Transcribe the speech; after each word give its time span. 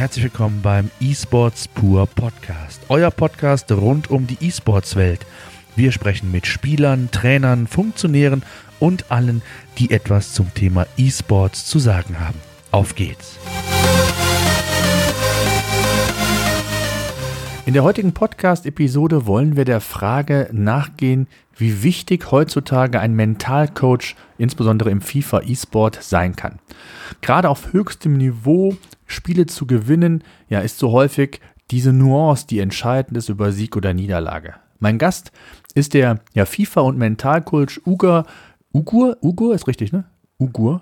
Herzlich 0.00 0.24
willkommen 0.24 0.62
beim 0.62 0.90
eSports 1.02 1.68
Pur 1.68 2.06
Podcast. 2.06 2.80
Euer 2.88 3.10
Podcast 3.10 3.70
rund 3.70 4.08
um 4.10 4.26
die 4.26 4.38
eSports-Welt. 4.40 5.26
Wir 5.76 5.92
sprechen 5.92 6.32
mit 6.32 6.46
Spielern, 6.46 7.10
Trainern, 7.10 7.66
Funktionären 7.66 8.42
und 8.78 9.10
allen, 9.10 9.42
die 9.76 9.90
etwas 9.90 10.32
zum 10.32 10.54
Thema 10.54 10.86
eSports 10.96 11.66
zu 11.66 11.78
sagen 11.78 12.18
haben. 12.18 12.40
Auf 12.70 12.94
geht's! 12.94 13.36
In 17.66 17.74
der 17.74 17.84
heutigen 17.84 18.12
Podcast-Episode 18.12 19.26
wollen 19.26 19.54
wir 19.54 19.64
der 19.64 19.80
Frage 19.80 20.48
nachgehen, 20.50 21.28
wie 21.56 21.82
wichtig 21.82 22.30
heutzutage 22.30 22.98
ein 22.98 23.14
Mentalcoach, 23.14 24.16
insbesondere 24.38 24.90
im 24.90 25.02
FIFA 25.02 25.42
E-Sport, 25.42 26.02
sein 26.02 26.34
kann. 26.34 26.58
Gerade 27.20 27.48
auf 27.48 27.72
höchstem 27.72 28.16
Niveau 28.16 28.76
Spiele 29.06 29.46
zu 29.46 29.66
gewinnen, 29.66 30.24
ja, 30.48 30.60
ist 30.60 30.78
so 30.78 30.90
häufig 30.90 31.40
diese 31.70 31.92
Nuance, 31.92 32.46
die 32.46 32.60
entscheidend 32.60 33.16
ist 33.16 33.28
über 33.28 33.52
Sieg 33.52 33.76
oder 33.76 33.92
Niederlage. 33.92 34.54
Mein 34.78 34.98
Gast 34.98 35.30
ist 35.74 35.94
der 35.94 36.20
ja, 36.32 36.44
FIFA- 36.44 36.80
und 36.80 36.98
Mentalcoach 36.98 37.80
Ugur, 37.86 38.24
Ugur, 38.72 39.18
Ugur 39.20 39.54
ist 39.54 39.68
richtig, 39.68 39.92
ne? 39.92 40.04
Ugur, 40.38 40.80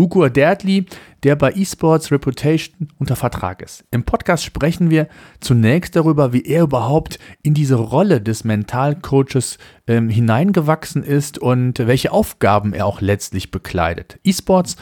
Ugur 0.00 0.30
Dertli, 0.30 0.86
der 1.24 1.34
bei 1.34 1.50
eSports 1.50 2.12
Reputation 2.12 2.88
unter 2.98 3.16
Vertrag 3.16 3.60
ist. 3.60 3.82
Im 3.90 4.04
Podcast 4.04 4.44
sprechen 4.44 4.90
wir 4.90 5.08
zunächst 5.40 5.96
darüber, 5.96 6.32
wie 6.32 6.42
er 6.42 6.62
überhaupt 6.62 7.18
in 7.42 7.52
diese 7.52 7.74
Rolle 7.74 8.20
des 8.20 8.44
Mentalcoaches 8.44 9.58
ähm, 9.88 10.08
hineingewachsen 10.08 11.02
ist 11.02 11.38
und 11.38 11.80
welche 11.80 12.12
Aufgaben 12.12 12.74
er 12.74 12.86
auch 12.86 13.00
letztlich 13.00 13.50
bekleidet. 13.50 14.20
eSports 14.22 14.76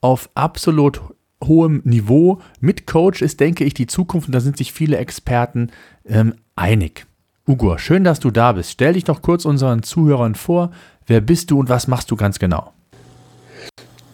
auf 0.00 0.30
absolut 0.34 1.00
hohem 1.42 1.82
Niveau 1.84 2.40
mit 2.60 2.86
Coach 2.86 3.22
ist, 3.22 3.40
denke 3.40 3.64
ich, 3.64 3.74
die 3.74 3.88
Zukunft 3.88 4.28
und 4.28 4.34
da 4.34 4.40
sind 4.40 4.56
sich 4.56 4.72
viele 4.72 4.98
Experten 4.98 5.72
ähm, 6.06 6.34
einig. 6.54 7.06
Ugur, 7.44 7.80
schön, 7.80 8.04
dass 8.04 8.20
du 8.20 8.30
da 8.30 8.52
bist. 8.52 8.70
Stell 8.70 8.92
dich 8.92 9.02
doch 9.02 9.20
kurz 9.20 9.44
unseren 9.44 9.82
Zuhörern 9.82 10.36
vor. 10.36 10.70
Wer 11.06 11.20
bist 11.20 11.50
du 11.50 11.58
und 11.58 11.68
was 11.68 11.88
machst 11.88 12.12
du 12.12 12.14
ganz 12.14 12.38
genau? 12.38 12.72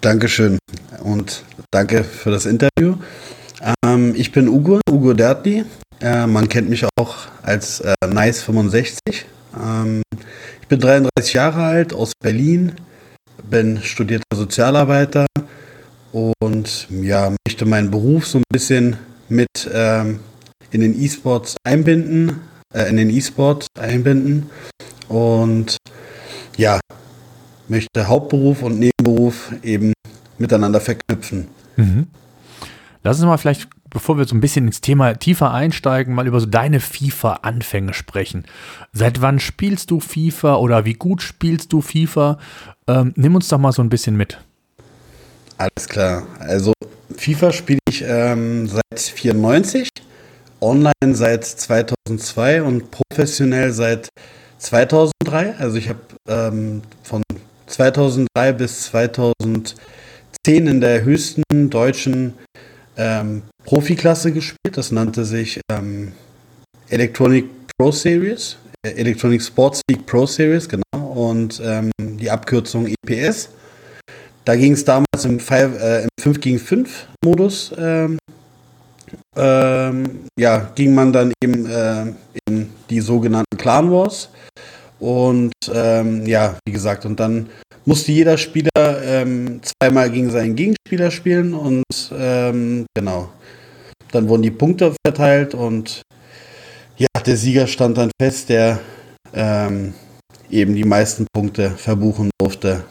Dankeschön 0.07 0.59
und 1.03 1.43
danke 1.73 2.05
für 2.05 2.31
das 2.31 2.47
Interview. 2.47 2.95
Ähm, 3.85 4.15
ich 4.17 4.31
bin 4.31 4.49
Ugo, 4.49 4.79
Ugo 4.89 5.15
Dertli. 5.15 5.65
Äh, 6.01 6.29
man 6.29 6.49
kennt 6.49 6.71
mich 6.71 6.87
auch 6.97 7.17
als 7.43 7.81
äh, 7.81 7.93
Nice65. 8.05 9.25
Ähm, 9.61 10.03
ich 10.63 10.69
bin 10.69 10.79
33 10.79 11.33
Jahre 11.33 11.65
alt, 11.65 11.93
aus 11.93 12.13
Berlin, 12.23 12.75
bin 13.51 13.83
studierter 13.83 14.23
Sozialarbeiter 14.33 15.27
und 16.13 16.87
ja, 16.89 17.35
möchte 17.45 17.65
meinen 17.65 17.91
Beruf 17.91 18.29
so 18.29 18.39
ein 18.39 18.45
bisschen 18.49 18.99
mit 19.29 19.49
ähm, 19.73 20.21
in 20.71 20.83
den 20.83 21.03
E-Sports 21.03 21.57
einbinden, 21.65 22.43
äh, 22.73 22.89
in 22.89 22.97
den 22.97 23.11
E-Sport 23.11 23.67
einbinden 23.77 24.51
und 25.09 25.79
ja, 26.57 26.79
möchte 27.69 28.09
Hauptberuf 28.09 28.63
und 28.63 28.79
Nebenberuf 28.79 29.53
eben 29.63 29.93
miteinander 30.39 30.81
verknüpfen. 30.81 31.49
Mhm. 31.77 32.07
Lass 33.03 33.19
uns 33.19 33.27
mal 33.27 33.37
vielleicht, 33.37 33.69
bevor 33.91 34.19
wir 34.19 34.25
so 34.25 34.35
ein 34.35 34.41
bisschen 34.41 34.67
ins 34.67 34.81
Thema 34.81 35.15
tiefer 35.15 35.53
einsteigen, 35.53 36.15
mal 36.15 36.27
über 36.27 36.41
so 36.41 36.47
deine 36.47 36.81
FIFA-Anfänge 36.81 37.95
sprechen. 37.95 38.45
Seit 38.93 39.21
wann 39.21 39.39
spielst 39.39 39.91
du 39.91 40.01
FIFA 40.01 40.57
oder 40.57 40.85
wie 40.85 40.95
gut 40.95 41.23
spielst 41.23 41.73
du 41.73 41.81
FIFA? 41.81 42.39
Ähm, 42.89 43.13
nimm 43.17 43.35
uns 43.35 43.49
doch 43.49 43.59
mal 43.59 43.73
so 43.73 43.83
ein 43.83 43.89
bisschen 43.89 44.17
mit. 44.17 44.39
Alles 45.59 45.89
klar. 45.89 46.27
Also 46.41 46.73
FIFA 47.17 47.53
spiele 47.53 47.79
ich 47.89 48.05
ähm, 48.07 48.69
seit 48.69 49.01
94, 49.01 49.89
online 50.61 50.93
seit 51.13 51.45
2002 51.45 52.63
und 52.63 52.91
professionell 52.91 53.73
seit 53.73 54.09
2003. 54.59 55.55
Also 55.59 55.77
ich 55.77 55.89
habe 55.89 56.01
ähm, 56.29 56.83
von 57.03 57.23
2003 57.77 58.53
bis 58.55 58.85
2010 58.85 59.77
in 60.47 60.81
der 60.81 61.05
höchsten 61.05 61.43
deutschen 61.69 62.33
ähm, 62.97 63.43
Profiklasse 63.65 64.33
gespielt. 64.33 64.79
Das 64.79 64.93
nannte 64.93 65.27
sich 65.27 65.61
ähm, 65.71 66.13
Electronic 66.89 67.45
Pro 67.77 67.93
Series, 67.93 68.57
äh, 68.83 68.93
Electronic 68.93 69.43
Sports 69.43 69.83
League 69.91 70.07
Pro 70.07 70.25
Series, 70.25 70.67
genau, 70.67 71.07
und 71.07 71.61
ähm, 71.63 71.91
die 72.01 72.31
Abkürzung 72.31 72.87
EPS. 72.87 73.51
Da 74.47 74.57
ging 74.57 74.73
es 74.73 74.83
damals 74.83 75.25
im, 75.25 75.39
5, 75.39 75.79
äh, 75.79 76.03
im 76.05 76.09
5 76.19 76.41
gegen 76.41 76.59
5 76.59 77.09
Modus. 77.23 77.75
Ähm, 77.77 78.17
ähm, 79.37 80.25
ja, 80.39 80.71
ging 80.75 80.95
man 80.95 81.13
dann 81.13 81.31
eben 81.45 81.67
äh, 81.67 82.07
in 82.49 82.71
die 82.89 83.03
sogenannten 83.03 83.59
Clan 83.59 83.91
Wars. 83.93 84.31
Und 84.99 85.53
ähm, 85.73 86.27
ja, 86.27 86.57
wie 86.67 86.73
gesagt, 86.73 87.05
und 87.05 87.21
dann 87.21 87.49
musste 87.85 88.13
jeder 88.13 88.39
Spieler 88.39 88.71
ähm, 89.03 89.61
zweimal 89.63 90.11
gegen 90.11 90.31
seinen 90.31 90.57
Gegenspieler 90.57 91.11
spielen 91.11 91.55
und 91.55 91.85
ähm, 92.13 92.87
genau. 92.95 93.29
Dann 94.13 94.29
wurden 94.29 94.43
die 94.43 94.51
Punkte 94.51 94.95
verteilt 95.05 95.55
und 95.55 96.03
ja, 96.97 97.09
der 97.25 97.37
Sieger 97.37 97.67
stand 97.67 97.99
dann 97.99 98.11
fest, 98.21 98.49
der 98.49 98.81
ähm, 99.35 99.93
eben 100.51 100.75
die 100.75 100.85
meisten 100.85 101.27
Punkte 101.33 101.71
verbuchen 101.71 102.31
durfte. 102.41 102.85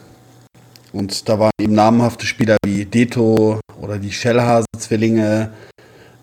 Und 0.92 1.28
da 1.28 1.38
waren 1.38 1.50
eben 1.60 1.74
namhafte 1.74 2.24
Spieler 2.24 2.56
wie 2.64 2.84
Deto 2.84 3.60
oder 3.80 3.98
die 3.98 4.12
Schellhase-Zwillinge, 4.12 5.50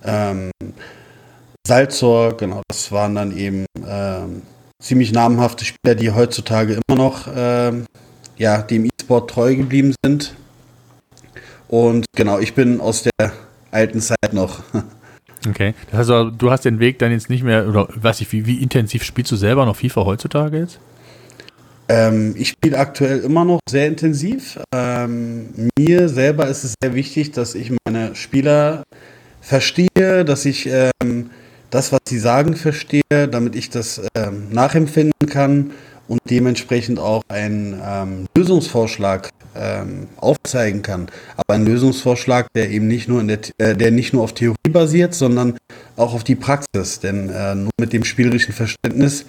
ähm, 0.04 0.52
Salzor, 1.66 2.36
genau, 2.36 2.62
das 2.68 2.92
waren 2.92 3.16
dann 3.16 3.38
eben 3.38 3.66
ähm, 3.88 4.42
ziemlich 4.84 5.14
namhafte 5.14 5.66
Spieler, 5.66 5.96
die 5.96 6.12
heutzutage 6.12 6.80
immer 6.88 6.98
noch 6.98 7.28
ähm, 7.34 7.86
ja, 8.38 8.62
dem 8.62 8.86
E-Sport 8.86 9.30
treu 9.30 9.56
geblieben 9.56 9.96
sind. 10.06 10.36
Und 11.70 12.06
genau, 12.16 12.40
ich 12.40 12.54
bin 12.54 12.82
aus 12.82 13.04
der 13.04 13.32
alten 13.72 14.02
Zeit 14.02 14.34
noch. 14.34 14.62
Okay, 15.46 15.74
das 15.92 16.00
heißt 16.00 16.10
also, 16.10 16.30
du 16.30 16.52
hast 16.52 16.64
den 16.64 16.80
Weg 16.80 17.00
dann 17.00 17.12
jetzt 17.12 17.30
nicht 17.30 17.44
mehr, 17.44 17.68
oder 17.68 17.90
weiß 17.94 18.22
ich, 18.22 18.32
wie, 18.32 18.46
wie 18.46 18.64
intensiv 18.64 19.04
spielst 19.04 19.30
du 19.30 19.36
selber 19.36 19.66
noch 19.66 19.76
FIFA 19.76 20.06
heutzutage 20.06 20.58
jetzt? 20.58 20.80
Ähm, 21.90 22.34
ich 22.38 22.48
spiele 22.48 22.78
aktuell 22.78 23.20
immer 23.20 23.44
noch 23.44 23.60
sehr 23.70 23.88
intensiv. 23.88 24.58
Ähm, 24.74 25.70
mir 25.78 26.08
selber 26.08 26.48
ist 26.48 26.64
es 26.64 26.76
sehr 26.82 26.96
wichtig, 26.96 27.32
dass 27.32 27.56
ich 27.56 27.74
meine 27.86 28.16
Spieler 28.16 28.84
verstehe, 29.42 30.24
dass 30.24 30.46
ich 30.46 30.70
ähm, 30.70 31.30
das, 31.74 31.92
was 31.92 32.02
sie 32.08 32.20
sagen, 32.20 32.56
verstehe, 32.56 33.02
damit 33.10 33.56
ich 33.56 33.72
das 33.72 34.02
ähm, 34.16 34.50
nachempfinden 34.52 35.28
kann 35.28 35.72
und 36.08 36.22
dementsprechend 36.30 37.00
auch 37.00 37.24
einen 37.30 37.82
ähm, 37.84 38.26
Lösungsvorschlag 38.38 39.32
ähm, 39.56 40.08
aufzeigen 40.18 40.84
kann. 40.84 41.08
Aber 41.36 41.56
ein 41.56 41.66
Lösungsvorschlag, 41.66 42.48
der 42.56 42.70
eben 42.70 42.88
nicht 42.88 43.08
nur 43.08 43.22
in 43.22 43.28
der, 43.28 43.40
äh, 43.58 43.76
der 43.76 43.90
nicht 43.90 44.14
nur 44.14 44.24
auf 44.24 44.34
Theorie 44.34 44.70
basiert, 44.70 45.16
sondern 45.16 45.58
auch 45.96 46.14
auf 46.14 46.24
die 46.24 46.36
Praxis. 46.36 47.00
Denn 47.00 47.30
äh, 47.30 47.56
nur 47.56 47.72
mit 47.80 47.92
dem 47.92 48.04
spielerischen 48.04 48.54
Verständnis 48.54 49.26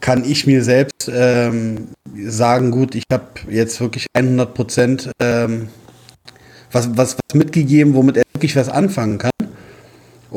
kann 0.00 0.24
ich 0.24 0.46
mir 0.46 0.62
selbst 0.62 1.10
ähm, 1.12 1.88
sagen, 2.26 2.72
gut, 2.72 2.94
ich 2.94 3.04
habe 3.10 3.24
jetzt 3.48 3.80
wirklich 3.80 4.06
100 4.14 4.52
Prozent 4.52 5.10
ähm, 5.18 5.68
was, 6.72 6.90
was, 6.96 7.16
was 7.16 7.34
mitgegeben, 7.34 7.94
womit 7.94 8.18
er 8.18 8.22
wirklich 8.34 8.54
was 8.56 8.68
anfangen 8.68 9.16
kann. 9.16 9.30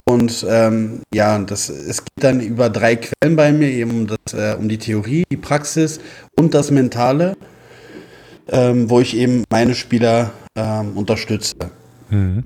Und 0.05 0.45
ähm, 0.49 1.01
ja, 1.13 1.37
das, 1.39 1.69
es 1.69 2.03
geht 2.03 2.23
dann 2.23 2.39
über 2.39 2.69
drei 2.69 2.95
Quellen 2.95 3.35
bei 3.35 3.51
mir, 3.51 3.69
eben 3.69 3.91
um, 3.91 4.07
das, 4.07 4.33
äh, 4.33 4.55
um 4.57 4.67
die 4.67 4.77
Theorie, 4.77 5.23
die 5.31 5.37
Praxis 5.37 5.99
und 6.37 6.53
das 6.53 6.71
Mentale, 6.71 7.35
ähm, 8.47 8.89
wo 8.89 8.99
ich 8.99 9.15
eben 9.15 9.43
meine 9.51 9.75
Spieler 9.75 10.31
ähm, 10.55 10.97
unterstütze. 10.97 11.55
Mhm. 12.09 12.43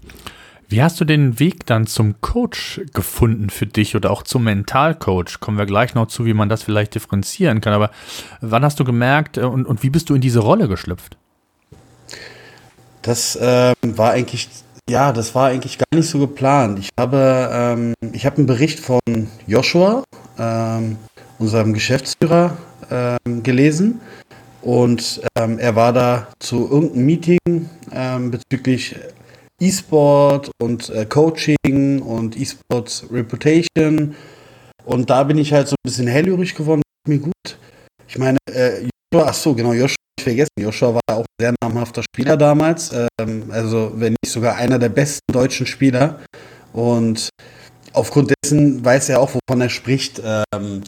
Wie 0.70 0.84
hast 0.84 1.00
du 1.00 1.06
den 1.06 1.40
Weg 1.40 1.66
dann 1.66 1.88
zum 1.88 2.20
Coach 2.20 2.82
gefunden 2.94 3.50
für 3.50 3.66
dich 3.66 3.96
oder 3.96 4.12
auch 4.12 4.24
zum 4.24 4.44
Mentalcoach? 4.44 5.40
Kommen 5.40 5.58
wir 5.58 5.66
gleich 5.66 5.96
noch 5.96 6.08
zu, 6.08 6.26
wie 6.26 6.34
man 6.34 6.50
das 6.50 6.62
vielleicht 6.62 6.94
differenzieren 6.94 7.62
kann. 7.62 7.72
Aber 7.72 7.90
wann 8.42 8.66
hast 8.66 8.78
du 8.80 8.84
gemerkt 8.84 9.38
äh, 9.38 9.42
und, 9.42 9.66
und 9.66 9.84
wie 9.84 9.90
bist 9.90 10.10
du 10.10 10.16
in 10.16 10.22
diese 10.22 10.40
Rolle 10.40 10.68
geschlüpft? 10.68 11.16
Das 13.02 13.40
ähm, 13.42 13.76
war 13.82 14.12
eigentlich 14.12 14.50
ja, 14.90 15.12
das 15.12 15.36
war 15.36 15.50
eigentlich 15.50 15.78
gar 15.78 15.86
nicht 15.94 16.10
so 16.10 16.20
geplant. 16.20 16.80
Ich 16.80 16.90
habe, 17.00 17.50
ähm, 17.52 17.94
ich 18.14 18.26
habe 18.26 18.38
einen 18.38 18.46
Bericht 18.46 18.80
von 18.80 19.00
Joshua, 19.46 20.04
ähm, 20.40 20.98
unserem 21.40 21.74
Geschäftsführer, 21.74 22.58
ähm, 22.90 23.44
gelesen. 23.44 24.02
Und 24.62 25.22
ähm, 25.38 25.60
er 25.60 25.76
war 25.76 25.94
da 25.94 26.28
zu 26.40 26.70
irgendeinem 26.70 27.06
Meeting 27.06 27.70
ähm, 27.92 28.32
bezüglich 28.32 28.96
E-Sport 29.62 30.52
und 30.62 30.90
äh, 30.90 31.06
Coaching 31.06 32.02
und 32.02 32.38
E-Sports 32.40 33.06
Reputation. 33.12 34.16
Und 34.86 35.10
da 35.10 35.24
bin 35.24 35.38
ich 35.38 35.52
halt 35.54 35.68
so 35.68 35.74
ein 35.74 35.84
bisschen 35.90 36.08
hellhörig 36.08 36.56
geworden. 36.56 36.82
Mir 37.08 37.20
gut. 37.20 37.58
Ich 38.08 38.18
meine, 38.18 38.38
äh, 38.50 38.88
Joshua, 39.14 39.30
ach 39.30 39.34
so, 39.34 39.54
genau, 39.54 39.74
Joshua 39.74 39.96
vergessen. 40.22 40.52
Joshua 40.60 40.96
war 40.96 41.02
auch 41.18 41.26
ein 41.26 41.40
sehr 41.40 41.56
namhafter 41.64 42.04
Spieler 42.04 42.38
damals. 42.38 42.92
Ähm, 43.20 43.46
also, 43.50 43.92
wenn 43.96 44.16
nicht 44.24 44.32
sogar 44.32 44.56
einer 44.56 44.80
der 44.80 44.90
besten 44.90 45.32
deutschen 45.32 45.66
Spieler. 45.66 46.20
Und 46.74 47.30
aufgrund 47.94 48.34
dessen 48.44 48.84
weiß 48.84 49.10
er 49.10 49.20
auch, 49.20 49.32
wovon 49.34 49.62
er 49.62 49.70
spricht. 49.70 50.22
Ähm, 50.24 50.84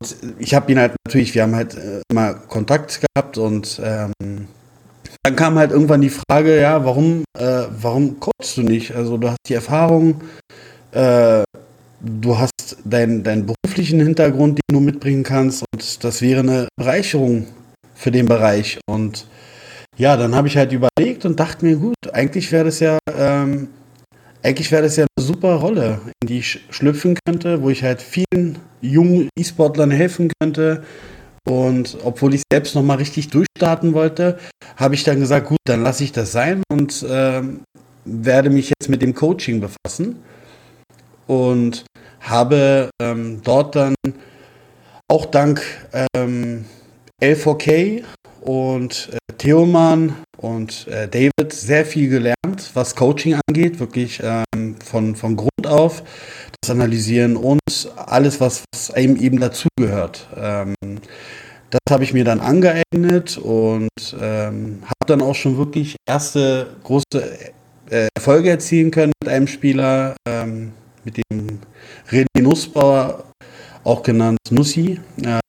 und 0.00 0.16
ich 0.38 0.54
habe 0.54 0.70
ihn 0.72 0.78
halt 0.78 0.94
natürlich, 1.06 1.34
wir 1.34 1.42
haben 1.42 1.54
halt 1.54 1.74
äh, 1.74 2.00
immer 2.10 2.34
Kontakt 2.34 3.00
gehabt 3.00 3.38
und 3.38 3.80
ähm, 3.84 4.12
dann 5.22 5.36
kam 5.36 5.58
halt 5.58 5.72
irgendwann 5.72 6.00
die 6.00 6.10
Frage, 6.10 6.60
ja, 6.60 6.84
warum, 6.84 7.24
äh, 7.36 7.64
warum 7.80 8.20
coachst 8.20 8.56
du 8.56 8.62
nicht? 8.62 8.94
Also 8.94 9.18
du 9.18 9.28
hast 9.28 9.38
die 9.46 9.54
Erfahrung, 9.54 10.22
äh, 10.92 11.42
du 12.00 12.38
hast 12.38 12.78
deinen 12.84 13.22
dein 13.22 13.46
beruflichen 13.46 14.00
Hintergrund, 14.00 14.58
den 14.58 14.76
du 14.76 14.80
mitbringen 14.80 15.24
kannst 15.24 15.64
und 15.72 16.04
das 16.04 16.22
wäre 16.22 16.40
eine 16.40 16.68
Bereicherung 16.76 17.46
für 18.00 18.10
den 18.10 18.26
Bereich. 18.26 18.80
Und 18.88 19.26
ja, 19.96 20.16
dann 20.16 20.34
habe 20.34 20.48
ich 20.48 20.56
halt 20.56 20.72
überlegt 20.72 21.26
und 21.26 21.38
dachte 21.38 21.64
mir, 21.64 21.76
gut, 21.76 21.94
eigentlich 22.12 22.50
wäre 22.50 22.64
das 22.64 22.80
ja, 22.80 22.98
ähm, 23.14 23.68
eigentlich 24.42 24.72
wäre 24.72 24.82
das 24.82 24.96
ja 24.96 25.04
eine 25.04 25.26
super 25.26 25.56
Rolle, 25.56 26.00
in 26.22 26.28
die 26.28 26.38
ich 26.38 26.60
schlüpfen 26.70 27.18
könnte, 27.26 27.62
wo 27.62 27.68
ich 27.68 27.82
halt 27.82 28.00
vielen 28.00 28.58
jungen 28.80 29.28
E-Sportlern 29.38 29.90
helfen 29.90 30.32
könnte. 30.40 30.82
Und 31.46 31.98
obwohl 32.02 32.34
ich 32.34 32.42
selbst 32.50 32.74
nochmal 32.74 32.96
richtig 32.96 33.28
durchstarten 33.28 33.92
wollte, 33.92 34.38
habe 34.76 34.94
ich 34.94 35.04
dann 35.04 35.20
gesagt, 35.20 35.48
gut, 35.48 35.58
dann 35.66 35.82
lasse 35.82 36.04
ich 36.04 36.12
das 36.12 36.32
sein 36.32 36.62
und 36.70 37.04
ähm, 37.08 37.60
werde 38.06 38.48
mich 38.48 38.70
jetzt 38.70 38.88
mit 38.88 39.02
dem 39.02 39.14
Coaching 39.14 39.60
befassen. 39.60 40.22
Und 41.26 41.84
habe 42.20 42.90
ähm, 43.00 43.40
dort 43.44 43.76
dann 43.76 43.94
auch 45.08 45.26
dank 45.26 45.62
ähm, 46.14 46.64
L4K 47.20 48.02
und 48.40 49.10
äh, 49.12 49.32
Theoman 49.36 50.16
und 50.38 50.86
äh, 50.88 51.06
David 51.08 51.52
sehr 51.52 51.84
viel 51.84 52.08
gelernt, 52.08 52.70
was 52.74 52.96
Coaching 52.96 53.38
angeht, 53.46 53.78
wirklich 53.78 54.22
ähm, 54.22 54.76
von, 54.84 55.14
von 55.14 55.36
Grund 55.36 55.66
auf, 55.66 56.02
das 56.60 56.70
Analysieren 56.70 57.36
und 57.36 57.60
alles, 57.96 58.40
was, 58.40 58.64
was 58.72 58.90
einem 58.90 59.16
eben 59.16 59.38
dazugehört. 59.38 60.28
Ähm, 60.36 60.74
das 61.70 61.80
habe 61.90 62.04
ich 62.04 62.12
mir 62.12 62.24
dann 62.24 62.40
angeeignet 62.40 63.38
und 63.38 63.88
ähm, 64.20 64.82
habe 64.84 65.06
dann 65.06 65.22
auch 65.22 65.34
schon 65.34 65.56
wirklich 65.56 65.96
erste 66.08 66.68
große 66.82 67.04
äh, 67.90 68.08
Erfolge 68.16 68.50
erzielen 68.50 68.90
können 68.90 69.12
mit 69.22 69.32
einem 69.32 69.46
Spieler, 69.46 70.16
ähm, 70.26 70.72
mit 71.04 71.18
dem 71.18 71.60
René 72.10 72.42
Nussbauer, 72.42 73.24
auch 73.84 74.02
genannt 74.02 74.38
Nussi. 74.50 75.00
Ähm, 75.22 75.39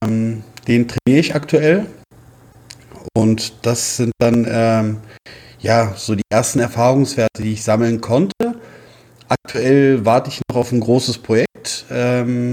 den 0.71 0.87
trainiere 0.87 1.19
ich 1.19 1.35
aktuell. 1.35 1.85
Und 3.13 3.65
das 3.65 3.97
sind 3.97 4.13
dann 4.19 4.47
ähm, 4.49 4.97
ja 5.59 5.93
so 5.95 6.15
die 6.15 6.23
ersten 6.31 6.59
Erfahrungswerte, 6.59 7.43
die 7.43 7.53
ich 7.53 7.63
sammeln 7.63 7.99
konnte. 7.99 8.55
Aktuell 9.27 10.05
warte 10.05 10.29
ich 10.29 10.41
noch 10.49 10.57
auf 10.57 10.71
ein 10.71 10.79
großes 10.79 11.17
Projekt. 11.17 11.85
Ähm, 11.91 12.51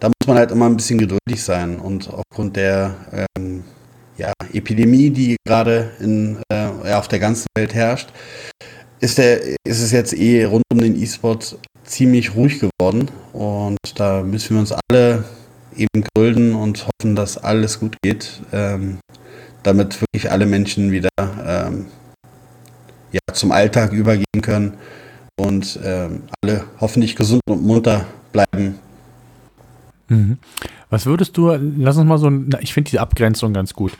da 0.00 0.08
muss 0.08 0.26
man 0.26 0.38
halt 0.38 0.50
immer 0.52 0.66
ein 0.66 0.76
bisschen 0.76 0.98
geduldig 0.98 1.42
sein 1.42 1.78
und 1.78 2.08
aufgrund 2.08 2.56
der 2.56 3.26
ähm, 3.36 3.64
ja, 4.16 4.32
Epidemie, 4.52 5.10
die 5.10 5.36
gerade 5.44 5.90
in, 6.00 6.38
äh, 6.50 6.92
auf 6.92 7.08
der 7.08 7.18
ganzen 7.18 7.46
Welt 7.56 7.74
herrscht, 7.74 8.08
ist, 9.00 9.18
der, 9.18 9.42
ist 9.42 9.80
es 9.80 9.92
jetzt 9.92 10.14
eh 10.14 10.44
rund 10.44 10.62
um 10.72 10.80
den 10.80 11.00
E-Sport 11.00 11.58
ziemlich 11.84 12.34
ruhig 12.34 12.60
geworden 12.60 13.10
und 13.32 13.78
da 13.96 14.22
müssen 14.22 14.54
wir 14.54 14.60
uns 14.60 14.72
alle 14.90 15.24
eben 15.78 16.04
gedulden 16.04 16.54
und 16.54 16.86
hoffen, 16.86 17.16
dass 17.16 17.38
alles 17.38 17.80
gut 17.80 17.96
geht, 18.02 18.40
ähm, 18.52 18.98
damit 19.62 20.00
wirklich 20.00 20.30
alle 20.30 20.46
Menschen 20.46 20.90
wieder 20.92 21.08
ähm, 21.18 21.86
ja, 23.12 23.20
zum 23.32 23.52
Alltag 23.52 23.92
übergehen 23.92 24.42
können 24.42 24.74
und 25.38 25.78
ähm, 25.82 26.22
alle 26.42 26.64
hoffentlich 26.80 27.16
gesund 27.16 27.42
und 27.48 27.62
munter 27.62 28.06
bleiben. 28.32 28.78
Mhm. 30.08 30.38
Was 30.90 31.04
würdest 31.06 31.36
du, 31.36 31.50
lass 31.50 31.98
uns 31.98 32.08
mal 32.08 32.18
so, 32.18 32.30
ich 32.60 32.72
finde 32.72 32.90
diese 32.90 33.00
Abgrenzung 33.02 33.52
ganz 33.52 33.74
gut. 33.74 33.92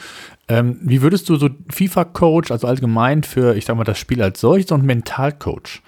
Ähm, 0.49 0.79
wie 0.81 1.03
würdest 1.03 1.29
du 1.29 1.37
so 1.37 1.51
FIFA-Coach, 1.71 2.51
also 2.51 2.67
allgemein 2.67 3.23
für, 3.23 3.55
ich 3.55 3.67
sag 3.67 3.77
mal, 3.77 3.85
das 3.85 3.99
Spiel 3.99 4.23
als 4.23 4.41
solches 4.41 4.73
und 4.73 4.85
Mental-Coach, 4.85 5.83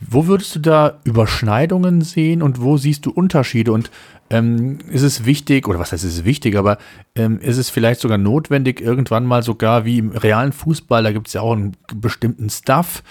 wo 0.00 0.26
würdest 0.26 0.54
du 0.54 0.60
da 0.60 1.00
Überschneidungen 1.04 2.02
sehen 2.02 2.42
und 2.42 2.60
wo 2.60 2.76
siehst 2.76 3.06
du 3.06 3.10
Unterschiede? 3.10 3.72
Und 3.72 3.90
ähm, 4.30 4.78
ist 4.90 5.02
es 5.02 5.24
wichtig, 5.24 5.68
oder 5.68 5.78
was 5.78 5.92
heißt 5.92 6.04
ist 6.04 6.18
es 6.18 6.24
wichtig, 6.24 6.56
aber 6.56 6.78
ähm, 7.14 7.38
ist 7.40 7.58
es 7.58 7.70
vielleicht 7.70 8.00
sogar 8.00 8.18
notwendig, 8.18 8.80
irgendwann 8.80 9.24
mal 9.24 9.42
sogar 9.42 9.84
wie 9.84 9.98
im 9.98 10.10
realen 10.10 10.52
Fußball, 10.52 11.02
da 11.02 11.12
gibt 11.12 11.28
es 11.28 11.34
ja 11.34 11.42
auch 11.42 11.52
einen 11.52 11.76
bestimmten 11.94 12.50
Stuff, 12.50 13.02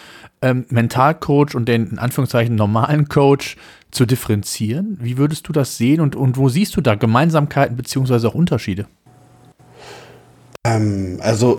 ähm, 0.41 0.65
Mentalcoach 0.69 1.55
und 1.55 1.67
den 1.67 1.87
in 1.87 1.99
Anführungszeichen 1.99 2.55
normalen 2.55 3.07
Coach 3.07 3.55
zu 3.91 4.05
differenzieren? 4.05 4.97
Wie 5.01 5.17
würdest 5.17 5.47
du 5.47 5.53
das 5.53 5.77
sehen 5.77 6.01
und, 6.01 6.15
und 6.15 6.37
wo 6.37 6.49
siehst 6.49 6.75
du 6.75 6.81
da 6.81 6.95
Gemeinsamkeiten 6.95 7.77
beziehungsweise 7.77 8.27
auch 8.27 8.35
Unterschiede? 8.35 8.85
Ähm, 10.65 11.19
also 11.21 11.57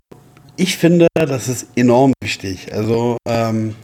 ich 0.55 0.77
finde, 0.77 1.07
das 1.15 1.47
ist 1.47 1.67
enorm 1.75 2.13
wichtig. 2.21 2.73
Also 2.73 3.17
ähm, 3.27 3.75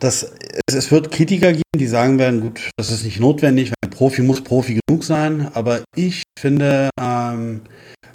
das, 0.00 0.32
es, 0.66 0.74
es, 0.74 0.90
wird 0.90 1.10
Kritiker 1.10 1.52
geben, 1.52 1.62
die 1.76 1.86
sagen 1.86 2.18
werden, 2.18 2.40
gut, 2.40 2.70
das 2.76 2.90
ist 2.90 3.04
nicht 3.04 3.20
notwendig, 3.20 3.72
Profi 4.00 4.22
muss 4.22 4.40
Profi 4.40 4.80
genug 4.86 5.04
sein, 5.04 5.48
aber 5.52 5.82
ich 5.94 6.22
finde, 6.38 6.88
ähm, 6.98 7.60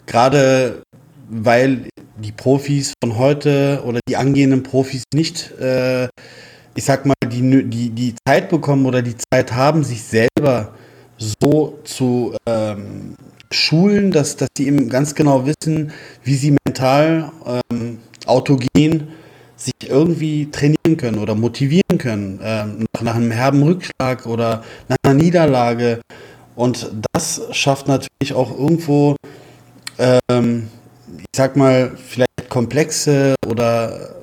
gerade 0.07 0.81
weil 1.29 1.89
die 2.17 2.31
Profis 2.31 2.93
von 3.03 3.19
heute 3.19 3.83
oder 3.85 3.99
die 4.09 4.17
angehenden 4.17 4.63
Profis 4.63 5.03
nicht, 5.13 5.51
äh, 5.59 6.05
ich 6.73 6.85
sag 6.85 7.05
mal, 7.05 7.13
die, 7.27 7.69
die, 7.69 7.91
die 7.91 8.15
Zeit 8.27 8.49
bekommen 8.49 8.87
oder 8.87 9.03
die 9.03 9.13
Zeit 9.31 9.53
haben, 9.53 9.83
sich 9.83 10.01
selber 10.01 10.73
so 11.17 11.77
zu 11.83 12.35
ähm, 12.47 13.15
schulen, 13.51 14.09
dass, 14.09 14.37
dass 14.37 14.49
sie 14.57 14.65
eben 14.65 14.89
ganz 14.89 15.13
genau 15.13 15.45
wissen, 15.45 15.91
wie 16.23 16.33
sie 16.33 16.55
mental 16.65 17.31
ähm, 17.71 17.99
autogen 18.25 19.05
sich 19.65 19.89
irgendwie 19.89 20.49
trainieren 20.51 20.97
können 20.97 21.17
oder 21.17 21.35
motivieren 21.35 21.97
können 21.97 22.39
ähm, 22.43 22.85
nach, 22.93 23.01
nach, 23.01 23.15
einem 23.15 23.31
herben 23.31 23.63
Rückschlag 23.63 24.25
oder 24.25 24.63
nach 24.87 24.97
einer 25.03 25.15
Niederlage. 25.15 26.01
Und 26.55 26.91
das 27.11 27.41
schafft 27.51 27.87
natürlich 27.87 28.33
auch 28.33 28.57
irgendwo, 28.57 29.15
ähm, 29.97 30.67
ich 31.17 31.25
sag 31.35 31.55
mal, 31.55 31.91
vielleicht 31.97 32.49
komplexe 32.49 33.35
oder 33.47 34.15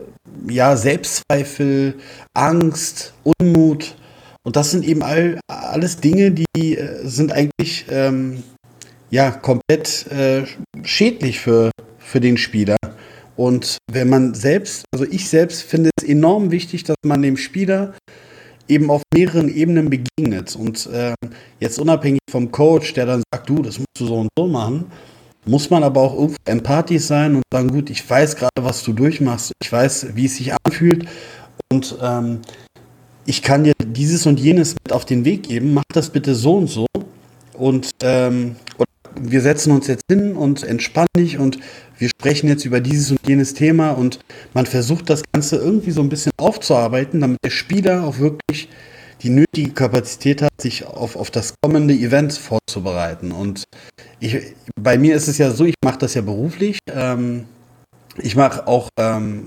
ja, 0.48 0.76
Selbstzweifel, 0.76 1.94
Angst, 2.34 3.12
Unmut. 3.24 3.96
Und 4.44 4.56
das 4.56 4.70
sind 4.70 4.84
eben 4.84 5.02
all, 5.02 5.38
alles 5.46 5.99
Dinge, 5.99 6.32
die 6.32 6.76
äh, 6.76 7.06
sind 7.06 7.32
eigentlich 7.32 7.87
ähm, 7.90 8.42
ja 9.11 9.30
komplett 9.30 10.06
äh, 10.11 10.44
schädlich 10.82 11.40
für, 11.40 11.70
für 11.99 12.20
den 12.20 12.37
Spieler. 12.37 12.76
Und 13.42 13.78
wenn 13.90 14.08
man 14.08 14.34
selbst, 14.34 14.84
also 14.94 15.04
ich 15.04 15.28
selbst 15.28 15.62
finde 15.62 15.90
es 15.99 16.08
enorm 16.08 16.52
wichtig, 16.52 16.84
dass 16.84 16.94
man 17.04 17.22
dem 17.22 17.37
Spieler 17.37 17.92
eben 18.68 18.88
auf 18.88 19.02
mehreren 19.12 19.52
Ebenen 19.52 19.90
begegnet. 19.90 20.54
Und 20.54 20.87
äh, 20.87 21.14
jetzt 21.58 21.80
unabhängig 21.80 22.20
vom 22.30 22.52
Coach, 22.52 22.94
der 22.94 23.06
dann 23.06 23.25
sagt, 23.34 23.49
du, 23.49 23.61
das 23.62 23.78
musst 23.78 23.99
du 23.99 24.06
so 24.06 24.20
und 24.20 24.28
so 24.38 24.46
machen, 24.46 24.84
muss 25.44 25.70
man 25.70 25.82
aber 25.82 26.02
auch 26.02 26.14
irgendwo 26.14 26.37
empathisch 26.44 27.02
sein 27.02 27.34
und 27.34 27.42
sagen, 27.52 27.66
gut, 27.66 27.90
ich 27.90 28.08
weiß 28.08 28.37
gerade, 28.37 28.52
was 28.61 28.84
du 28.84 28.92
durchmachst, 28.92 29.50
ich 29.61 29.72
weiß, 29.72 30.14
wie 30.14 30.26
es 30.26 30.37
sich 30.37 30.52
anfühlt 30.64 31.08
und 31.72 31.99
ähm, 32.00 32.42
ich 33.26 33.42
kann 33.42 33.64
dir 33.64 33.72
dieses 33.84 34.25
und 34.25 34.38
jenes 34.38 34.76
mit 34.84 34.92
auf 34.92 35.04
den 35.04 35.25
Weg 35.25 35.49
geben, 35.49 35.75
mach 35.75 35.82
das 35.92 36.11
bitte 36.11 36.37
so 36.37 36.58
und 36.58 36.68
so 36.68 36.87
und 37.54 37.90
ähm, 38.04 38.54
wir 39.20 39.40
setzen 39.40 39.72
uns 39.72 39.88
jetzt 39.88 40.04
hin 40.08 40.37
und 40.37 40.62
entspannen 40.62 41.08
dich 41.16 41.38
und 41.38 41.58
wir 42.02 42.09
sprechen 42.09 42.49
jetzt 42.49 42.64
über 42.64 42.80
dieses 42.80 43.12
und 43.12 43.21
jenes 43.25 43.54
Thema 43.54 43.92
und 43.92 44.18
man 44.54 44.66
versucht 44.66 45.09
das 45.09 45.23
Ganze 45.32 45.54
irgendwie 45.54 45.92
so 45.92 46.00
ein 46.00 46.09
bisschen 46.09 46.32
aufzuarbeiten, 46.37 47.21
damit 47.21 47.38
der 47.44 47.50
Spieler 47.50 48.02
auch 48.02 48.18
wirklich 48.18 48.68
die 49.23 49.30
nötige 49.30 49.71
Kapazität 49.71 50.42
hat, 50.42 50.50
sich 50.61 50.85
auf, 50.85 51.14
auf 51.14 51.30
das 51.30 51.54
kommende 51.62 51.94
Event 51.94 52.32
vorzubereiten. 52.32 53.30
Und 53.30 53.62
ich, 54.18 54.37
bei 54.75 54.99
mir 54.99 55.14
ist 55.14 55.28
es 55.28 55.38
ja 55.38 55.52
so, 55.52 55.64
ich 55.64 55.76
mache 55.85 55.99
das 55.99 56.14
ja 56.14 56.23
beruflich. 56.23 56.80
Ähm, 56.88 57.44
ich 58.21 58.35
mache 58.35 58.66
auch, 58.66 58.88
ähm, 58.99 59.44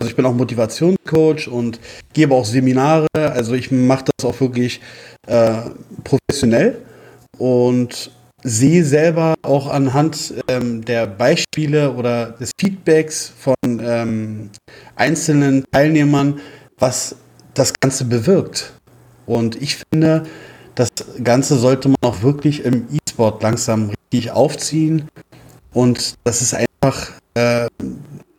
also 0.00 0.08
ich 0.08 0.16
bin 0.16 0.24
auch 0.24 0.32
Motivationscoach 0.32 1.48
und 1.48 1.80
gebe 2.14 2.34
auch 2.34 2.46
Seminare. 2.46 3.08
Also 3.14 3.52
ich 3.52 3.70
mache 3.70 4.06
das 4.06 4.24
auch 4.24 4.40
wirklich 4.40 4.80
äh, 5.26 5.52
professionell. 6.02 6.78
Und 7.36 8.10
sehe 8.42 8.84
selber 8.84 9.34
auch 9.42 9.68
anhand 9.68 10.34
ähm, 10.48 10.84
der 10.84 11.06
Beispiele 11.06 11.92
oder 11.92 12.32
des 12.32 12.52
Feedbacks 12.58 13.32
von 13.38 13.54
ähm, 13.64 14.50
einzelnen 14.96 15.64
Teilnehmern, 15.70 16.40
was 16.78 17.16
das 17.54 17.72
Ganze 17.80 18.04
bewirkt. 18.04 18.72
Und 19.26 19.60
ich 19.60 19.76
finde, 19.76 20.24
das 20.74 20.88
Ganze 21.22 21.56
sollte 21.56 21.88
man 21.88 21.98
auch 22.00 22.22
wirklich 22.22 22.64
im 22.64 22.86
E-Sport 22.90 23.42
langsam 23.42 23.90
richtig 23.90 24.30
aufziehen. 24.30 25.08
Und 25.72 26.14
das 26.24 26.42
ist 26.42 26.54
einfach 26.54 27.12
äh, 27.34 27.68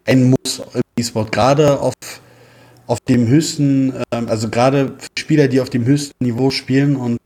ein 0.06 0.30
Muss 0.30 0.62
im 0.74 0.82
E-Sport, 0.98 1.32
gerade 1.32 1.80
auf, 1.80 1.94
auf 2.88 3.00
dem 3.02 3.28
höchsten, 3.28 3.94
äh, 4.12 4.16
also 4.28 4.50
gerade 4.50 4.96
für 4.98 5.10
Spieler, 5.20 5.48
die 5.48 5.62
auf 5.62 5.70
dem 5.70 5.86
höchsten 5.86 6.24
Niveau 6.24 6.50
spielen 6.50 6.96
und 6.96 7.20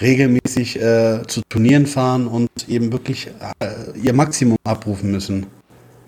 regelmäßig 0.00 0.80
äh, 0.80 1.22
zu 1.26 1.42
Turnieren 1.48 1.86
fahren 1.86 2.26
und 2.26 2.50
eben 2.68 2.92
wirklich 2.92 3.28
äh, 3.60 3.98
ihr 3.98 4.12
Maximum 4.12 4.56
abrufen 4.64 5.10
müssen. 5.10 5.46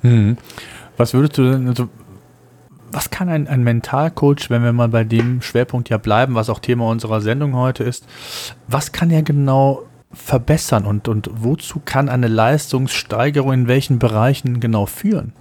Hm. 0.02 0.36
Was 0.96 1.14
würdest 1.14 1.38
du 1.38 1.50
denn, 1.50 1.68
also 1.68 1.88
was 2.90 3.10
kann 3.10 3.28
ein, 3.28 3.46
ein 3.48 3.62
Mentalcoach, 3.62 4.50
wenn 4.50 4.62
wir 4.62 4.72
mal 4.72 4.88
bei 4.88 5.04
dem 5.04 5.42
Schwerpunkt 5.42 5.88
ja 5.90 5.98
bleiben, 5.98 6.34
was 6.34 6.50
auch 6.50 6.58
Thema 6.58 6.88
unserer 6.88 7.20
Sendung 7.20 7.54
heute 7.54 7.84
ist, 7.84 8.06
was 8.66 8.92
kann 8.92 9.10
er 9.10 9.22
genau 9.22 9.84
verbessern 10.12 10.86
und, 10.86 11.06
und 11.06 11.30
wozu 11.34 11.82
kann 11.84 12.08
eine 12.08 12.28
Leistungssteigerung 12.28 13.52
in 13.52 13.68
welchen 13.68 13.98
Bereichen 13.98 14.58
genau 14.58 14.86
führen? 14.86 15.32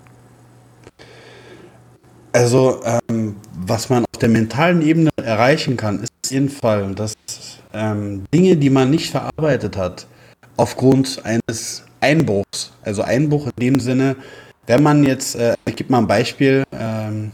Also, 2.33 2.81
ähm, 3.09 3.37
was 3.57 3.89
man 3.89 4.03
auf 4.03 4.19
der 4.19 4.29
mentalen 4.29 4.81
Ebene 4.81 5.09
erreichen 5.15 5.77
kann, 5.77 6.03
ist 6.03 6.11
auf 6.23 6.31
jeden 6.31 6.49
Fall, 6.49 6.93
dass 6.93 7.13
ähm, 7.77 8.23
Dinge, 8.33 8.57
die 8.57 8.69
man 8.69 8.89
nicht 8.89 9.11
verarbeitet 9.11 9.77
hat, 9.77 10.07
aufgrund 10.57 11.21
eines 11.23 11.83
Einbruchs, 12.01 12.71
also 12.81 13.03
Einbruch 13.03 13.47
in 13.47 13.73
dem 13.73 13.79
Sinne, 13.79 14.15
wenn 14.65 14.83
man 14.83 15.03
jetzt, 15.03 15.35
äh, 15.35 15.55
ich 15.65 15.75
gebe 15.75 15.91
mal 15.91 15.99
ein 15.99 16.07
Beispiel, 16.07 16.63
ähm, 16.71 17.31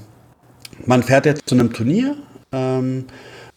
man 0.85 1.01
fährt 1.01 1.25
jetzt 1.25 1.47
zu 1.47 1.55
einem 1.55 1.71
Turnier 1.71 2.15
ähm, 2.51 3.05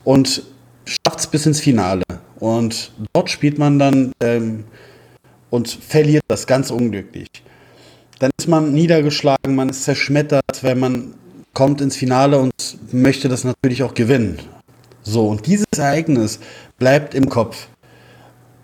und 0.05 0.45
schafft 0.85 1.19
es 1.19 1.26
bis 1.26 1.47
ins 1.47 1.61
Finale. 1.61 2.02
Und 2.38 2.93
dort 3.12 3.31
spielt 3.31 3.59
man 3.59 3.78
dann 3.78 4.12
ähm, 4.21 4.64
und 5.50 5.69
verliert 5.69 6.25
das 6.28 6.47
ganz 6.47 6.71
unglücklich. 6.71 7.28
Dann 8.19 8.31
ist 8.38 8.49
man 8.49 8.73
niedergeschlagen, 8.73 9.55
man 9.55 9.69
ist 9.69 9.85
zerschmettert, 9.85 10.62
weil 10.62 10.75
man 10.75 11.14
kommt 11.52 11.81
ins 11.81 11.97
Finale 11.97 12.38
und 12.38 12.52
möchte 12.93 13.28
das 13.28 13.45
natürlich 13.45 13.83
auch 13.83 13.95
gewinnen. 13.95 14.38
So, 15.07 15.29
und 15.29 15.47
dieses 15.47 15.67
Ereignis 15.77 16.41
bleibt 16.79 17.15
im 17.15 17.29
Kopf. 17.29 17.69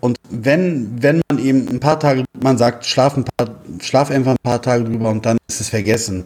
Und 0.01 0.17
wenn, 0.29 1.01
wenn 1.01 1.21
man 1.31 1.39
eben 1.39 1.69
ein 1.69 1.79
paar 1.79 1.97
Tage, 1.97 2.25
man 2.41 2.57
sagt, 2.57 2.85
schlaf, 2.85 3.15
ein 3.15 3.23
paar, 3.23 3.55
schlaf 3.81 4.11
einfach 4.11 4.33
ein 4.33 4.43
paar 4.43 4.61
Tage 4.61 4.83
drüber 4.83 5.09
und 5.09 5.25
dann 5.25 5.37
ist 5.47 5.61
es 5.61 5.69
vergessen. 5.69 6.25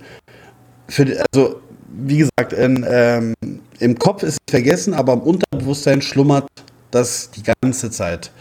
Für, 0.88 1.24
also, 1.32 1.62
wie 1.90 2.18
gesagt, 2.18 2.54
in, 2.54 2.84
ähm, 2.90 3.36
im 3.80 4.00
Kopf 4.00 4.24
ist 4.24 4.34
es 4.34 4.52
vergessen, 4.52 4.96
aber 4.96 5.14
im 5.14 5.22
Unterbewusstsein 5.22 6.02
schlummert 6.02 6.48
das 6.90 7.30
die 7.30 7.44
ganze 7.44 7.92
Zeit. 7.92 8.32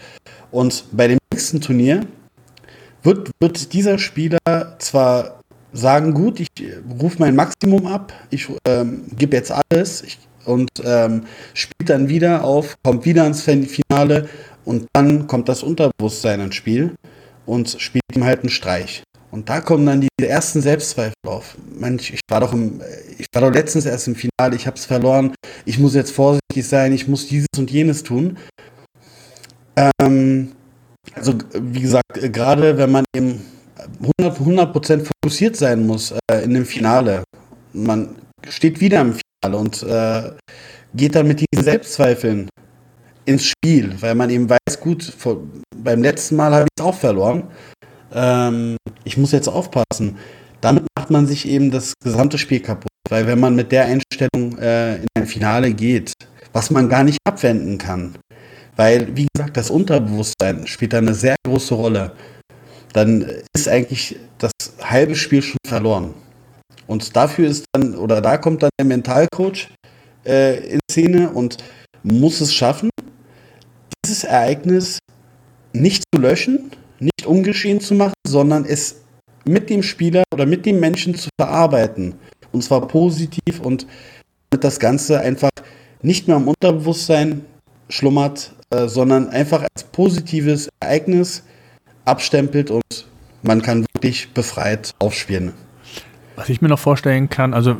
Und 0.49 0.85
bei 0.91 1.07
dem 1.07 1.19
nächsten 1.31 1.61
Turnier 1.61 2.07
wird, 3.03 3.29
wird 3.39 3.73
dieser 3.73 3.99
Spieler 3.99 4.39
zwar 4.79 5.41
sagen, 5.73 6.15
gut, 6.15 6.39
ich 6.39 6.47
rufe 6.99 7.17
mein 7.19 7.35
Maximum 7.35 7.85
ab, 7.85 8.11
ich 8.31 8.47
ähm, 8.65 9.03
gebe 9.15 9.35
jetzt 9.35 9.51
alles 9.51 10.01
ich, 10.01 10.17
und 10.47 10.69
ähm, 10.83 11.23
spielt 11.53 11.89
dann 11.89 12.09
wieder 12.09 12.43
auf, 12.43 12.75
kommt 12.83 13.05
wieder 13.05 13.25
ins 13.25 13.41
Finale 13.41 14.29
und 14.65 14.87
dann 14.93 15.27
kommt 15.27 15.49
das 15.49 15.63
Unterbewusstsein 15.63 16.39
ins 16.39 16.55
Spiel 16.55 16.95
und 17.45 17.75
spielt 17.79 18.03
ihm 18.15 18.23
halt 18.23 18.41
einen 18.41 18.49
Streich. 18.49 19.03
Und 19.29 19.49
da 19.49 19.59
kommen 19.61 19.85
dann 19.85 20.01
die 20.01 20.25
ersten 20.25 20.61
Selbstzweifel 20.61 21.13
auf. 21.25 21.57
Mensch, 21.77 22.11
ich 22.11 22.21
war 22.29 22.39
doch 22.39 22.53
im, 22.53 22.81
ich 23.17 23.27
war 23.33 23.41
doch 23.41 23.53
letztens 23.53 23.85
erst 23.85 24.07
im 24.07 24.15
Finale, 24.15 24.55
ich 24.55 24.65
habe 24.67 24.77
es 24.77 24.85
verloren, 24.85 25.33
ich 25.65 25.79
muss 25.79 25.93
jetzt 25.95 26.11
vorsichtig 26.11 26.65
sein, 26.65 26.93
ich 26.93 27.07
muss 27.07 27.27
dieses 27.27 27.47
und 27.57 27.69
jenes 27.69 28.03
tun. 28.03 28.37
Ähm, 29.75 30.53
also 31.13 31.33
wie 31.53 31.81
gesagt, 31.81 32.05
gerade 32.15 32.77
wenn 32.77 32.91
man 32.91 33.05
eben 33.15 33.41
100%, 34.19 34.39
100 34.39 35.07
fokussiert 35.07 35.55
sein 35.55 35.85
muss 35.85 36.13
äh, 36.31 36.43
in 36.43 36.53
dem 36.53 36.65
Finale, 36.65 37.23
man 37.73 38.15
steht 38.49 38.79
wieder 38.79 39.01
im 39.01 39.07
Finale 39.07 39.21
und 39.45 39.83
äh, 39.83 40.31
geht 40.93 41.15
dann 41.15 41.27
mit 41.27 41.39
diesen 41.39 41.63
Selbstzweifeln 41.63 42.49
ins 43.25 43.45
Spiel, 43.45 43.95
weil 44.01 44.15
man 44.15 44.29
eben 44.29 44.49
weiß, 44.49 44.79
gut, 44.79 45.03
vor, 45.03 45.41
beim 45.75 46.01
letzten 46.01 46.35
Mal 46.35 46.53
habe 46.53 46.63
ich 46.63 46.69
es 46.79 46.85
auch 46.85 46.95
verloren. 46.95 47.43
Ähm, 48.13 48.77
ich 49.03 49.17
muss 49.17 49.31
jetzt 49.31 49.47
aufpassen. 49.47 50.17
Damit 50.61 50.85
macht 50.97 51.09
man 51.11 51.27
sich 51.27 51.47
eben 51.47 51.71
das 51.71 51.93
gesamte 52.03 52.37
Spiel 52.37 52.61
kaputt, 52.61 52.89
weil 53.09 53.27
wenn 53.27 53.39
man 53.39 53.55
mit 53.55 53.71
der 53.71 53.85
Einstellung 53.85 54.57
äh, 54.57 54.95
in 54.97 55.07
ein 55.15 55.27
Finale 55.27 55.73
geht, 55.73 56.13
was 56.53 56.71
man 56.71 56.89
gar 56.89 57.03
nicht 57.03 57.19
abwenden 57.27 57.77
kann, 57.77 58.17
weil, 58.75 59.15
wie 59.15 59.27
gesagt, 59.33 59.57
das 59.57 59.69
Unterbewusstsein 59.69 60.65
spielt 60.67 60.93
da 60.93 60.99
eine 60.99 61.13
sehr 61.13 61.35
große 61.45 61.73
Rolle, 61.73 62.13
dann 62.93 63.25
ist 63.53 63.67
eigentlich 63.67 64.17
das 64.37 64.51
halbe 64.81 65.15
Spiel 65.15 65.41
schon 65.41 65.57
verloren. 65.67 66.13
Und 66.87 67.15
dafür 67.15 67.49
ist 67.49 67.65
dann, 67.73 67.95
oder 67.95 68.21
da 68.21 68.37
kommt 68.37 68.63
dann 68.63 68.69
der 68.79 68.85
Mentalcoach 68.85 69.69
äh, 70.25 70.73
in 70.73 70.79
Szene 70.89 71.29
und 71.29 71.57
muss 72.03 72.41
es 72.41 72.53
schaffen, 72.53 72.89
dieses 74.05 74.23
Ereignis 74.23 74.99
nicht 75.73 76.03
zu 76.13 76.21
löschen, 76.21 76.71
nicht 76.99 77.25
ungeschehen 77.25 77.79
zu 77.81 77.93
machen, 77.93 78.13
sondern 78.25 78.65
es 78.65 79.01
mit 79.45 79.69
dem 79.69 79.83
Spieler 79.83 80.23
oder 80.33 80.45
mit 80.45 80.65
dem 80.65 80.79
Menschen 80.79 81.15
zu 81.15 81.29
verarbeiten. 81.39 82.15
Und 82.51 82.63
zwar 82.63 82.87
positiv 82.87 83.59
und 83.61 83.85
damit 84.49 84.63
das 84.63 84.79
Ganze 84.79 85.19
einfach 85.19 85.49
nicht 86.01 86.27
mehr 86.27 86.37
im 86.37 86.47
Unterbewusstsein 86.47 87.45
schlummert, 87.89 88.53
äh, 88.69 88.87
sondern 88.87 89.29
einfach 89.29 89.61
als 89.61 89.83
positives 89.83 90.69
Ereignis 90.79 91.43
abstempelt 92.05 92.71
und 92.71 93.07
man 93.43 93.61
kann 93.61 93.85
wirklich 93.93 94.33
befreit 94.33 94.91
aufspielen. 94.99 95.53
Was 96.37 96.49
ich 96.49 96.61
mir 96.61 96.69
noch 96.69 96.79
vorstellen 96.79 97.29
kann, 97.29 97.53
also 97.55 97.75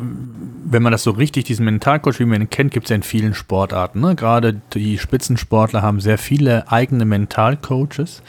wenn 0.65 0.81
man 0.83 0.91
das 0.91 1.03
so 1.03 1.11
richtig, 1.11 1.45
diesen 1.45 1.63
Mentalcoach, 1.63 2.19
wie 2.19 2.25
man 2.25 2.41
ihn 2.41 2.49
kennt, 2.49 2.71
gibt 2.71 2.87
es 2.87 2.89
ja 2.89 2.95
in 2.95 3.03
vielen 3.03 3.35
Sportarten. 3.35 4.01
Ne? 4.01 4.15
Gerade 4.15 4.59
die 4.73 4.97
Spitzensportler 4.97 5.83
haben 5.83 6.01
sehr 6.01 6.17
viele 6.17 6.69
eigene 6.71 7.05
Mentalcoaches. 7.05 8.23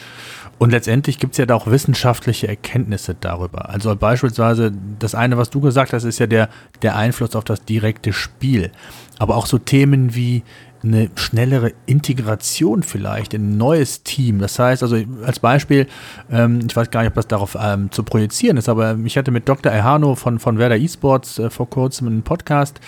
Und 0.59 0.71
letztendlich 0.71 1.19
gibt 1.19 1.33
es 1.33 1.39
ja 1.39 1.47
da 1.47 1.55
auch 1.55 1.69
wissenschaftliche 1.69 2.47
Erkenntnisse 2.47 3.17
darüber. 3.19 3.71
Also 3.71 3.95
beispielsweise 3.97 4.73
das 4.99 5.15
eine, 5.15 5.39
was 5.39 5.51
du 5.51 5.61
gesagt 5.61 5.93
hast, 5.93 6.05
ist 6.05 6.19
ja 6.19 6.27
der, 6.27 6.49
der 6.83 6.97
Einfluss 6.97 7.35
auf 7.35 7.45
das 7.45 7.65
direkte 7.65 8.13
Spiel. 8.13 8.71
Aber 9.19 9.37
auch 9.37 9.47
so 9.47 9.59
Themen 9.59 10.15
wie 10.15 10.43
eine 10.83 11.11
schnellere 11.17 11.73
Integration 11.87 12.83
vielleicht 12.83 13.35
in 13.35 13.51
ein 13.51 13.57
neues 13.57 14.03
Team. 14.03 14.39
Das 14.39 14.59
heißt, 14.59 14.83
also 14.83 14.97
als 15.25 15.41
Beispiel, 15.41 15.87
ähm, 16.31 16.61
ich 16.69 16.77
weiß 16.77 16.91
gar 16.91 17.01
nicht, 17.01 17.11
ob 17.11 17.15
das 17.15 17.27
darauf 17.27 17.57
ähm, 17.61 17.91
zu 17.91 18.03
projizieren 18.03 18.57
ist, 18.57 18.69
aber 18.69 18.97
ich 19.05 19.17
hatte 19.17 19.31
mit 19.31 19.49
Dr. 19.49 19.73
Erhano 19.73 20.15
von, 20.15 20.39
von 20.39 20.59
Werder 20.59 20.79
Esports 20.79 21.39
äh, 21.39 21.51
vor 21.51 21.69
kurzem 21.69 22.07
einen 22.07 22.23
Podcast 22.23 22.81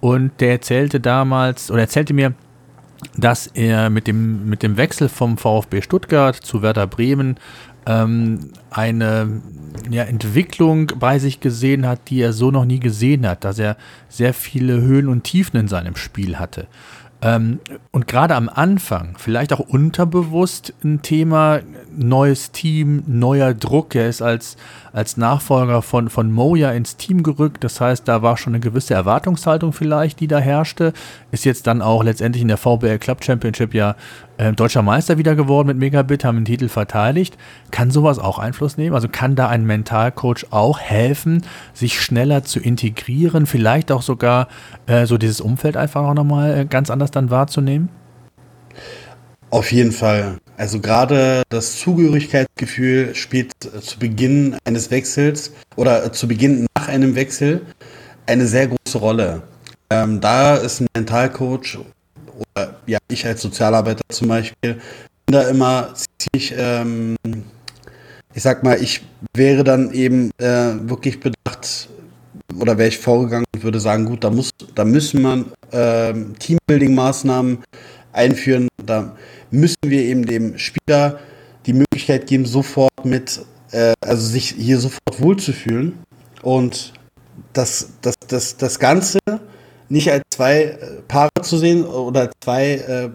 und 0.00 0.32
der 0.40 0.52
erzählte 0.52 1.00
damals 1.00 1.70
oder 1.70 1.82
erzählte 1.82 2.14
mir, 2.14 2.34
dass 3.16 3.46
er 3.46 3.88
mit 3.88 4.06
dem, 4.06 4.48
mit 4.48 4.62
dem 4.62 4.76
Wechsel 4.76 5.08
vom 5.08 5.38
VfB 5.38 5.80
Stuttgart 5.80 6.36
zu 6.36 6.60
Werder 6.62 6.86
Bremen 6.86 7.36
ähm, 7.86 8.50
eine 8.70 9.40
ja, 9.90 10.04
Entwicklung 10.04 10.92
bei 10.98 11.18
sich 11.18 11.40
gesehen 11.40 11.86
hat, 11.86 12.10
die 12.10 12.20
er 12.20 12.32
so 12.32 12.50
noch 12.50 12.64
nie 12.64 12.80
gesehen 12.80 13.26
hat, 13.26 13.44
dass 13.44 13.58
er 13.58 13.76
sehr 14.08 14.34
viele 14.34 14.80
Höhen 14.80 15.08
und 15.08 15.24
Tiefen 15.24 15.58
in 15.58 15.68
seinem 15.68 15.96
Spiel 15.96 16.38
hatte. 16.38 16.66
Ähm, 17.22 17.60
und 17.92 18.06
gerade 18.06 18.34
am 18.34 18.48
Anfang, 18.48 19.14
vielleicht 19.18 19.52
auch 19.52 19.60
unterbewusst 19.60 20.72
ein 20.82 21.02
Thema, 21.02 21.60
neues 21.94 22.50
Team, 22.50 23.02
neuer 23.06 23.52
Druck. 23.52 23.94
Er 23.94 24.08
ist 24.08 24.22
als, 24.22 24.56
als 24.92 25.16
Nachfolger 25.16 25.82
von, 25.82 26.08
von 26.08 26.30
Moja 26.32 26.70
ins 26.72 26.96
Team 26.96 27.22
gerückt. 27.22 27.62
Das 27.62 27.80
heißt, 27.80 28.08
da 28.08 28.22
war 28.22 28.36
schon 28.36 28.54
eine 28.54 28.60
gewisse 28.60 28.94
Erwartungshaltung 28.94 29.72
vielleicht, 29.72 30.20
die 30.20 30.28
da 30.28 30.38
herrschte. 30.38 30.92
Ist 31.30 31.44
jetzt 31.44 31.66
dann 31.66 31.82
auch 31.82 32.02
letztendlich 32.02 32.42
in 32.42 32.48
der 32.48 32.56
VBL 32.56 32.98
Club 32.98 33.22
Championship 33.22 33.74
ja 33.74 33.96
äh, 34.40 34.54
deutscher 34.54 34.80
Meister 34.80 35.18
wieder 35.18 35.34
geworden 35.34 35.68
mit 35.68 35.76
Megabit, 35.76 36.24
haben 36.24 36.38
den 36.38 36.44
Titel 36.46 36.68
verteidigt. 36.68 37.36
Kann 37.70 37.90
sowas 37.90 38.18
auch 38.18 38.38
Einfluss 38.38 38.78
nehmen? 38.78 38.94
Also 38.94 39.08
kann 39.08 39.36
da 39.36 39.48
ein 39.48 39.66
Mentalcoach 39.66 40.46
auch 40.50 40.78
helfen, 40.78 41.42
sich 41.74 42.00
schneller 42.00 42.42
zu 42.42 42.58
integrieren, 42.58 43.44
vielleicht 43.44 43.92
auch 43.92 44.00
sogar 44.00 44.48
äh, 44.86 45.04
so 45.04 45.18
dieses 45.18 45.42
Umfeld 45.42 45.76
einfach 45.76 46.04
auch 46.04 46.14
nochmal 46.14 46.60
äh, 46.60 46.64
ganz 46.64 46.90
anders 46.90 47.09
dann 47.10 47.30
wahrzunehmen? 47.30 47.88
Auf 49.50 49.72
jeden 49.72 49.92
Fall. 49.92 50.38
Also 50.56 50.80
gerade 50.80 51.42
das 51.48 51.78
Zugehörigkeitsgefühl 51.78 53.14
spielt 53.14 53.52
zu 53.80 53.98
Beginn 53.98 54.56
eines 54.64 54.90
Wechsels 54.90 55.52
oder 55.76 56.12
zu 56.12 56.28
Beginn 56.28 56.66
nach 56.76 56.88
einem 56.88 57.14
Wechsel 57.14 57.62
eine 58.26 58.46
sehr 58.46 58.68
große 58.68 58.98
Rolle. 58.98 59.42
Ähm, 59.90 60.20
da 60.20 60.54
ist 60.56 60.80
ein 60.80 60.86
Mentalcoach 60.94 61.78
oder 62.36 62.76
ja, 62.86 62.98
ich 63.08 63.26
als 63.26 63.42
Sozialarbeiter 63.42 64.02
zum 64.08 64.28
Beispiel, 64.28 64.74
bin 65.26 65.32
da 65.32 65.48
immer 65.48 65.94
ziemlich, 65.94 66.54
ähm, 66.56 67.16
ich 68.34 68.42
sag 68.42 68.62
mal, 68.62 68.80
ich 68.80 69.02
wäre 69.34 69.64
dann 69.64 69.92
eben 69.92 70.30
äh, 70.38 70.74
wirklich 70.88 71.20
bedacht, 71.20 71.88
oder 72.58 72.78
wäre 72.78 72.88
ich 72.88 72.98
vorgegangen 72.98 73.46
und 73.54 73.62
würde 73.62 73.80
sagen, 73.80 74.06
gut, 74.06 74.24
da 74.24 74.30
muss, 74.30 74.50
da 74.74 74.84
müssen 74.84 75.22
wir 75.22 75.44
äh, 75.72 76.14
Teambuilding-Maßnahmen 76.38 77.58
einführen, 78.12 78.68
da 78.84 79.16
müssen 79.50 79.76
wir 79.84 80.02
eben 80.02 80.26
dem 80.26 80.58
Spieler 80.58 81.18
die 81.66 81.72
Möglichkeit 81.72 82.26
geben, 82.26 82.46
sofort 82.46 83.04
mit, 83.04 83.40
äh, 83.72 83.92
also 84.00 84.26
sich 84.26 84.54
hier 84.58 84.78
sofort 84.78 85.20
wohlzufühlen 85.20 85.98
und 86.42 86.92
das, 87.52 87.90
das, 88.02 88.14
das, 88.28 88.56
das 88.56 88.78
Ganze 88.78 89.18
nicht 89.88 90.10
als 90.10 90.22
zwei 90.32 90.62
äh, 90.62 90.76
Paare 91.08 91.30
zu 91.42 91.58
sehen 91.58 91.84
oder 91.84 92.30
zwei 92.42 92.74
äh, 92.74 93.10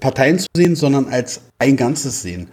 Parteien 0.00 0.38
zu 0.38 0.46
sehen, 0.56 0.76
sondern 0.76 1.08
als 1.08 1.40
ein 1.58 1.76
Ganzes 1.76 2.22
sehen. 2.22 2.48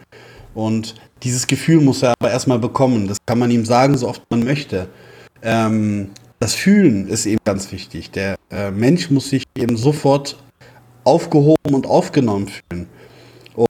Und 0.54 0.96
dieses 1.24 1.48
Gefühl 1.48 1.82
muss 1.82 2.04
er 2.04 2.14
aber 2.20 2.32
erstmal 2.32 2.60
bekommen. 2.60 3.08
Das 3.08 3.18
kann 3.26 3.40
man 3.40 3.52
ihm 3.52 3.66
sagen, 3.66 3.98
so 3.98 4.08
oft 4.08 4.22
man 4.30 4.44
möchte. 4.44 4.88
Ähm, 5.44 6.12
das 6.40 6.56
Fühlen 6.56 7.08
ist 7.08 7.26
eben 7.26 7.42
ganz 7.46 7.72
wichtig. 7.72 8.12
Der 8.12 8.36
äh, 8.50 8.72
Mensch 8.72 9.10
muss 9.12 9.30
sich 9.30 9.44
eben 9.56 9.78
sofort 9.78 10.38
aufgehoben 11.04 11.74
und 11.74 11.86
aufgenommen 11.86 12.48
fühlen. 12.48 12.88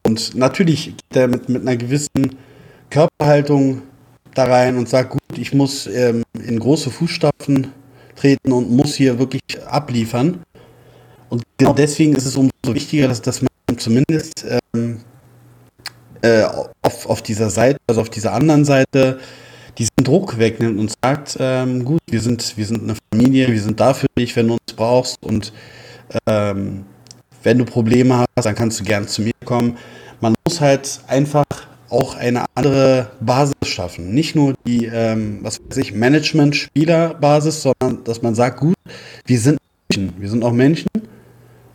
Und 0.04 0.34
natürlich 0.34 0.86
geht 0.86 1.16
er 1.16 1.28
mit, 1.28 1.48
mit 1.48 1.62
einer 1.62 1.76
gewissen 1.76 2.36
Körperhaltung 2.90 3.82
da 4.34 4.44
rein 4.44 4.76
und 4.76 4.88
sagt, 4.88 5.10
gut, 5.10 5.38
ich 5.38 5.52
muss 5.52 5.86
ähm, 5.86 6.22
in 6.34 6.58
große 6.58 6.90
Fußstapfen 6.90 7.72
treten 8.16 8.52
und 8.52 8.70
muss 8.70 8.94
hier 8.94 9.18
wirklich 9.18 9.42
abliefern. 9.66 10.42
Und 11.28 11.42
genau 11.56 11.72
deswegen 11.72 12.14
ist 12.14 12.26
es 12.26 12.36
umso 12.36 12.52
wichtiger, 12.64 13.08
dass, 13.08 13.22
dass 13.22 13.42
man 13.42 13.78
zumindest 13.78 14.46
ähm, 14.74 15.00
äh, 16.22 16.44
auf, 16.82 17.06
auf 17.06 17.22
dieser 17.22 17.50
Seite, 17.50 17.78
also 17.86 18.00
auf 18.00 18.10
dieser 18.10 18.32
anderen 18.32 18.64
Seite, 18.64 19.18
diesen 19.78 20.04
Druck 20.04 20.38
wegnimmt 20.38 20.78
und 20.78 20.92
sagt, 21.02 21.36
ähm, 21.40 21.84
gut, 21.84 22.00
wir 22.08 22.20
sind, 22.20 22.56
wir 22.56 22.66
sind 22.66 22.82
eine 22.82 22.96
Familie, 23.10 23.48
wir 23.48 23.60
sind 23.60 23.80
da 23.80 23.94
für 23.94 24.06
dich, 24.18 24.36
wenn 24.36 24.48
du 24.48 24.54
uns 24.54 24.72
brauchst 24.74 25.22
und 25.22 25.52
ähm, 26.26 26.84
wenn 27.42 27.58
du 27.58 27.64
Probleme 27.64 28.18
hast, 28.18 28.44
dann 28.44 28.54
kannst 28.54 28.80
du 28.80 28.84
gern 28.84 29.08
zu 29.08 29.22
mir 29.22 29.32
kommen. 29.44 29.76
Man 30.20 30.34
muss 30.46 30.60
halt 30.60 31.00
einfach 31.08 31.44
auch 31.88 32.16
eine 32.16 32.46
andere 32.54 33.10
Basis 33.20 33.54
schaffen. 33.64 34.14
Nicht 34.14 34.34
nur 34.34 34.54
die, 34.66 34.86
ähm, 34.86 35.40
was 35.42 35.60
weiß 35.68 35.76
ich, 35.78 35.92
Management-Spieler-Basis, 35.92 37.62
sondern 37.62 38.04
dass 38.04 38.22
man 38.22 38.34
sagt, 38.34 38.60
gut, 38.60 38.74
wir 39.26 39.38
sind 39.38 39.58
Menschen, 39.90 40.14
wir 40.18 40.28
sind 40.30 40.42
auch 40.42 40.52
Menschen 40.52 40.88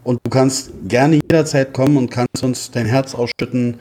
und 0.03 0.19
du 0.23 0.29
kannst 0.29 0.71
gerne 0.87 1.15
jederzeit 1.15 1.73
kommen 1.73 1.97
und 1.97 2.09
kannst 2.09 2.43
uns 2.43 2.71
dein 2.71 2.85
Herz 2.85 3.13
ausschütten. 3.13 3.79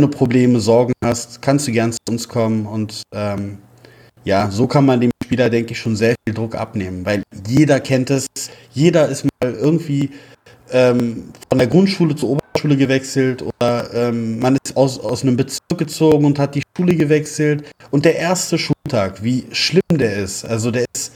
Wenn 0.00 0.10
du 0.10 0.16
Probleme, 0.16 0.60
Sorgen 0.60 0.94
hast, 1.04 1.42
kannst 1.42 1.68
du 1.68 1.72
gern 1.72 1.92
zu 1.92 1.98
uns 2.08 2.26
kommen 2.26 2.64
und 2.64 3.02
ähm, 3.14 3.58
ja, 4.24 4.50
so 4.50 4.66
kann 4.66 4.86
man 4.86 4.98
dem 4.98 5.10
Spieler, 5.22 5.50
denke 5.50 5.72
ich, 5.72 5.78
schon 5.78 5.94
sehr 5.94 6.14
viel 6.24 6.32
Druck 6.32 6.54
abnehmen, 6.54 7.04
weil 7.04 7.22
jeder 7.46 7.80
kennt 7.80 8.08
es, 8.08 8.26
jeder 8.72 9.10
ist 9.10 9.26
mal 9.42 9.52
irgendwie 9.52 10.08
ähm, 10.70 11.24
von 11.50 11.58
der 11.58 11.66
Grundschule 11.66 12.16
zur 12.16 12.30
Oberschule 12.30 12.78
gewechselt 12.78 13.42
oder 13.42 13.92
ähm, 13.92 14.38
man 14.38 14.56
ist 14.64 14.74
aus, 14.74 14.98
aus 14.98 15.22
einem 15.22 15.36
Bezirk 15.36 15.76
gezogen 15.76 16.24
und 16.24 16.38
hat 16.38 16.54
die 16.54 16.62
Schule 16.74 16.96
gewechselt. 16.96 17.64
Und 17.90 18.06
der 18.06 18.16
erste 18.16 18.56
Schultag, 18.56 19.22
wie 19.22 19.44
schlimm 19.52 19.82
der 19.90 20.16
ist. 20.16 20.46
Also 20.46 20.70
der 20.70 20.86
ist, 20.94 21.12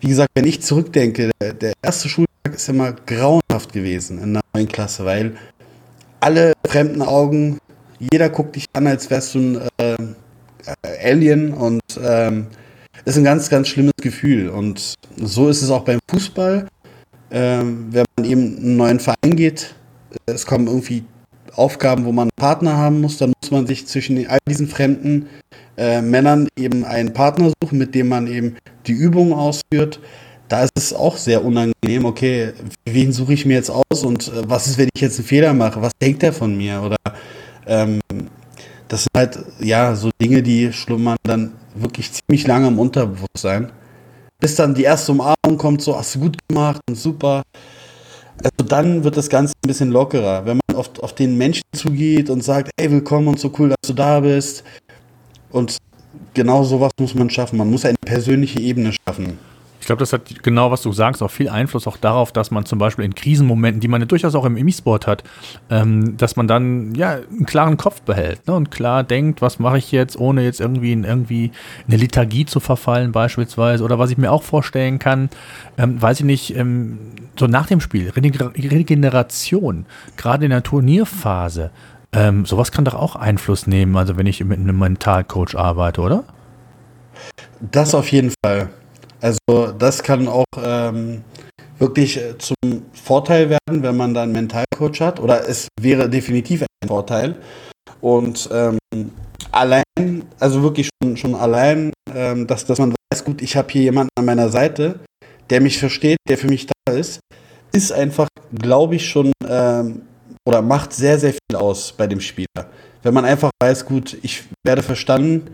wie 0.00 0.08
gesagt, 0.08 0.28
wenn 0.34 0.46
ich 0.46 0.60
zurückdenke, 0.60 1.30
der, 1.40 1.54
der 1.54 1.72
erste 1.80 2.10
Schultag 2.10 2.54
ist 2.54 2.68
immer 2.68 2.92
grauenhaft 2.92 3.72
gewesen 3.72 4.22
in 4.22 4.34
der 4.34 4.42
neuen 4.54 4.68
Klasse, 4.68 5.06
weil 5.06 5.36
alle 6.20 6.52
fremden 6.66 7.00
Augen, 7.00 7.58
jeder 7.98 8.28
guckt 8.28 8.56
dich 8.56 8.66
an, 8.72 8.86
als 8.86 9.10
wärst 9.10 9.34
du 9.34 9.38
ein 9.38 9.68
äh, 9.78 9.96
Alien 11.02 11.52
und 11.52 11.82
ähm, 12.02 12.46
ist 13.04 13.16
ein 13.16 13.24
ganz, 13.24 13.48
ganz 13.48 13.68
schlimmes 13.68 13.94
Gefühl. 14.00 14.48
Und 14.48 14.94
so 15.16 15.48
ist 15.48 15.62
es 15.62 15.70
auch 15.70 15.84
beim 15.84 15.98
Fußball 16.10 16.66
ähm, 17.30 17.88
wenn 17.90 18.04
man 18.16 18.30
eben 18.30 18.56
einen 18.56 18.76
neuen 18.76 19.00
Verein 19.00 19.36
geht, 19.36 19.74
es 20.26 20.46
kommen 20.46 20.66
irgendwie 20.66 21.04
Aufgaben, 21.54 22.04
wo 22.04 22.12
man 22.12 22.24
einen 22.24 22.36
Partner 22.36 22.76
haben 22.76 23.00
muss, 23.00 23.18
dann 23.18 23.32
muss 23.40 23.50
man 23.50 23.66
sich 23.66 23.86
zwischen 23.86 24.26
all 24.26 24.38
diesen 24.48 24.68
fremden 24.68 25.26
äh, 25.76 26.02
Männern 26.02 26.48
eben 26.56 26.84
einen 26.84 27.12
Partner 27.12 27.50
suchen, 27.62 27.78
mit 27.78 27.94
dem 27.94 28.08
man 28.08 28.26
eben 28.26 28.56
die 28.86 28.92
Übungen 28.92 29.32
ausführt. 29.32 30.00
Da 30.48 30.62
ist 30.62 30.72
es 30.76 30.92
auch 30.92 31.16
sehr 31.16 31.44
unangenehm, 31.44 32.04
okay, 32.04 32.52
wen 32.84 33.12
suche 33.12 33.32
ich 33.32 33.46
mir 33.46 33.54
jetzt 33.54 33.70
aus 33.70 34.04
und 34.04 34.28
äh, 34.28 34.48
was 34.48 34.66
ist, 34.66 34.78
wenn 34.78 34.88
ich 34.94 35.02
jetzt 35.02 35.18
einen 35.18 35.26
Fehler 35.26 35.54
mache? 35.54 35.82
Was 35.82 35.92
denkt 36.00 36.22
er 36.22 36.32
von 36.32 36.56
mir? 36.56 36.82
Oder 36.82 36.96
ähm, 37.66 38.00
das 38.88 39.02
sind 39.02 39.10
halt 39.16 39.38
ja 39.60 39.94
so 39.94 40.10
Dinge, 40.20 40.42
die 40.42 40.72
schlummern 40.72 41.16
dann 41.24 41.52
wirklich 41.74 42.12
ziemlich 42.12 42.46
lange 42.46 42.68
im 42.68 42.78
Unterbewusstsein 42.78 43.72
bis 44.40 44.54
dann 44.54 44.74
die 44.74 44.82
erste 44.84 45.12
Umarmung 45.12 45.56
kommt, 45.56 45.82
so, 45.82 45.96
hast 45.96 46.14
du 46.14 46.20
gut 46.20 46.36
gemacht 46.48 46.80
und 46.88 46.96
super. 46.96 47.42
Also 48.42 48.68
dann 48.68 49.02
wird 49.02 49.16
das 49.16 49.28
Ganze 49.28 49.54
ein 49.54 49.68
bisschen 49.68 49.90
lockerer, 49.90 50.44
wenn 50.44 50.60
man 50.68 50.76
auf, 50.76 50.90
auf 51.00 51.14
den 51.14 51.36
Menschen 51.38 51.62
zugeht 51.74 52.28
und 52.28 52.44
sagt, 52.44 52.70
hey, 52.78 52.90
willkommen 52.90 53.28
und 53.28 53.40
so 53.40 53.50
cool, 53.58 53.70
dass 53.70 53.88
du 53.88 53.94
da 53.94 54.20
bist. 54.20 54.62
Und 55.50 55.78
genau 56.34 56.62
sowas 56.64 56.92
muss 57.00 57.14
man 57.14 57.30
schaffen. 57.30 57.56
Man 57.56 57.70
muss 57.70 57.84
eine 57.86 57.96
persönliche 58.04 58.60
Ebene 58.60 58.92
schaffen. 58.92 59.38
Ich 59.86 59.88
glaube, 59.88 60.00
das 60.00 60.12
hat 60.12 60.42
genau, 60.42 60.72
was 60.72 60.82
du 60.82 60.90
sagst, 60.90 61.22
auch 61.22 61.30
viel 61.30 61.48
Einfluss 61.48 61.86
auch 61.86 61.96
darauf, 61.96 62.32
dass 62.32 62.50
man 62.50 62.66
zum 62.66 62.80
Beispiel 62.80 63.04
in 63.04 63.14
Krisenmomenten, 63.14 63.80
die 63.80 63.86
man 63.86 64.00
ja 64.00 64.06
durchaus 64.08 64.34
auch 64.34 64.44
im 64.44 64.56
E-Sport 64.56 65.06
hat, 65.06 65.22
ähm, 65.70 66.16
dass 66.16 66.34
man 66.34 66.48
dann 66.48 66.92
ja 66.96 67.18
einen 67.30 67.46
klaren 67.46 67.76
Kopf 67.76 68.00
behält 68.00 68.48
ne, 68.48 68.54
und 68.54 68.72
klar 68.72 69.04
denkt, 69.04 69.42
was 69.42 69.60
mache 69.60 69.78
ich 69.78 69.92
jetzt, 69.92 70.18
ohne 70.18 70.42
jetzt 70.42 70.60
irgendwie 70.60 70.90
in 70.90 71.04
irgendwie 71.04 71.52
eine 71.86 71.98
Lethargie 71.98 72.46
zu 72.46 72.58
verfallen 72.58 73.12
beispielsweise. 73.12 73.84
Oder 73.84 73.96
was 73.96 74.10
ich 74.10 74.18
mir 74.18 74.32
auch 74.32 74.42
vorstellen 74.42 74.98
kann, 74.98 75.30
ähm, 75.78 76.02
weiß 76.02 76.18
ich 76.18 76.26
nicht, 76.26 76.56
ähm, 76.56 76.98
so 77.38 77.46
nach 77.46 77.68
dem 77.68 77.80
Spiel, 77.80 78.10
Regeneration, 78.10 79.86
gerade 80.16 80.46
in 80.46 80.50
der 80.50 80.64
Turnierphase, 80.64 81.70
ähm, 82.10 82.44
sowas 82.44 82.72
kann 82.72 82.84
doch 82.84 82.94
auch 82.94 83.14
Einfluss 83.14 83.68
nehmen, 83.68 83.96
also 83.96 84.16
wenn 84.16 84.26
ich 84.26 84.42
mit 84.42 84.58
einem 84.58 84.80
Mentalcoach 84.80 85.54
arbeite, 85.54 86.00
oder? 86.00 86.24
Das 87.60 87.94
auf 87.94 88.10
jeden 88.10 88.32
Fall. 88.44 88.68
Also 89.26 89.72
das 89.72 90.04
kann 90.04 90.28
auch 90.28 90.44
ähm, 90.56 91.24
wirklich 91.80 92.16
äh, 92.16 92.38
zum 92.38 92.54
Vorteil 92.92 93.50
werden, 93.50 93.82
wenn 93.82 93.96
man 93.96 94.14
dann 94.14 94.24
einen 94.24 94.32
Mentalcoach 94.32 95.00
hat. 95.00 95.18
Oder 95.18 95.48
es 95.48 95.66
wäre 95.80 96.08
definitiv 96.08 96.62
ein 96.62 96.88
Vorteil. 96.88 97.34
Und 98.00 98.48
ähm, 98.52 98.78
allein, 99.50 99.82
also 100.38 100.62
wirklich 100.62 100.90
schon, 101.02 101.16
schon 101.16 101.34
allein, 101.34 101.92
ähm, 102.14 102.46
dass, 102.46 102.66
dass 102.66 102.78
man 102.78 102.94
weiß, 103.12 103.24
gut, 103.24 103.42
ich 103.42 103.56
habe 103.56 103.68
hier 103.72 103.82
jemanden 103.82 104.10
an 104.16 104.26
meiner 104.26 104.48
Seite, 104.48 105.00
der 105.50 105.60
mich 105.60 105.78
versteht, 105.78 106.18
der 106.28 106.38
für 106.38 106.46
mich 106.46 106.68
da 106.68 106.92
ist, 106.92 107.18
ist 107.72 107.90
einfach, 107.90 108.28
glaube 108.56 108.94
ich, 108.94 109.08
schon 109.08 109.32
ähm, 109.48 110.02
oder 110.48 110.62
macht 110.62 110.92
sehr, 110.92 111.18
sehr 111.18 111.32
viel 111.32 111.56
aus 111.56 111.92
bei 111.92 112.06
dem 112.06 112.20
Spieler. 112.20 112.70
Wenn 113.02 113.14
man 113.14 113.24
einfach 113.24 113.50
weiß, 113.60 113.86
gut, 113.86 114.16
ich 114.22 114.44
werde 114.64 114.84
verstanden, 114.84 115.50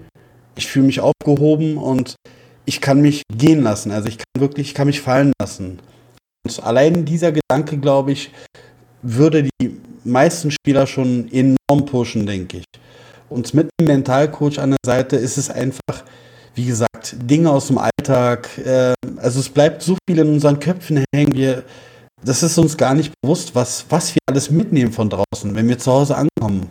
ich 0.57 0.67
fühle 0.67 0.85
mich 0.85 1.01
aufgehoben 1.01 1.79
und 1.79 2.17
ich 2.65 2.81
kann 2.81 3.01
mich 3.01 3.23
gehen 3.37 3.63
lassen. 3.63 3.91
Also 3.91 4.09
ich 4.09 4.19
kann 4.19 4.41
wirklich, 4.41 4.69
ich 4.69 4.75
kann 4.75 4.87
mich 4.87 5.01
fallen 5.01 5.33
lassen. 5.41 5.81
Und 6.45 6.63
allein 6.63 7.05
dieser 7.05 7.33
Gedanke, 7.33 7.79
glaube 7.79 8.13
ich, 8.13 8.31
würde 9.03 9.49
die 9.61 9.81
meisten 10.05 10.51
Spieler 10.51 10.87
schon 10.87 11.31
enorm 11.33 11.87
pushen, 11.87 12.27
denke 12.27 12.59
ich. 12.59 12.65
Und 13.29 13.55
mit 13.55 13.71
einem 13.79 13.89
Mentalcoach 13.89 14.59
an 14.59 14.71
der 14.71 14.79
Seite 14.85 15.17
ist 15.17 15.39
es 15.39 15.51
einfach, 15.51 16.05
wie 16.55 16.67
gesagt, 16.67 17.17
Dinge 17.19 17.51
aus 17.51 17.69
dem 17.69 17.79
Alltag. 17.79 18.49
Äh, 18.59 18.95
also 19.17 19.41
es 19.41 19.49
bleibt 19.49 19.83
so 19.83 19.97
viel 20.09 20.19
in 20.19 20.29
unseren 20.29 20.59
Köpfen 20.59 21.05
hängen. 21.15 21.35
Wir, 21.35 21.65
das 22.25 22.43
ist 22.43 22.59
uns 22.59 22.77
gar 22.77 22.95
nicht 22.95 23.13
bewusst, 23.23 23.55
was, 23.55 23.87
was 23.89 24.15
wir 24.15 24.21
alles 24.29 24.51
mitnehmen 24.51 24.93
von 24.93 25.09
draußen, 25.09 25.55
wenn 25.55 25.69
wir 25.69 25.79
zu 25.79 25.91
Hause 25.91 26.17
ankommen. 26.17 26.69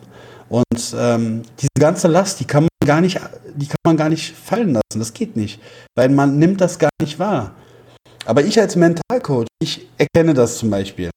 Und 0.52 0.94
ähm, 0.98 1.44
diese 1.58 1.70
ganze 1.80 2.10
Last, 2.10 2.42
die 2.42 2.46
kann 2.46 2.64
man 2.64 2.86
gar 2.86 3.00
nicht, 3.00 3.22
die 3.56 3.68
kann 3.68 3.78
man 3.86 3.96
gar 3.96 4.10
nicht 4.10 4.36
fallen 4.36 4.74
lassen. 4.74 5.00
Das 5.00 5.14
geht 5.14 5.38
nicht, 5.38 5.62
weil 5.96 6.10
man 6.10 6.40
nimmt 6.40 6.60
das 6.60 6.78
gar 6.78 6.90
nicht 7.02 7.18
wahr. 7.20 7.56
Aber 8.26 8.44
ich 8.44 8.60
als 8.60 8.76
Mentalcoach, 8.76 9.48
ich 9.64 9.88
erkenne 9.98 10.34
das 10.34 10.58
zum 10.58 10.70
Beispiel. 10.70 11.10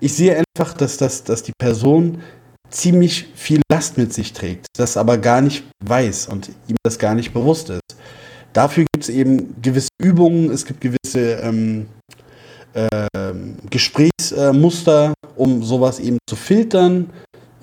Ich 0.00 0.14
sehe 0.14 0.36
einfach, 0.36 0.74
dass, 0.74 0.96
das, 0.96 1.22
dass 1.22 1.44
die 1.44 1.52
Person 1.56 2.22
ziemlich 2.70 3.26
viel 3.36 3.60
Last 3.70 3.98
mit 3.98 4.12
sich 4.12 4.32
trägt, 4.32 4.66
das 4.76 4.96
aber 4.96 5.16
gar 5.16 5.42
nicht 5.42 5.62
weiß 5.84 6.26
und 6.26 6.48
ihm 6.66 6.76
das 6.82 6.98
gar 6.98 7.14
nicht 7.14 7.32
bewusst 7.32 7.70
ist. 7.70 7.96
Dafür 8.52 8.84
gibt 8.92 9.04
es 9.04 9.10
eben 9.10 9.62
gewisse 9.62 9.90
Übungen, 9.98 10.50
es 10.50 10.66
gibt 10.66 10.80
gewisse 10.80 11.34
ähm, 11.34 11.86
äh, 12.74 12.88
Gesprächsmuster, 13.70 15.14
um 15.36 15.62
sowas 15.62 16.00
eben 16.00 16.18
zu 16.28 16.34
filtern, 16.34 17.10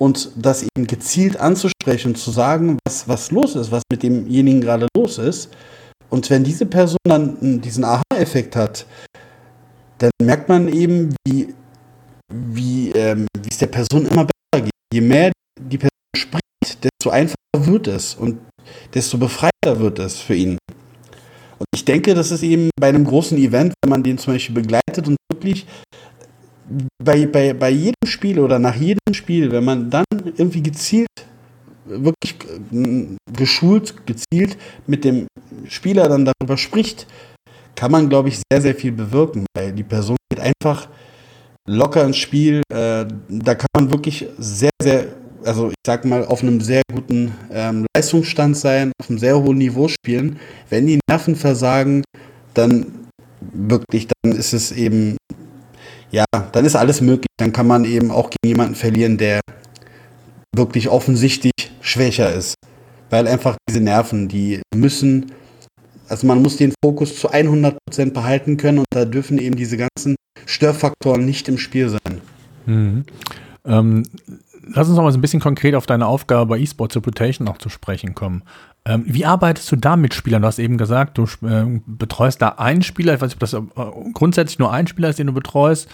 und 0.00 0.30
das 0.34 0.62
eben 0.62 0.86
gezielt 0.86 1.38
anzusprechen, 1.38 2.14
zu 2.14 2.30
sagen, 2.30 2.78
was, 2.86 3.06
was 3.06 3.30
los 3.30 3.54
ist, 3.54 3.70
was 3.70 3.82
mit 3.92 4.02
demjenigen 4.02 4.62
gerade 4.62 4.88
los 4.96 5.18
ist. 5.18 5.50
Und 6.08 6.28
wenn 6.30 6.42
diese 6.42 6.64
Person 6.64 6.98
dann 7.04 7.60
diesen 7.60 7.84
Aha-Effekt 7.84 8.56
hat, 8.56 8.86
dann 9.98 10.10
merkt 10.22 10.48
man 10.48 10.68
eben, 10.68 11.14
wie, 11.26 11.54
wie 12.32 12.90
ähm, 12.92 13.26
es 13.48 13.58
der 13.58 13.66
Person 13.66 14.06
immer 14.06 14.24
besser 14.24 14.64
geht. 14.64 14.72
Je 14.92 15.02
mehr 15.02 15.32
die 15.60 15.76
Person 15.76 15.90
spricht, 16.16 16.82
desto 16.82 17.10
einfacher 17.10 17.36
wird 17.52 17.86
es 17.86 18.14
und 18.14 18.40
desto 18.94 19.18
befreiter 19.18 19.78
wird 19.78 19.98
es 19.98 20.18
für 20.18 20.34
ihn. 20.34 20.56
Und 21.58 21.66
ich 21.74 21.84
denke, 21.84 22.14
das 22.14 22.30
ist 22.30 22.42
eben 22.42 22.70
bei 22.80 22.88
einem 22.88 23.04
großen 23.04 23.36
Event, 23.36 23.74
wenn 23.84 23.90
man 23.90 24.02
den 24.02 24.16
zum 24.16 24.32
Beispiel 24.32 24.54
begleitet 24.54 25.06
und 25.06 25.16
wirklich 25.30 25.66
bei, 27.02 27.26
bei, 27.26 27.52
bei 27.54 27.70
jedem 27.70 28.06
Spiel 28.06 28.38
oder 28.38 28.58
nach 28.58 28.76
jedem 28.76 29.12
Spiel, 29.12 29.50
wenn 29.50 29.64
man 29.64 29.90
dann 29.90 30.04
irgendwie 30.36 30.62
gezielt, 30.62 31.08
wirklich 31.86 32.36
äh, 32.72 33.16
geschult, 33.32 34.06
gezielt 34.06 34.56
mit 34.86 35.04
dem 35.04 35.26
Spieler 35.66 36.08
dann 36.08 36.24
darüber 36.24 36.56
spricht, 36.56 37.06
kann 37.74 37.92
man, 37.92 38.08
glaube 38.08 38.28
ich, 38.28 38.40
sehr, 38.50 38.60
sehr 38.60 38.74
viel 38.74 38.92
bewirken, 38.92 39.46
weil 39.56 39.72
die 39.72 39.82
Person 39.82 40.16
geht 40.30 40.40
einfach 40.40 40.88
locker 41.66 42.04
ins 42.04 42.18
Spiel. 42.18 42.62
Äh, 42.72 43.06
da 43.28 43.54
kann 43.54 43.68
man 43.74 43.90
wirklich 43.90 44.26
sehr, 44.38 44.70
sehr, 44.82 45.06
also 45.44 45.68
ich 45.68 45.74
sag 45.86 46.04
mal, 46.04 46.24
auf 46.24 46.42
einem 46.42 46.60
sehr 46.60 46.82
guten 46.92 47.32
ähm, 47.50 47.86
Leistungsstand 47.96 48.56
sein, 48.56 48.92
auf 49.00 49.08
einem 49.08 49.18
sehr 49.18 49.40
hohen 49.40 49.58
Niveau 49.58 49.88
spielen. 49.88 50.38
Wenn 50.68 50.86
die 50.86 51.00
Nerven 51.08 51.36
versagen, 51.36 52.04
dann 52.54 52.86
wirklich, 53.52 54.08
dann 54.22 54.32
ist 54.32 54.52
es 54.52 54.72
eben, 54.72 55.16
ja, 56.10 56.24
dann 56.52 56.64
ist 56.64 56.76
alles 56.76 57.00
möglich. 57.00 57.28
Dann 57.38 57.52
kann 57.52 57.66
man 57.66 57.84
eben 57.84 58.10
auch 58.10 58.30
gegen 58.30 58.48
jemanden 58.48 58.74
verlieren, 58.74 59.18
der 59.18 59.40
wirklich 60.54 60.88
offensichtlich 60.88 61.52
schwächer 61.80 62.32
ist. 62.34 62.54
Weil 63.08 63.26
einfach 63.26 63.56
diese 63.68 63.80
Nerven, 63.80 64.28
die 64.28 64.62
müssen, 64.74 65.32
also 66.08 66.26
man 66.26 66.42
muss 66.42 66.56
den 66.56 66.72
Fokus 66.84 67.18
zu 67.18 67.32
100% 67.32 68.12
behalten 68.12 68.56
können 68.56 68.78
und 68.78 68.86
da 68.90 69.04
dürfen 69.04 69.38
eben 69.38 69.56
diese 69.56 69.76
ganzen 69.76 70.16
Störfaktoren 70.46 71.24
nicht 71.24 71.48
im 71.48 71.58
Spiel 71.58 71.88
sein. 71.88 72.20
Mhm. 72.66 73.04
Ähm, 73.64 74.04
lass 74.62 74.88
uns 74.88 74.96
noch 74.96 75.04
mal 75.04 75.12
so 75.12 75.18
ein 75.18 75.22
bisschen 75.22 75.40
konkret 75.40 75.74
auf 75.74 75.86
deine 75.86 76.06
Aufgabe 76.06 76.46
bei 76.46 76.60
eSports 76.60 76.96
Reputation 76.96 77.48
auch 77.48 77.58
zu 77.58 77.68
sprechen 77.68 78.14
kommen. 78.14 78.42
Ähm, 78.86 79.04
wie 79.06 79.26
arbeitest 79.26 79.70
du 79.70 79.76
da 79.76 79.96
mit 79.96 80.14
Spielern? 80.14 80.40
Du 80.40 80.48
hast 80.48 80.58
eben 80.58 80.78
gesagt, 80.78 81.18
du 81.18 81.24
äh, 81.46 81.80
betreust 81.86 82.40
da 82.40 82.48
einen 82.50 82.82
Spieler. 82.82 83.14
Ich 83.14 83.20
weiß 83.20 83.28
nicht, 83.28 83.34
ob 83.34 83.40
das 83.40 83.52
äh, 83.52 84.12
grundsätzlich 84.14 84.58
nur 84.58 84.72
ein 84.72 84.86
Spieler 84.86 85.10
ist, 85.10 85.18
den 85.18 85.26
du 85.26 85.34
betreust. 85.34 85.86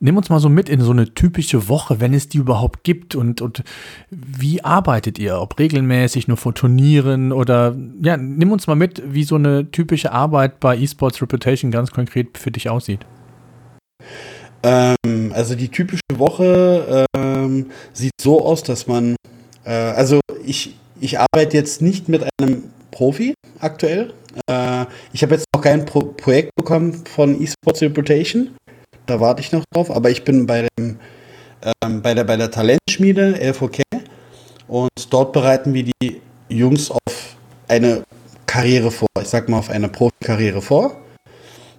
Nimm 0.00 0.16
uns 0.16 0.28
mal 0.28 0.40
so 0.40 0.48
mit 0.48 0.68
in 0.68 0.80
so 0.80 0.90
eine 0.90 1.14
typische 1.14 1.68
Woche, 1.68 2.00
wenn 2.00 2.12
es 2.14 2.28
die 2.28 2.38
überhaupt 2.38 2.82
gibt. 2.82 3.14
Und, 3.14 3.40
und 3.40 3.62
wie 4.10 4.64
arbeitet 4.64 5.20
ihr? 5.20 5.40
Ob 5.40 5.56
regelmäßig, 5.58 6.26
nur 6.26 6.36
vor 6.36 6.52
Turnieren 6.52 7.30
oder 7.30 7.76
ja, 8.02 8.16
nimm 8.16 8.50
uns 8.50 8.66
mal 8.66 8.74
mit, 8.74 9.02
wie 9.06 9.22
so 9.22 9.36
eine 9.36 9.70
typische 9.70 10.10
Arbeit 10.10 10.58
bei 10.58 10.76
eSports 10.76 11.22
Reputation 11.22 11.70
ganz 11.70 11.92
konkret 11.92 12.38
für 12.38 12.50
dich 12.50 12.68
aussieht. 12.68 13.06
Ähm, 14.64 15.32
also 15.32 15.54
die 15.54 15.68
typische 15.68 16.00
Woche 16.14 17.06
ähm, 17.16 17.70
sieht 17.92 18.12
so 18.20 18.44
aus, 18.44 18.64
dass 18.64 18.88
man, 18.88 19.14
äh, 19.64 19.70
also 19.70 20.20
ich, 20.44 20.74
ich 21.02 21.18
arbeite 21.18 21.56
jetzt 21.56 21.82
nicht 21.82 22.08
mit 22.08 22.24
einem 22.40 22.70
Profi 22.92 23.34
aktuell. 23.58 24.14
Äh, 24.48 24.86
ich 25.12 25.22
habe 25.22 25.34
jetzt 25.34 25.46
noch 25.54 25.60
kein 25.60 25.84
Pro 25.84 26.00
Projekt 26.00 26.50
bekommen 26.56 27.04
von 27.06 27.40
eSports 27.42 27.82
Reputation. 27.82 28.56
Da 29.06 29.18
warte 29.18 29.40
ich 29.40 29.50
noch 29.50 29.64
drauf, 29.74 29.90
aber 29.90 30.10
ich 30.10 30.22
bin 30.22 30.46
bei, 30.46 30.68
dem, 30.78 31.00
ähm, 31.84 32.02
bei, 32.02 32.14
der, 32.14 32.24
bei 32.24 32.36
der 32.36 32.50
Talentschmiede 32.50 33.34
L4K 33.34 33.82
und 34.68 34.90
dort 35.10 35.32
bereiten 35.32 35.74
wir 35.74 35.84
die 35.84 36.20
Jungs 36.48 36.90
auf 36.90 37.36
eine 37.66 38.04
Karriere 38.46 38.92
vor. 38.92 39.08
Ich 39.20 39.28
sag 39.28 39.48
mal 39.48 39.58
auf 39.58 39.70
eine 39.70 39.88
Profikarriere 39.88 40.62
vor. 40.62 40.96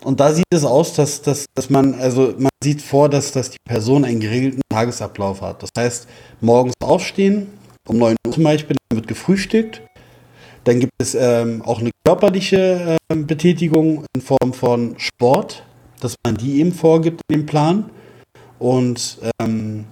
Und 0.03 0.19
da 0.19 0.33
sieht 0.33 0.43
es 0.53 0.65
aus, 0.65 0.95
dass, 0.95 1.21
dass, 1.21 1.45
dass 1.55 1.69
man, 1.69 1.93
also 1.93 2.33
man 2.37 2.49
sieht 2.61 2.81
vor, 2.81 3.07
dass, 3.07 3.31
dass 3.31 3.51
die 3.51 3.57
Person 3.65 4.03
einen 4.03 4.19
geregelten 4.19 4.61
Tagesablauf 4.69 5.41
hat. 5.41 5.63
Das 5.63 5.69
heißt, 5.77 6.07
morgens 6.41 6.73
aufstehen, 6.83 7.47
um 7.87 7.97
9 7.97 8.15
Uhr 8.25 8.33
zum 8.33 8.43
Beispiel, 8.43 8.75
dann 8.89 8.97
wird 8.97 9.07
gefrühstückt. 9.07 9.81
Dann 10.63 10.79
gibt 10.79 10.93
es 10.99 11.15
ähm, 11.15 11.61
auch 11.61 11.79
eine 11.79 11.91
körperliche 12.05 12.97
äh, 13.09 13.15
Betätigung 13.15 14.05
in 14.15 14.21
Form 14.21 14.53
von 14.53 14.95
Sport, 14.97 15.63
dass 15.99 16.15
man 16.25 16.35
die 16.35 16.59
eben 16.59 16.71
vorgibt 16.71 17.21
in 17.27 17.39
dem 17.39 17.45
Plan. 17.45 17.89
Und 18.59 19.17
ähm, 19.41 19.85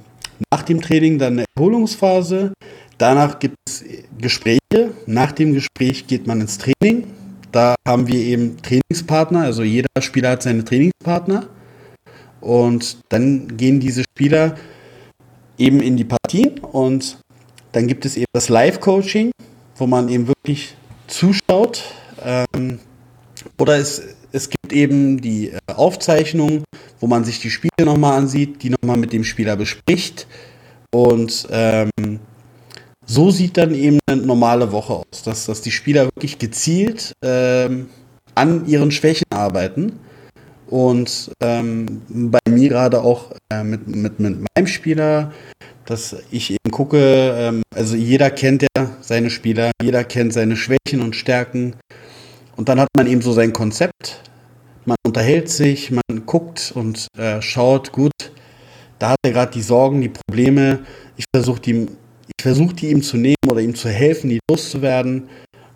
nach 0.51 0.63
dem 0.63 0.82
Training 0.82 1.19
dann 1.19 1.34
eine 1.34 1.45
Erholungsphase. 1.56 2.54
Danach 2.97 3.39
gibt 3.39 3.56
es 3.67 3.84
Gespräche. 4.17 4.60
Nach 5.06 5.32
dem 5.32 5.54
Gespräch 5.54 6.08
geht 6.08 6.27
man 6.27 6.41
ins 6.41 6.58
Training. 6.58 7.08
Da 7.51 7.75
haben 7.86 8.08
wir 8.08 8.19
eben 8.19 8.58
Trainingspartner, 8.62 9.41
also 9.41 9.63
jeder 9.63 9.89
Spieler 9.99 10.32
hat 10.32 10.43
seine 10.43 10.63
Trainingspartner. 10.63 11.47
Und 12.39 12.97
dann 13.10 13.58
gehen 13.58 13.80
diese 13.80 14.04
Spieler 14.04 14.56
eben 15.58 15.82
in 15.82 15.97
die 15.97 16.06
Partien 16.06 16.60
und 16.60 17.17
dann 17.71 17.88
gibt 17.88 18.05
es 18.05 18.17
eben 18.17 18.25
das 18.34 18.49
Live-Coaching, 18.49 19.31
wo 19.75 19.88
man 19.88 20.10
eben 20.10 20.27
wirklich 20.27 20.75
zuschaut. 21.07 21.84
Ähm, 22.23 22.79
oder 23.57 23.77
es, 23.77 24.01
es 24.31 24.49
gibt 24.49 24.73
eben 24.73 25.21
die 25.21 25.49
äh, 25.49 25.57
Aufzeichnung, 25.75 26.63
wo 26.99 27.07
man 27.07 27.23
sich 27.23 27.39
die 27.39 27.49
Spiele 27.49 27.86
nochmal 27.86 28.17
ansieht, 28.19 28.63
die 28.63 28.69
nochmal 28.69 28.97
mit 28.97 29.13
dem 29.13 29.23
Spieler 29.23 29.55
bespricht. 29.55 30.27
Und 30.93 31.47
ähm, 31.51 32.19
so 33.05 33.31
sieht 33.31 33.57
dann 33.57 33.73
eben 33.73 33.99
eine 34.07 34.21
normale 34.21 34.71
Woche 34.71 34.93
aus, 34.93 35.23
dass, 35.23 35.45
dass 35.45 35.62
die 35.62 35.71
Spieler 35.71 36.05
wirklich 36.05 36.38
gezielt 36.38 37.13
ähm, 37.23 37.89
an 38.36 38.65
ihren 38.67 38.91
Schwächen 38.91 39.25
arbeiten. 39.29 39.99
Und 40.67 41.31
ähm, 41.41 42.01
bei 42.07 42.39
mir 42.49 42.69
gerade 42.69 43.01
auch 43.01 43.31
äh, 43.51 43.63
mit, 43.63 43.88
mit, 43.88 44.19
mit 44.19 44.38
meinem 44.55 44.67
Spieler, 44.67 45.34
dass 45.86 46.15
ich 46.32 46.52
eben 46.52 46.72
gucke, 46.72 47.36
ähm, 47.38 47.63
also 47.74 47.96
jeder 47.96 48.30
kennt 48.30 48.63
ja 48.63 48.91
seine 49.02 49.30
Spieler, 49.30 49.72
jeder 49.82 50.04
kennt 50.04 50.34
seine 50.34 50.56
Schwächen 50.56 51.02
und 51.02 51.15
Stärken. 51.15 51.76
Und 52.56 52.70
dann 52.70 52.80
hat 52.80 52.89
man 52.96 53.08
eben 53.08 53.22
so 53.22 53.32
sein 53.34 53.54
Konzept. 53.54 54.22
Man 54.86 54.98
unterhält 55.06 55.50
sich, 55.50 55.91
man 55.91 56.26
guckt 56.26 56.72
und 56.76 57.08
äh, 57.17 57.41
schaut, 57.41 57.91
gut, 57.91 58.12
da 59.00 59.12
hat 59.12 59.17
er 59.24 59.32
gerade 59.32 59.52
die 59.52 59.62
Sorgen, 59.62 60.02
die 60.02 60.10
Probleme. 60.10 60.86
Ich 61.17 61.26
versuche 61.34 61.62
die 61.62 61.88
ich 62.38 62.44
versuche 62.44 62.74
die 62.74 62.89
ihm 62.89 63.04
zu 63.04 63.17
nehmen 63.17 63.36
oder 63.50 63.62
ihm 63.62 63.76
zu 63.76 63.89
helfen, 63.89 64.30
die 64.30 64.39
loszuwerden. 64.50 65.30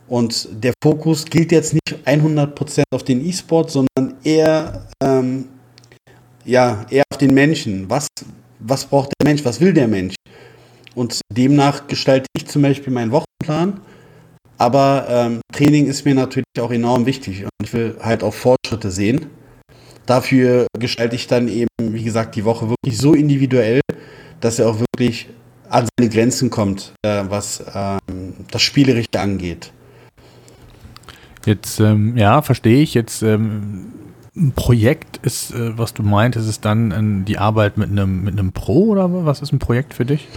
Und 0.07 0.47
der 0.51 0.73
Fokus 0.83 1.25
gilt 1.25 1.51
jetzt 1.51 1.73
nicht 1.73 1.95
100% 2.05 2.83
auf 2.91 3.03
den 3.03 3.25
E-Sport, 3.25 3.71
sondern 3.71 4.15
eher, 4.23 4.87
ähm, 5.03 5.47
ja, 6.43 6.85
eher 6.89 7.03
auf 7.11 7.17
den 7.17 7.33
Menschen. 7.33 7.89
Was, 7.89 8.07
was 8.67 8.85
braucht 8.85 9.13
der 9.19 9.27
Mensch? 9.27 9.45
Was 9.45 9.61
will 9.61 9.73
der 9.73 9.87
Mensch? 9.87 10.15
Und 10.95 11.19
demnach 11.31 11.87
gestalte 11.87 12.27
ich 12.35 12.47
zum 12.47 12.61
Beispiel 12.61 12.91
meinen 12.91 13.11
Wochenplan. 13.11 13.81
Aber 14.57 15.05
ähm, 15.09 15.41
Training 15.51 15.87
ist 15.87 16.05
mir 16.05 16.15
natürlich 16.15 16.45
auch 16.59 16.71
enorm 16.71 17.05
wichtig 17.05 17.43
und 17.43 17.49
ich 17.61 17.73
will 17.73 17.97
halt 18.01 18.23
auch 18.23 18.33
Fortschritte 18.33 18.89
sehen. 18.89 19.27
Dafür 20.05 20.67
gestalte 20.79 21.15
ich 21.15 21.27
dann 21.27 21.47
eben, 21.47 21.67
wie 21.77 22.03
gesagt, 22.03 22.35
die 22.35 22.45
Woche 22.45 22.69
wirklich 22.69 22.97
so 22.97 23.13
individuell, 23.13 23.81
dass 24.39 24.59
er 24.59 24.69
auch 24.69 24.79
wirklich 24.79 25.27
an 25.69 25.87
seine 25.97 26.09
Grenzen 26.09 26.49
kommt, 26.49 26.93
äh, 27.05 27.23
was 27.27 27.63
ähm, 27.73 28.33
das 28.51 28.61
Spielerische 28.61 29.19
angeht. 29.19 29.73
Jetzt, 31.45 31.79
ähm, 31.79 32.15
ja, 32.15 32.41
verstehe 32.41 32.81
ich. 32.81 32.93
Jetzt 32.93 33.21
ähm, 33.23 33.91
ein 34.35 34.51
Projekt 34.51 35.17
ist, 35.23 35.51
äh, 35.51 35.77
was 35.77 35.93
du 35.93 36.03
meintest, 36.03 36.49
ist 36.49 36.65
dann 36.65 36.91
äh, 36.91 37.25
die 37.25 37.37
Arbeit 37.37 37.77
mit 37.77 37.89
einem, 37.89 38.23
mit 38.23 38.37
einem 38.37 38.51
Pro 38.51 38.87
oder 38.87 39.25
was 39.25 39.41
ist 39.41 39.53
ein 39.53 39.59
Projekt 39.59 39.93
für 39.93 40.05
dich? 40.05 40.27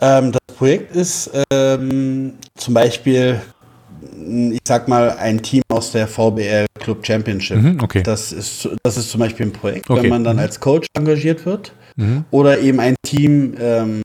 Ähm, 0.00 0.32
das 0.32 0.56
Projekt 0.56 0.94
ist 0.94 1.30
ähm, 1.52 2.34
zum 2.56 2.74
Beispiel, 2.74 3.40
ich 4.52 4.60
sag 4.64 4.88
mal, 4.88 5.10
ein 5.18 5.42
Team 5.42 5.62
aus 5.68 5.92
der 5.92 6.06
VBL 6.06 6.66
Club 6.78 7.04
Championship. 7.04 7.56
Mhm, 7.56 7.80
okay. 7.82 8.02
das, 8.02 8.32
ist, 8.32 8.68
das 8.82 8.96
ist 8.96 9.10
zum 9.10 9.20
Beispiel 9.20 9.46
ein 9.46 9.52
Projekt, 9.52 9.90
okay. 9.90 10.02
wenn 10.02 10.10
man 10.10 10.24
dann 10.24 10.36
mhm. 10.36 10.42
als 10.42 10.60
Coach 10.60 10.86
engagiert 10.94 11.44
wird. 11.44 11.72
Mhm. 11.96 12.24
Oder 12.30 12.60
eben 12.60 12.80
ein 12.80 12.94
Team, 13.02 13.54
ähm, 13.58 14.02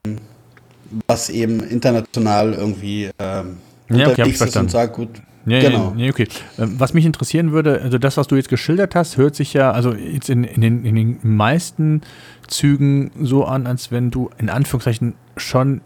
was 1.08 1.30
eben 1.30 1.60
international 1.62 2.54
irgendwie 2.54 3.10
ähm, 3.20 3.58
ja, 3.90 4.08
okay, 4.08 4.10
unterwegs 4.10 4.42
ist 4.42 4.58
und 4.58 4.72
sagt, 4.72 4.94
gut, 4.94 5.10
Nee, 5.46 5.62
genau. 5.62 5.94
Nee, 5.96 6.10
okay. 6.10 6.28
Ähm, 6.58 6.80
was 6.80 6.94
mich 6.94 7.06
interessieren 7.06 7.52
würde, 7.52 7.82
also 7.82 7.98
das, 7.98 8.18
was 8.18 8.28
du 8.28 8.36
jetzt 8.36 8.50
geschildert 8.50 8.96
hast, 8.96 9.18
hört 9.18 9.36
sich 9.36 9.54
ja, 9.54 9.72
also 9.72 9.94
jetzt 9.94 10.30
in, 10.30 10.44
in, 10.44 10.62
den, 10.62 10.86
in 10.86 10.96
den 10.96 11.20
meisten 11.22 12.02
Zügen 12.48 13.12
so 13.22 13.46
an, 13.46 13.68
als 13.68 13.92
wenn 13.92 14.12
du 14.12 14.30
in 14.38 14.50
Anführungszeichen 14.50 15.14
schon 15.38 15.82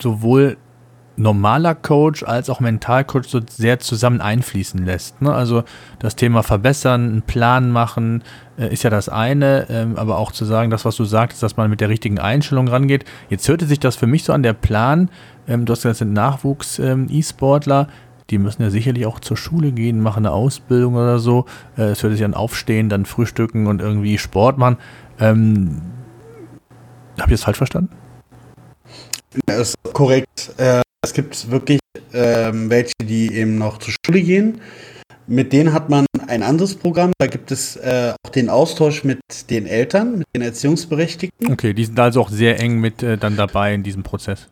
sowohl 0.00 0.56
normaler 1.16 1.74
Coach 1.74 2.22
als 2.22 2.48
auch 2.48 2.60
Mentalcoach 2.60 3.26
so 3.26 3.40
sehr 3.48 3.78
zusammen 3.78 4.20
einfließen 4.20 4.84
lässt. 4.84 5.20
Ne? 5.20 5.32
Also 5.32 5.64
das 5.98 6.16
Thema 6.16 6.42
verbessern, 6.42 7.10
einen 7.10 7.22
Plan 7.22 7.70
machen, 7.70 8.22
äh, 8.58 8.72
ist 8.72 8.82
ja 8.82 8.90
das 8.90 9.08
eine, 9.08 9.66
ähm, 9.68 9.96
aber 9.96 10.18
auch 10.18 10.32
zu 10.32 10.44
sagen, 10.44 10.70
das, 10.70 10.84
was 10.84 10.96
du 10.96 11.04
sagst, 11.04 11.42
dass 11.42 11.56
man 11.56 11.68
mit 11.68 11.80
der 11.80 11.90
richtigen 11.90 12.18
Einstellung 12.18 12.68
rangeht. 12.68 13.04
Jetzt 13.28 13.48
hörte 13.48 13.66
sich 13.66 13.78
das 13.78 13.96
für 13.96 14.06
mich 14.06 14.24
so 14.24 14.32
an, 14.32 14.42
der 14.42 14.54
Plan, 14.54 15.10
ähm, 15.46 15.66
du 15.66 15.72
hast 15.72 15.80
gesagt, 15.80 15.92
das 15.92 15.98
sind 15.98 16.12
Nachwuchs-E-Sportler, 16.14 17.80
ähm, 17.82 17.92
die 18.32 18.38
müssen 18.38 18.62
ja 18.62 18.70
sicherlich 18.70 19.04
auch 19.06 19.20
zur 19.20 19.36
Schule 19.36 19.72
gehen, 19.72 20.00
machen 20.00 20.24
eine 20.24 20.34
Ausbildung 20.34 20.94
oder 20.94 21.18
so. 21.18 21.44
Äh, 21.76 21.90
es 21.90 22.02
hört 22.02 22.14
sich 22.14 22.24
an 22.24 22.34
Aufstehen, 22.34 22.88
dann 22.88 23.04
Frühstücken 23.04 23.66
und 23.66 23.80
irgendwie 23.80 24.16
Sport 24.16 24.56
machen. 24.56 24.78
Ähm, 25.20 25.82
Habe 27.20 27.32
ich 27.32 27.40
das 27.40 27.44
falsch 27.44 27.58
verstanden? 27.58 27.90
Das 29.46 29.68
ist 29.68 29.76
korrekt. 29.92 30.52
Äh, 30.56 30.80
es 31.04 31.12
gibt 31.12 31.50
wirklich 31.50 31.78
ähm, 32.14 32.70
welche, 32.70 32.94
die 33.02 33.34
eben 33.34 33.58
noch 33.58 33.78
zur 33.78 33.94
Schule 34.04 34.22
gehen. 34.22 34.60
Mit 35.26 35.52
denen 35.52 35.72
hat 35.72 35.90
man 35.90 36.06
ein 36.26 36.42
anderes 36.42 36.74
Programm. 36.74 37.12
Da 37.18 37.26
gibt 37.26 37.52
es 37.52 37.76
äh, 37.76 38.14
auch 38.24 38.30
den 38.30 38.48
Austausch 38.48 39.04
mit 39.04 39.20
den 39.50 39.66
Eltern, 39.66 40.18
mit 40.18 40.26
den 40.34 40.42
Erziehungsberechtigten. 40.42 41.52
Okay, 41.52 41.74
die 41.74 41.84
sind 41.84 42.00
also 42.00 42.22
auch 42.22 42.30
sehr 42.30 42.58
eng 42.60 42.80
mit 42.80 43.02
äh, 43.02 43.18
dann 43.18 43.36
dabei 43.36 43.74
in 43.74 43.82
diesem 43.82 44.02
Prozess. 44.02 44.48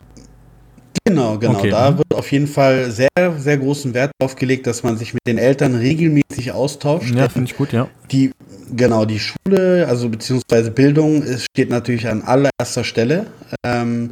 Genau, 1.05 1.39
genau. 1.39 1.59
Okay. 1.59 1.71
Da 1.71 1.97
wird 1.97 2.15
auf 2.15 2.31
jeden 2.31 2.47
Fall 2.47 2.91
sehr, 2.91 3.09
sehr 3.39 3.59
großen 3.59 3.95
Wert 3.95 4.13
darauf 4.19 4.37
gelegt, 4.37 4.67
dass 4.67 4.83
man 4.83 4.97
sich 4.97 5.15
mit 5.15 5.23
den 5.27 5.39
Eltern 5.39 5.75
regelmäßig 5.75 6.53
austauscht. 6.53 7.15
Ja, 7.15 7.29
finde 7.29 7.51
ich 7.51 7.57
gut, 7.57 7.73
ja. 7.73 7.89
Die, 8.11 8.33
genau, 8.75 9.05
die 9.05 9.21
Schule, 9.21 9.87
also 9.89 10.09
beziehungsweise 10.09 10.71
Bildung, 10.71 11.25
steht 11.39 11.71
natürlich 11.71 12.07
an 12.07 12.23
allererster 12.23 12.85
Stelle. 12.85 13.27
Ähm, 13.65 14.11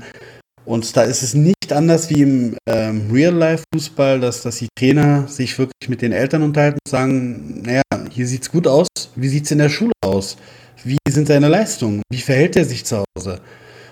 und 0.65 0.97
da 0.97 1.03
ist 1.03 1.23
es 1.23 1.35
nicht 1.35 1.73
anders 1.73 2.11
wie 2.11 2.23
im 2.23 2.57
ähm, 2.67 3.11
Real-Life-Fußball, 3.11 4.21
dass, 4.21 4.43
dass 4.43 4.57
die 4.57 4.69
Trainer 4.79 5.27
sich 5.27 5.59
wirklich 5.59 5.89
mit 5.89 6.03
den 6.03 6.13
Eltern 6.13 6.43
unterhalten 6.43 6.79
und 6.85 6.91
sagen, 6.91 7.63
naja, 7.63 7.83
hier 8.11 8.27
sieht 8.27 8.43
es 8.43 8.51
gut 8.51 8.67
aus, 8.67 8.87
wie 9.17 9.29
sieht 9.29 9.47
es 9.47 9.51
in 9.51 9.59
der 9.59 9.71
Schule 9.71 9.93
aus? 10.05 10.37
Wie 10.85 10.99
sind 11.09 11.27
seine 11.27 11.49
Leistungen? 11.49 12.03
Wie 12.11 12.21
verhält 12.21 12.57
er 12.57 12.65
sich 12.65 12.85
zu 12.85 13.03
Hause? 13.17 13.41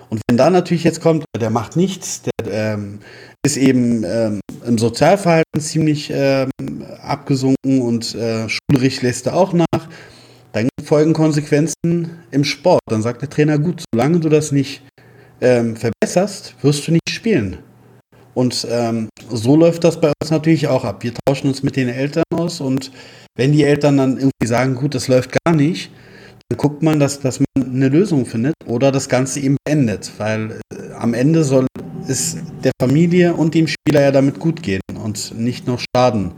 Und 0.09 0.21
wenn 0.29 0.37
da 0.37 0.49
natürlich 0.49 0.83
jetzt 0.83 1.01
kommt, 1.01 1.25
der 1.39 1.49
macht 1.49 1.75
nichts, 1.75 2.21
der 2.21 2.73
ähm, 2.73 2.99
ist 3.45 3.57
eben 3.57 4.03
ähm, 4.05 4.39
im 4.65 4.77
Sozialverhalten 4.77 5.59
ziemlich 5.59 6.11
ähm, 6.13 6.49
abgesunken 7.01 7.81
und 7.81 8.15
äh, 8.15 8.47
schulrecht 8.47 9.01
lässt 9.01 9.27
er 9.27 9.35
auch 9.35 9.53
nach, 9.53 9.87
dann 10.53 10.69
folgen 10.83 11.13
Konsequenzen 11.13 12.09
im 12.31 12.43
Sport. 12.43 12.81
Dann 12.89 13.01
sagt 13.01 13.21
der 13.21 13.29
Trainer, 13.29 13.59
gut, 13.59 13.83
solange 13.93 14.19
du 14.19 14.29
das 14.29 14.51
nicht 14.51 14.81
ähm, 15.41 15.75
verbesserst, 15.75 16.55
wirst 16.61 16.87
du 16.87 16.93
nicht 16.93 17.09
spielen. 17.09 17.57
Und 18.33 18.67
ähm, 18.69 19.09
so 19.29 19.55
läuft 19.55 19.83
das 19.83 19.99
bei 19.99 20.11
uns 20.21 20.29
natürlich 20.29 20.67
auch 20.67 20.85
ab. 20.85 21.03
Wir 21.03 21.13
tauschen 21.25 21.47
uns 21.47 21.63
mit 21.63 21.75
den 21.75 21.89
Eltern 21.89 22.23
aus 22.33 22.61
und 22.61 22.91
wenn 23.35 23.51
die 23.51 23.63
Eltern 23.63 23.97
dann 23.97 24.17
irgendwie 24.17 24.47
sagen, 24.47 24.75
gut, 24.75 24.95
das 24.95 25.07
läuft 25.07 25.35
gar 25.43 25.55
nicht, 25.55 25.91
dann 26.49 26.57
guckt 26.57 26.81
man, 26.81 26.99
dass, 26.99 27.19
dass 27.19 27.39
man 27.39 27.65
eine 27.65 27.89
Lösung 27.89 28.25
findet 28.25 28.55
oder 28.65 28.91
das 28.91 29.09
Ganze 29.09 29.39
eben 29.39 29.57
beendet, 29.65 30.11
weil 30.17 30.59
äh, 30.71 30.93
am 30.93 31.13
Ende 31.13 31.43
soll 31.43 31.67
es 32.07 32.37
der 32.63 32.71
Familie 32.81 33.33
und 33.33 33.53
dem 33.53 33.67
Spieler 33.67 34.01
ja 34.01 34.11
damit 34.11 34.39
gut 34.39 34.63
gehen 34.63 34.81
und 35.03 35.37
nicht 35.37 35.67
noch 35.67 35.81
schaden. 35.95 36.31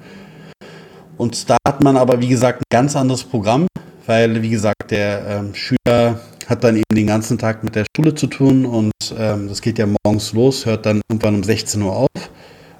Und 1.18 1.50
da 1.50 1.58
hat 1.68 1.84
man 1.84 1.98
aber, 1.98 2.22
wie 2.22 2.28
gesagt, 2.28 2.60
ein 2.60 2.72
ganz 2.72 2.96
anderes 2.96 3.24
Programm, 3.24 3.68
weil, 4.06 4.42
wie 4.42 4.50
gesagt, 4.50 4.90
der 4.90 5.26
ähm, 5.28 5.54
Schüler 5.54 6.20
hat 6.48 6.64
dann 6.64 6.78
eben 6.78 6.96
den 6.96 7.06
ganzen 7.08 7.38
Tag 7.38 7.64
mit 7.64 7.76
der 7.76 7.86
Schule 7.96 8.16
zu 8.16 8.28
tun 8.28 8.66
und 8.66 8.92
ähm, 9.16 9.48
das 9.48 9.62
geht 9.62 9.78
ja 9.78 9.88
morgens 10.04 10.34
los, 10.34 10.66
hört 10.66 10.86
dann 10.86 11.02
irgendwann 11.10 11.36
um 11.36 11.44
16 11.44 11.82
Uhr 11.82 11.96
auf. 11.96 12.08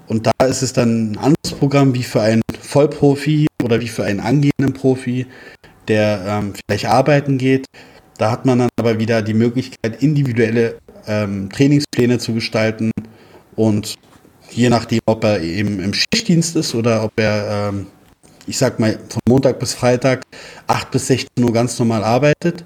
Und 0.08 0.26
da 0.26 0.46
ist 0.48 0.64
es 0.64 0.74
dann 0.74 1.12
ein 1.12 1.18
anderes 1.18 1.60
Programm 1.60 1.94
wie 1.94 2.02
für 2.02 2.22
einen 2.22 2.42
Vollprofi 2.60 3.46
oder 3.64 3.80
wie 3.80 3.88
für 3.88 4.06
einen 4.06 4.20
angehenden 4.20 4.74
Profi, 4.74 5.28
der 5.90 6.24
ähm, 6.26 6.54
vielleicht 6.54 6.86
arbeiten 6.86 7.38
geht. 7.38 7.66
Da 8.18 8.32
hat 8.32 8.46
man 8.46 8.60
dann 8.60 8.70
aber 8.78 9.00
wieder 9.00 9.22
die 9.22 9.34
Möglichkeit, 9.34 10.02
individuelle 10.02 10.76
ähm, 11.08 11.50
Trainingspläne 11.50 12.20
zu 12.20 12.34
gestalten 12.34 12.92
und 13.56 13.96
je 14.52 14.70
nachdem, 14.70 15.00
ob 15.06 15.24
er 15.24 15.42
eben 15.42 15.80
im 15.80 15.94
Schichtdienst 15.94 16.56
ist 16.56 16.76
oder 16.76 17.04
ob 17.04 17.12
er, 17.18 17.70
ähm, 17.70 17.88
ich 18.46 18.58
sag 18.58 18.80
mal, 18.80 19.00
von 19.10 19.22
Montag 19.28 19.60
bis 19.60 19.74
Freitag 19.74 20.22
8 20.68 20.92
bis 20.92 21.08
16 21.08 21.44
Uhr 21.44 21.54
ganz 21.54 21.78
normal 21.80 22.04
arbeitet, 22.04 22.66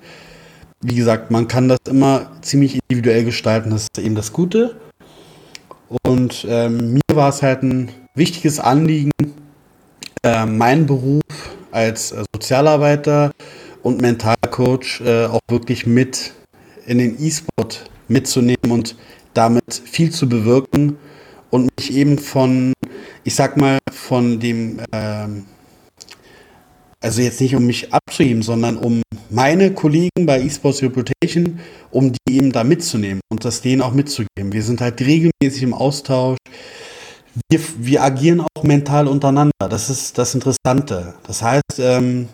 wie 0.82 0.96
gesagt, 0.96 1.32
man 1.32 1.48
kann 1.48 1.70
das 1.70 1.80
immer 1.88 2.32
ziemlich 2.42 2.80
individuell 2.90 3.24
gestalten, 3.24 3.70
das 3.70 3.84
ist 3.84 3.98
eben 4.04 4.16
das 4.16 4.34
Gute. 4.34 4.76
Und 6.06 6.46
ähm, 6.50 6.94
mir 6.94 7.16
war 7.16 7.30
es 7.30 7.42
halt 7.42 7.64
ein 7.64 7.92
wichtiges 8.16 8.60
Anliegen, 8.60 9.12
äh, 10.24 10.46
meinen 10.46 10.86
Beruf 10.86 11.22
als 11.74 12.12
äh, 12.12 12.24
Sozialarbeiter 12.34 13.32
und 13.82 14.02
Mentalcoach 14.02 15.02
äh, 15.02 15.26
auch 15.26 15.42
wirklich 15.50 15.86
mit 15.86 16.34
in 16.86 16.98
den 16.98 17.22
E-Sport 17.22 17.90
mitzunehmen 18.08 18.72
und 18.72 18.96
damit 19.34 19.82
viel 19.86 20.12
zu 20.12 20.30
bewirken 20.30 20.98
und 21.50 21.70
mich 21.78 21.94
eben 21.94 22.18
von, 22.18 22.74
ich 23.24 23.36
sag 23.36 23.58
mal, 23.58 23.80
von 23.92 24.40
dem 24.40 24.80
ähm, 24.92 25.46
also 27.04 27.22
jetzt 27.22 27.42
nicht 27.42 27.54
um 27.54 27.66
mich 27.66 27.94
abzuheben, 27.94 28.44
sondern 28.44 28.78
um 28.78 29.02
meine 29.30 29.74
Kollegen 29.74 30.26
bei 30.26 30.42
eSports 30.42 30.82
Reputation, 30.82 31.60
um 31.92 32.14
die 32.14 32.38
eben 32.38 32.54
da 32.54 32.64
mitzunehmen 32.64 33.20
und 33.30 33.44
das 33.44 33.62
denen 33.62 33.82
auch 33.82 33.94
mitzugeben. 33.94 34.54
Wir 34.54 34.64
sind 34.64 34.80
halt 34.80 35.02
regelmäßig 35.02 35.64
im 35.64 35.74
Austausch. 35.74 36.38
Wir, 37.50 37.60
wir 37.78 38.04
agieren 38.04 38.42
auch 38.42 38.64
mental 38.64 39.08
untereinander. 39.08 39.52
Das 39.70 39.90
ist 39.90 40.18
das 40.18 40.36
Interessante. 40.36 41.16
Das 41.26 41.42
heißt, 41.42 41.80
ähm, 41.80 42.30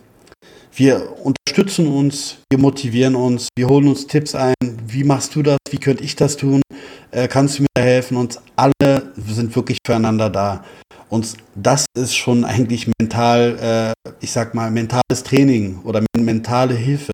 wir 0.74 1.16
unterstützen 1.24 1.86
uns, 1.88 2.38
wir 2.50 2.58
motivieren 2.58 3.14
uns, 3.14 3.48
wir 3.56 3.68
holen 3.68 3.88
uns 3.88 4.06
Tipps 4.06 4.34
ein. 4.34 4.54
Wie 4.86 5.04
machst 5.04 5.34
du 5.34 5.42
das? 5.42 5.58
Wie 5.70 5.78
könnte 5.78 6.04
ich 6.04 6.16
das 6.16 6.36
tun? 6.36 6.62
Äh, 7.10 7.28
kannst 7.28 7.58
du 7.58 7.62
mir 7.62 7.82
helfen? 7.82 8.16
Und 8.16 8.40
alle 8.56 9.12
sind 9.26 9.54
wirklich 9.56 9.78
füreinander 9.86 10.30
da. 10.30 10.64
Und 11.08 11.34
das 11.54 11.86
ist 11.96 12.14
schon 12.14 12.44
eigentlich 12.44 12.88
mental, 13.00 13.94
äh, 14.06 14.10
ich 14.20 14.30
sag 14.30 14.54
mal, 14.54 14.70
mentales 14.70 15.24
Training 15.24 15.80
oder 15.82 16.04
mentale 16.16 16.74
Hilfe, 16.74 17.12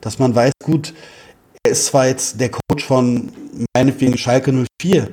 dass 0.00 0.18
man 0.18 0.34
weiß, 0.34 0.52
gut, 0.64 0.92
er 1.64 1.70
ist 1.72 1.86
zwar 1.86 2.08
jetzt 2.08 2.40
der 2.40 2.50
Coach 2.50 2.84
von 2.84 3.30
meinetwegen 3.74 4.18
Schalke 4.18 4.52
04, 4.82 5.08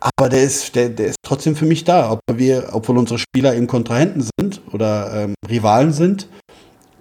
aber 0.00 0.28
der 0.28 0.42
ist, 0.42 0.74
der, 0.74 0.88
der 0.88 1.08
ist 1.08 1.16
trotzdem 1.22 1.54
für 1.56 1.66
mich 1.66 1.84
da, 1.84 2.10
ob 2.10 2.20
wir, 2.32 2.70
obwohl 2.72 2.98
unsere 2.98 3.18
Spieler 3.18 3.54
eben 3.54 3.66
Kontrahenten 3.66 4.26
sind 4.38 4.60
oder 4.72 5.12
ähm, 5.14 5.34
Rivalen 5.48 5.92
sind, 5.92 6.26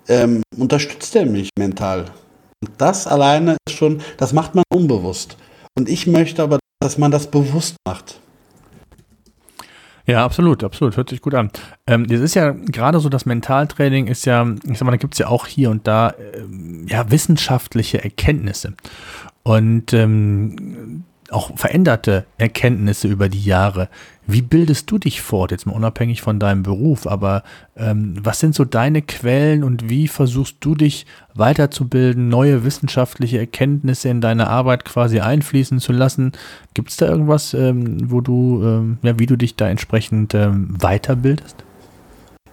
ähm, 0.07 0.43
unterstützt 0.57 1.15
er 1.15 1.25
mich 1.25 1.49
mental. 1.57 2.05
Und 2.61 2.71
das 2.77 3.07
alleine 3.07 3.55
ist 3.67 3.77
schon, 3.77 4.01
das 4.17 4.33
macht 4.33 4.55
man 4.55 4.63
unbewusst. 4.73 5.37
Und 5.77 5.87
ich 5.87 6.07
möchte 6.07 6.43
aber, 6.43 6.59
dass 6.81 6.97
man 6.97 7.11
das 7.11 7.31
bewusst 7.31 7.75
macht. 7.87 8.19
Ja, 10.05 10.25
absolut, 10.25 10.63
absolut. 10.63 10.97
Hört 10.97 11.09
sich 11.09 11.21
gut 11.21 11.35
an. 11.35 11.51
Ähm, 11.85 12.07
das 12.07 12.19
ist 12.19 12.33
ja 12.33 12.51
gerade 12.51 12.99
so, 12.99 13.09
das 13.09 13.27
Mentaltraining 13.27 14.07
ist 14.07 14.25
ja, 14.25 14.45
ich 14.67 14.77
sag 14.79 14.85
mal, 14.85 14.91
da 14.91 14.97
gibt 14.97 15.13
es 15.13 15.19
ja 15.19 15.27
auch 15.27 15.45
hier 15.45 15.69
und 15.69 15.85
da 15.85 16.09
äh, 16.09 16.43
ja 16.87 17.11
wissenschaftliche 17.11 18.03
Erkenntnisse. 18.03 18.73
Und 19.43 19.93
ähm, 19.93 21.03
auch 21.31 21.57
veränderte 21.57 22.25
Erkenntnisse 22.37 23.07
über 23.07 23.29
die 23.29 23.43
Jahre. 23.43 23.89
Wie 24.27 24.41
bildest 24.41 24.91
du 24.91 24.99
dich 24.99 25.21
fort, 25.21 25.51
jetzt 25.51 25.65
mal 25.65 25.73
unabhängig 25.73 26.21
von 26.21 26.39
deinem 26.39 26.61
Beruf, 26.61 27.07
aber 27.07 27.43
ähm, 27.75 28.15
was 28.21 28.39
sind 28.39 28.53
so 28.53 28.63
deine 28.63 29.01
Quellen 29.01 29.63
und 29.63 29.89
wie 29.89 30.07
versuchst 30.07 30.57
du 30.59 30.75
dich 30.75 31.05
weiterzubilden, 31.33 32.29
neue 32.29 32.63
wissenschaftliche 32.63 33.39
Erkenntnisse 33.39 34.09
in 34.09 34.21
deine 34.21 34.47
Arbeit 34.47 34.85
quasi 34.85 35.19
einfließen 35.19 35.79
zu 35.79 35.93
lassen? 35.93 36.33
Gibt 36.73 36.91
es 36.91 36.97
da 36.97 37.07
irgendwas, 37.07 37.53
ähm, 37.53 38.11
wo 38.11 38.21
du, 38.21 38.61
ähm, 38.63 38.97
ja, 39.01 39.17
wie 39.17 39.25
du 39.25 39.35
dich 39.35 39.55
da 39.55 39.67
entsprechend 39.67 40.35
ähm, 40.35 40.77
weiterbildest? 40.79 41.63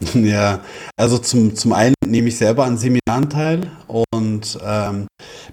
Ja, 0.14 0.60
also 0.98 1.16
zum, 1.18 1.54
zum 1.54 1.72
einen 1.72 1.94
nehme 2.04 2.28
ich 2.28 2.36
selber 2.36 2.64
an 2.64 2.76
Seminaren 2.76 3.30
teil 3.30 3.70
und 3.86 4.58
ähm, 4.62 5.06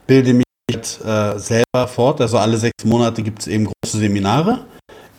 bilde 0.06 0.34
mich 0.34 0.44
äh, 0.76 1.38
selber 1.40 1.88
fort. 1.88 2.22
Also 2.22 2.38
alle 2.38 2.58
sechs 2.58 2.84
Monate 2.86 3.24
gibt 3.24 3.40
es 3.40 3.48
eben 3.48 3.66
große 3.66 3.98
Seminare, 3.98 4.66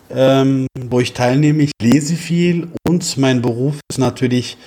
ähm, 0.09 0.67
wo 0.79 0.99
ich 0.99 1.13
teilnehme. 1.13 1.63
Ich 1.63 1.71
lese 1.81 2.15
viel 2.15 2.69
und 2.87 3.17
mein 3.17 3.41
Beruf 3.41 3.79
ist 3.89 3.99
natürlich, 3.99 4.57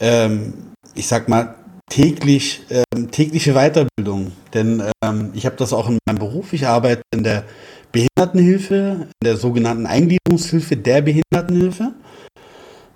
ähm, 0.00 0.54
ich 0.94 1.06
sag 1.06 1.28
mal, 1.28 1.54
täglich, 1.88 2.62
ähm, 2.70 3.10
tägliche 3.10 3.54
Weiterbildung. 3.54 4.32
Denn 4.54 4.82
ähm, 5.02 5.30
ich 5.34 5.46
habe 5.46 5.56
das 5.56 5.72
auch 5.72 5.88
in 5.88 5.98
meinem 6.06 6.18
Beruf. 6.18 6.52
Ich 6.52 6.66
arbeite 6.66 7.02
in 7.14 7.24
der 7.24 7.44
Behindertenhilfe, 7.92 9.08
in 9.20 9.24
der 9.24 9.36
sogenannten 9.36 9.86
Eingliederungshilfe 9.86 10.76
der 10.76 11.02
Behindertenhilfe. 11.02 11.92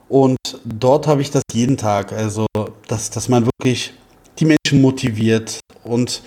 Und 0.08 0.36
dort 0.64 1.06
habe 1.06 1.22
ich 1.22 1.30
das 1.30 1.42
jeden 1.52 1.78
Tag. 1.78 2.12
Also, 2.12 2.46
dass, 2.86 3.10
dass 3.10 3.28
man 3.28 3.46
wirklich 3.46 3.94
die 4.38 4.44
Menschen 4.44 4.82
motiviert 4.82 5.60
und 5.84 6.22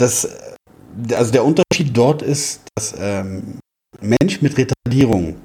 das, 0.00 0.28
also 1.12 1.32
der 1.32 1.44
Unterschied 1.44 1.94
dort 1.96 2.22
ist, 2.22 2.62
dass 2.74 2.94
ähm, 2.98 3.58
Mensch 4.00 4.40
mit 4.40 4.56
Retardierung 4.56 5.36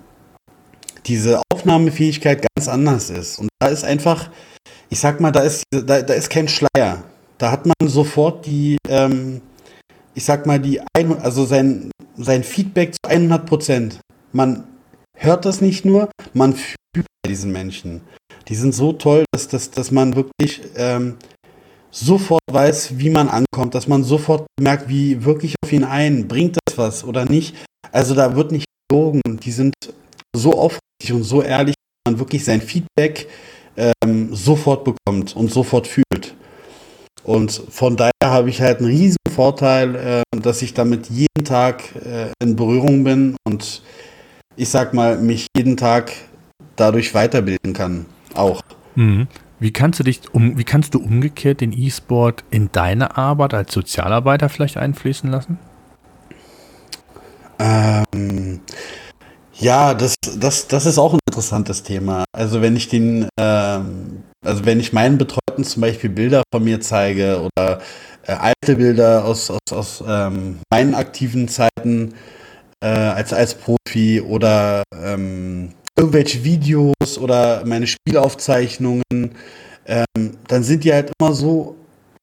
diese 1.06 1.41
Aufnahmefähigkeit 1.54 2.46
ganz 2.56 2.68
anders 2.68 3.10
ist. 3.10 3.38
Und 3.38 3.50
da 3.60 3.68
ist 3.68 3.84
einfach, 3.84 4.30
ich 4.89 5.00
sag 5.00 5.20
mal, 5.20 5.32
da 5.32 5.41
ist, 5.41 5.63
da, 5.72 6.02
da 6.02 6.13
ist 6.13 6.30
kein 6.30 6.48
Schleier. 6.48 7.04
Da 7.38 7.52
hat 7.52 7.65
man 7.65 7.89
sofort 7.89 8.46
die, 8.46 8.78
ähm, 8.88 9.41
ich 10.13 10.24
sag 10.24 10.46
mal, 10.46 10.60
die, 10.60 10.82
ein, 10.98 11.20
also 11.20 11.46
sein, 11.46 11.91
sein 12.18 12.44
Feedback 12.44 12.94
zu 12.94 13.10
100 13.10 13.46
Prozent. 13.46 14.00
Man 14.32 14.63
hört 15.18 15.46
das 15.46 15.62
nicht 15.62 15.86
nur, 15.86 16.10
man 16.34 16.54
fühlt 16.54 17.06
bei 17.24 17.30
diesen 17.30 17.52
Menschen. 17.52 18.02
Die 18.48 18.56
sind 18.56 18.74
so 18.74 18.94
toll, 18.94 19.26
dass, 19.32 19.48
dass, 19.48 19.72
dass 19.72 19.91
man 19.91 20.15
wirklich 20.15 20.62
ähm, 20.78 21.18
sofort 21.96 22.42
weiß, 22.52 22.98
wie 22.98 23.10
man 23.10 23.30
ankommt, 23.30 23.74
dass 23.74 23.88
man 23.88 24.04
sofort 24.04 24.46
merkt, 24.60 24.90
wie 24.90 25.24
wirklich 25.24 25.56
auf 25.64 25.72
ihn 25.72 25.84
ein, 25.84 26.28
bringt 26.28 26.58
das 26.66 26.78
was 26.78 27.04
oder 27.04 27.26
nicht. 27.26 27.56
Also 27.92 28.14
da 28.16 28.36
wird 28.36 28.52
nicht 28.52 28.66
gelogen. 28.90 29.22
Die 29.26 29.52
sind 29.52 29.74
so 30.36 30.54
aufrichtig 30.54 31.14
und 31.14 31.24
so 31.24 31.42
ehrlich, 31.42 31.76
dass 31.76 32.12
man 32.12 32.20
wirklich 32.20 32.44
sein 32.44 32.62
Feedback 32.62 33.28
ähm, 33.78 34.36
sofort 34.36 34.84
bekommt 34.84 35.36
und 35.36 35.52
sofort 35.52 35.88
fühlt. 35.88 36.36
Und 37.24 37.52
von 37.52 37.96
daher 37.96 38.12
habe 38.24 38.50
ich 38.50 38.62
halt 38.62 38.80
einen 38.80 38.88
riesen 38.88 39.18
Vorteil, 39.34 39.96
äh, 39.96 40.24
dass 40.38 40.62
ich 40.62 40.74
damit 40.74 41.10
jeden 41.10 41.46
Tag 41.46 41.96
äh, 41.96 42.32
in 42.42 42.56
Berührung 42.56 43.04
bin 43.04 43.36
und 43.48 43.82
ich 44.58 44.70
sag 44.70 44.94
mal, 44.94 45.18
mich 45.18 45.48
jeden 45.56 45.76
Tag 45.76 46.12
dadurch 46.76 47.14
weiterbilden 47.14 47.74
kann. 47.74 48.06
Auch. 48.34 48.62
Mhm. 48.96 49.28
Wie 49.65 49.73
kannst 49.73 49.99
du 49.99 50.04
dich 50.04 50.21
um, 50.32 50.60
wie 50.60 50.63
kannst 50.63 50.93
du 50.93 50.99
umgekehrt 50.99 51.60
den 51.60 51.73
E-Sport 51.73 52.43
in 52.51 52.71
deine 52.71 53.17
Arbeit 53.17 53.56
als 53.56 53.73
Sozialarbeiter 53.73 54.47
vielleicht 54.47 54.78
einfließen 54.78 55.32
lassen? 55.32 55.58
Ähm, 57.58 58.60
ja, 59.56 59.95
das, 59.95 60.13
das, 60.38 60.67
das 60.67 60.86
ist 60.86 60.99
auch 60.99 61.15
ein 61.15 61.19
interessantes 61.28 61.82
Thema. 61.82 62.25
Also 62.32 62.62
wenn 62.62 62.75
ich 62.75 62.89
den, 62.89 63.28
ähm, 63.39 64.21
also 64.45 64.65
wenn 64.65 64.80
ich 64.80 64.93
meinen 64.93 65.17
Betreuten 65.17 65.63
zum 65.63 65.82
Beispiel 65.82 66.12
Bilder 66.12 66.43
von 66.54 66.63
mir 66.63 66.80
zeige 66.80 67.41
oder 67.41 67.82
äh, 68.28 68.34
alte 68.34 68.75
Bilder 68.75 69.25
aus, 69.25 69.49
aus, 69.49 69.71
aus 69.71 70.04
ähm, 70.08 70.60
meinen 70.71 70.93
aktiven 70.93 71.47
Zeiten 71.47 72.13
äh, 72.84 72.88
als, 72.88 73.34
als 73.34 73.56
Profi 73.56 74.21
oder 74.21 74.84
ähm, 74.93 75.71
irgendwelche 75.98 76.44
Videos 76.44 77.18
oder 77.20 77.66
meine 77.66 77.88
Spielaufzeichnungen, 77.88 79.04
ähm, 79.86 80.38
dann 80.48 80.64
sind 80.64 80.84
die 80.84 80.94
halt 80.94 81.12
immer 81.20 81.34
so, 81.34 81.76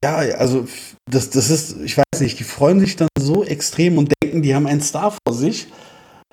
ja, 0.04 0.16
also 0.16 0.66
das, 1.10 1.30
das 1.30 1.50
ist, 1.50 1.76
ich 1.82 1.96
weiß 1.96 2.20
nicht, 2.20 2.38
die 2.38 2.44
freuen 2.44 2.80
sich 2.80 2.96
dann 2.96 3.08
so 3.18 3.44
extrem 3.44 3.98
und 3.98 4.12
denken, 4.22 4.42
die 4.42 4.54
haben 4.54 4.66
einen 4.66 4.80
Star 4.80 5.12
vor 5.12 5.34
sich. 5.34 5.68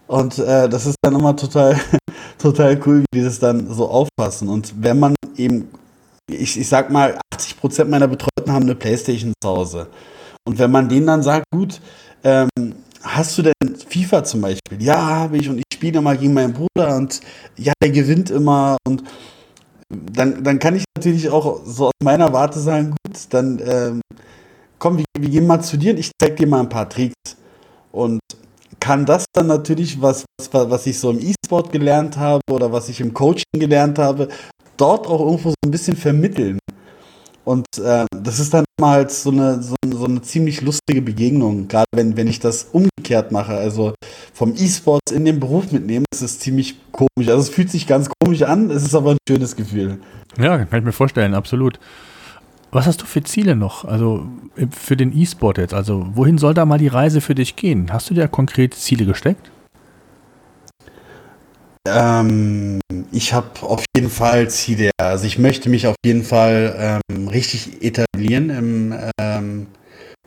Und 0.08 0.40
äh, 0.40 0.68
das 0.68 0.88
ist 0.88 0.96
dann 1.04 1.16
immer 1.16 1.36
total, 1.36 1.80
total 2.40 2.80
cool, 2.86 3.02
wie 3.02 3.20
die 3.20 3.24
das 3.24 3.40
dann 3.40 3.72
so 3.72 3.88
auffassen. 3.88 4.50
Und 4.50 4.74
wenn 4.82 5.00
man 5.00 5.16
eben, 5.38 5.70
ich, 6.28 6.60
ich 6.60 6.68
sag 6.68 6.90
mal, 6.90 7.20
80% 7.36 7.86
meiner 7.86 8.08
Betreuten 8.08 8.52
haben 8.52 8.64
eine 8.64 8.76
Playstation 8.76 9.34
zu 9.42 9.50
Hause. 9.50 9.88
Und 10.48 10.58
wenn 10.58 10.72
man 10.72 10.90
denen 10.90 11.06
dann 11.06 11.22
sagt, 11.22 11.46
gut, 11.54 11.80
ähm, 12.24 12.50
hast 13.02 13.38
du 13.38 13.42
denn 13.44 13.54
FIFA 13.90 14.24
zum 14.24 14.42
Beispiel? 14.42 14.82
Ja, 14.82 14.98
habe 14.98 15.38
ich 15.38 15.50
und 15.50 15.60
ich 15.60 15.66
spiele 15.74 16.00
immer 16.00 16.16
gegen 16.16 16.34
meinen 16.34 16.54
Bruder 16.54 16.96
und 16.98 17.22
ja, 17.58 17.74
der 17.82 17.92
gewinnt 17.92 18.30
immer 18.30 18.78
und 18.88 19.04
dann, 19.90 20.44
dann 20.44 20.60
kann 20.60 20.76
ich 20.76 20.84
natürlich 20.96 21.30
auch 21.30 21.62
so 21.66 21.88
aus 21.88 21.94
meiner 22.04 22.32
Warte 22.32 22.60
sagen, 22.60 22.92
gut, 22.92 23.18
dann 23.32 23.60
ähm, 23.66 24.02
komm, 24.78 24.98
wir, 24.98 25.06
wir, 25.18 25.30
gehen 25.30 25.48
mal 25.48 25.62
zu 25.62 25.78
dir 25.78 25.94
und 25.94 26.00
ich 26.00 26.12
zeig 26.22 26.38
dir 26.38 26.48
mal 26.48 26.62
ein 26.62 26.70
paar 26.70 26.90
Tricks. 26.90 27.16
Und 27.92 28.20
kann 28.80 29.06
das 29.06 29.26
dann 29.34 29.48
natürlich, 29.48 30.02
was, 30.02 30.26
was, 30.52 30.70
was 30.70 30.86
ich 30.88 31.00
so 31.00 31.10
im 31.12 31.20
E-Sport 31.20 31.72
gelernt 31.72 32.18
habe 32.18 32.42
oder 32.52 32.72
was 32.72 32.88
ich 32.90 33.02
im 33.02 33.14
Coaching 33.14 33.44
gelernt 33.54 34.00
habe, 34.00 34.30
dort 34.78 35.08
auch 35.08 35.20
irgendwo 35.20 35.50
so 35.50 35.56
ein 35.66 35.72
bisschen 35.72 35.98
vermitteln. 35.98 36.60
Und 37.50 37.66
äh, 37.84 38.06
das 38.16 38.40
ist 38.40 38.54
dann 38.54 38.64
immer 38.78 38.92
halt 38.92 39.10
so 39.10 39.32
eine, 39.32 39.64
so, 39.64 39.74
so, 39.92 40.06
eine 40.06 40.22
ziemlich 40.22 40.62
lustige 40.62 41.02
Begegnung, 41.02 41.68
gerade 41.68 41.88
wenn, 41.96 42.16
wenn 42.16 42.28
ich 42.28 42.40
das 42.40 42.68
umgekehrt 42.74 43.32
mache. 43.32 43.54
Also 43.54 43.96
vom 44.36 44.54
E-Sports 44.56 45.12
in 45.12 45.26
den 45.26 45.40
Beruf 45.40 45.72
mitnehmen, 45.72 46.06
ist 46.14 46.42
ziemlich 46.42 46.76
komisch. 46.92 47.28
Also 47.28 47.40
es 47.40 47.50
fühlt 47.50 47.72
sich 47.72 47.88
ganz 47.88 48.08
komisch 48.20 48.44
an, 48.44 48.70
es 48.70 48.84
ist 48.84 48.94
aber 48.94 49.14
ein 49.14 49.18
schönes 49.28 49.56
Gefühl. 49.56 49.98
Ja, 50.38 50.64
kann 50.64 50.78
ich 50.78 50.86
mir 50.86 50.92
vorstellen, 50.92 51.34
absolut. 51.34 51.80
Was 52.70 52.86
hast 52.86 53.02
du 53.02 53.08
für 53.08 53.24
Ziele 53.24 53.56
noch? 53.56 53.84
Also 53.84 54.28
für 54.70 54.96
den 54.96 55.12
E-Sport 55.18 55.58
jetzt? 55.58 55.74
Also 55.74 56.06
wohin 56.14 56.38
soll 56.38 56.54
da 56.54 56.68
mal 56.68 56.78
die 56.78 56.88
Reise 56.88 57.20
für 57.20 57.34
dich 57.34 57.56
gehen? 57.56 57.92
Hast 57.92 58.12
du 58.12 58.14
dir 58.14 58.28
konkrete 58.28 58.78
Ziele 58.78 59.06
gesteckt? 59.06 59.50
Ähm, 61.90 62.80
ich 63.12 63.34
habe 63.34 63.62
auf 63.62 63.84
jeden 63.96 64.10
Fall 64.10 64.50
Ziele. 64.50 64.92
Also 64.98 65.26
ich 65.26 65.38
möchte 65.38 65.70
mich 65.70 65.88
auf 65.88 65.96
jeden 66.06 66.24
Fall 66.24 67.02
ähm, 67.10 67.28
richtig 67.28 67.84
etablieren 67.84 68.50
im 68.50 68.96
ähm, 69.20 69.68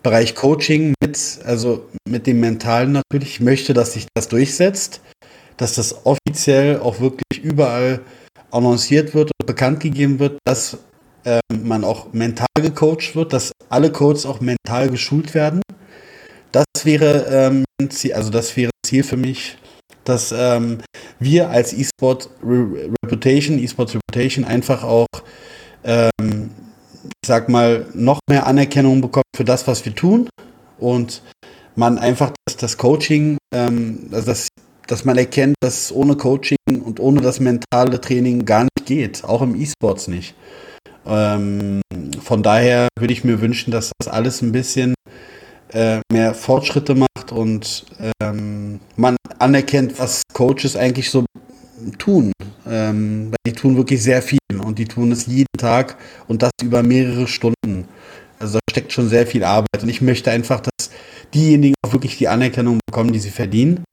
Bereich 0.02 0.34
Coaching 0.34 0.94
mit, 1.02 1.40
also 1.44 1.88
mit 2.08 2.26
dem 2.26 2.40
Mentalen 2.40 2.92
natürlich. 2.92 3.34
Ich 3.34 3.40
möchte, 3.40 3.72
dass 3.72 3.92
sich 3.92 4.06
das 4.14 4.28
durchsetzt, 4.28 5.00
dass 5.56 5.74
das 5.74 6.04
offiziell 6.04 6.80
auch 6.80 7.00
wirklich 7.00 7.42
überall 7.42 8.00
annonciert 8.50 9.14
wird 9.14 9.30
und 9.40 9.46
bekannt 9.46 9.80
gegeben 9.80 10.18
wird, 10.18 10.38
dass 10.44 10.78
ähm, 11.24 11.40
man 11.62 11.84
auch 11.84 12.12
mental 12.12 12.46
gecoacht 12.56 13.14
wird, 13.14 13.32
dass 13.32 13.52
alle 13.68 13.92
Coaches 13.92 14.26
auch 14.26 14.40
mental 14.40 14.90
geschult 14.90 15.34
werden. 15.34 15.62
Das 16.50 16.64
wäre 16.82 17.26
ähm, 17.30 17.64
Ziel, 17.88 18.14
also 18.14 18.30
das 18.30 18.56
wäre 18.56 18.70
Ziel 18.84 19.04
für 19.04 19.16
mich, 19.16 19.56
dass 20.04 20.32
ähm, 20.36 20.78
wir 21.18 21.50
als 21.50 21.72
E-Sport 21.72 22.30
Reputation, 22.42 23.58
E-Sports 23.58 23.94
Reputation 23.94 24.44
einfach 24.44 24.82
auch, 24.82 25.06
ähm, 25.84 26.50
ich 27.04 27.26
sag 27.26 27.48
mal, 27.48 27.86
noch 27.94 28.20
mehr 28.28 28.46
Anerkennung 28.46 29.00
bekommen 29.00 29.24
für 29.36 29.44
das, 29.44 29.66
was 29.66 29.84
wir 29.84 29.94
tun 29.94 30.28
und 30.78 31.22
man 31.76 31.98
einfach 31.98 32.32
das, 32.46 32.56
das 32.56 32.78
Coaching, 32.78 33.38
ähm, 33.54 34.08
also 34.12 34.26
das, 34.26 34.48
dass 34.88 35.04
man 35.04 35.16
erkennt, 35.16 35.56
dass 35.60 35.92
ohne 35.92 36.16
Coaching 36.16 36.56
und 36.84 37.00
ohne 37.00 37.20
das 37.20 37.40
mentale 37.40 38.00
Training 38.00 38.44
gar 38.44 38.64
nicht 38.64 38.86
geht, 38.86 39.24
auch 39.24 39.42
im 39.42 39.54
E-Sports 39.54 40.08
nicht. 40.08 40.34
Ähm, 41.06 41.80
von 42.22 42.42
daher 42.42 42.88
würde 42.98 43.12
ich 43.12 43.24
mir 43.24 43.40
wünschen, 43.40 43.70
dass 43.70 43.92
das 43.98 44.08
alles 44.08 44.42
ein 44.42 44.52
bisschen 44.52 44.94
äh, 45.72 46.00
mehr 46.12 46.34
Fortschritte 46.34 46.94
macht 46.94 47.32
und 47.32 47.86
ähm, 48.20 48.80
man 48.96 49.16
anerkennt, 49.38 49.98
was 49.98 50.22
Coaches 50.32 50.76
eigentlich 50.76 51.10
so 51.10 51.24
tun. 51.98 52.32
Ähm, 52.66 53.32
die 53.46 53.52
tun 53.52 53.76
wirklich 53.76 54.02
sehr 54.02 54.22
viel 54.22 54.38
und 54.64 54.78
die 54.78 54.84
tun 54.84 55.12
es 55.12 55.26
jeden 55.26 55.46
Tag 55.58 55.96
und 56.28 56.42
das 56.42 56.50
über 56.62 56.82
mehrere 56.82 57.26
Stunden. 57.26 57.88
Also 58.38 58.54
da 58.54 58.60
steckt 58.70 58.92
schon 58.92 59.08
sehr 59.08 59.26
viel 59.26 59.44
Arbeit 59.44 59.82
und 59.82 59.88
ich 59.88 60.00
möchte 60.00 60.30
einfach, 60.30 60.60
dass 60.60 60.90
diejenigen 61.34 61.74
auch 61.84 61.92
wirklich 61.92 62.18
die 62.18 62.28
Anerkennung 62.28 62.78
bekommen, 62.86 63.12
die 63.12 63.18
sie 63.18 63.30
verdienen. 63.30 63.84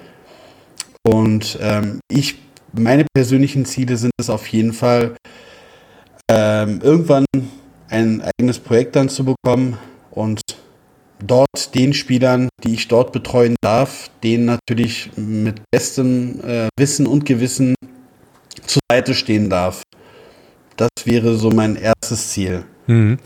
Und 1.03 1.57
ähm, 1.61 1.99
ich, 2.09 2.35
meine 2.73 3.05
persönlichen 3.13 3.65
Ziele 3.65 3.97
sind 3.97 4.11
es 4.19 4.29
auf 4.29 4.47
jeden 4.47 4.73
Fall, 4.73 5.15
ähm, 6.29 6.81
irgendwann 6.83 7.25
ein 7.89 8.21
eigenes 8.21 8.59
Projekt 8.59 8.95
dann 8.95 9.09
zu 9.09 9.23
bekommen 9.23 9.77
und 10.11 10.41
dort 11.25 11.75
den 11.75 11.93
Spielern, 11.93 12.49
die 12.63 12.73
ich 12.73 12.87
dort 12.87 13.11
betreuen 13.11 13.55
darf, 13.61 14.09
denen 14.23 14.45
natürlich 14.45 15.11
mit 15.15 15.61
bestem 15.71 16.39
äh, 16.43 16.67
Wissen 16.77 17.07
und 17.07 17.25
Gewissen 17.25 17.75
zur 18.65 18.81
Seite 18.91 19.13
stehen 19.13 19.49
darf. 19.49 19.81
Das 20.77 20.89
wäre 21.05 21.35
so 21.35 21.51
mein 21.51 21.75
erstes 21.75 22.29
Ziel. 22.29 22.63
Mhm. 22.87 23.17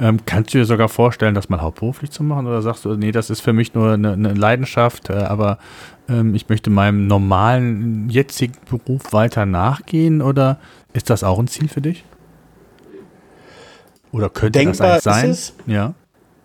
Ähm, 0.00 0.20
kannst 0.26 0.54
du 0.54 0.58
dir 0.58 0.64
sogar 0.64 0.88
vorstellen, 0.88 1.34
das 1.34 1.48
mal 1.48 1.60
hauptberuflich 1.60 2.10
zu 2.10 2.22
machen? 2.22 2.46
Oder 2.46 2.62
sagst 2.62 2.84
du, 2.84 2.94
nee, 2.94 3.10
das 3.10 3.30
ist 3.30 3.40
für 3.40 3.52
mich 3.52 3.74
nur 3.74 3.94
eine, 3.94 4.12
eine 4.12 4.34
Leidenschaft, 4.34 5.10
äh, 5.10 5.14
aber 5.14 5.58
ähm, 6.08 6.34
ich 6.34 6.48
möchte 6.48 6.70
meinem 6.70 7.08
normalen 7.08 8.08
jetzigen 8.08 8.54
Beruf 8.68 9.12
weiter 9.12 9.44
nachgehen? 9.44 10.22
Oder 10.22 10.60
ist 10.92 11.10
das 11.10 11.24
auch 11.24 11.38
ein 11.38 11.48
Ziel 11.48 11.68
für 11.68 11.80
dich? 11.80 12.04
Oder 14.12 14.30
könnte 14.30 14.58
denkbar 14.58 14.94
das 14.94 15.04
sein? 15.04 15.30
Ist 15.30 15.38
es, 15.38 15.54
ja. 15.66 15.94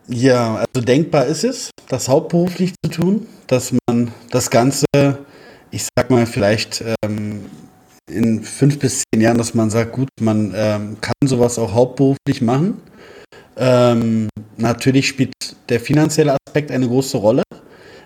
Ja, 0.08 0.56
also 0.56 0.86
denkbar 0.86 1.26
ist 1.28 1.46
es, 1.46 1.72
das 1.88 2.10
hauptberuflich 2.10 2.74
zu 2.84 2.92
tun, 2.92 3.28
dass 3.48 3.74
man 3.88 4.12
das 4.32 4.50
Ganze, 4.50 4.86
ich 5.72 5.88
sag 5.96 6.10
mal, 6.10 6.26
vielleicht 6.26 6.84
ähm, 7.04 7.46
in 8.12 8.44
fünf 8.44 8.80
bis 8.80 9.04
zehn 9.14 9.22
Jahren, 9.22 9.38
dass 9.38 9.54
man 9.54 9.70
sagt, 9.70 9.94
gut, 9.94 10.10
man 10.20 10.54
ähm, 10.56 10.98
kann 11.00 11.14
sowas 11.26 11.58
auch 11.58 11.74
hauptberuflich 11.74 12.42
machen. 12.42 12.82
Ähm, 13.56 14.28
natürlich 14.58 15.08
spielt 15.08 15.34
der 15.70 15.80
finanzielle 15.80 16.36
Aspekt 16.46 16.72
eine 16.72 16.88
große 16.88 17.18
Rolle, 17.18 17.44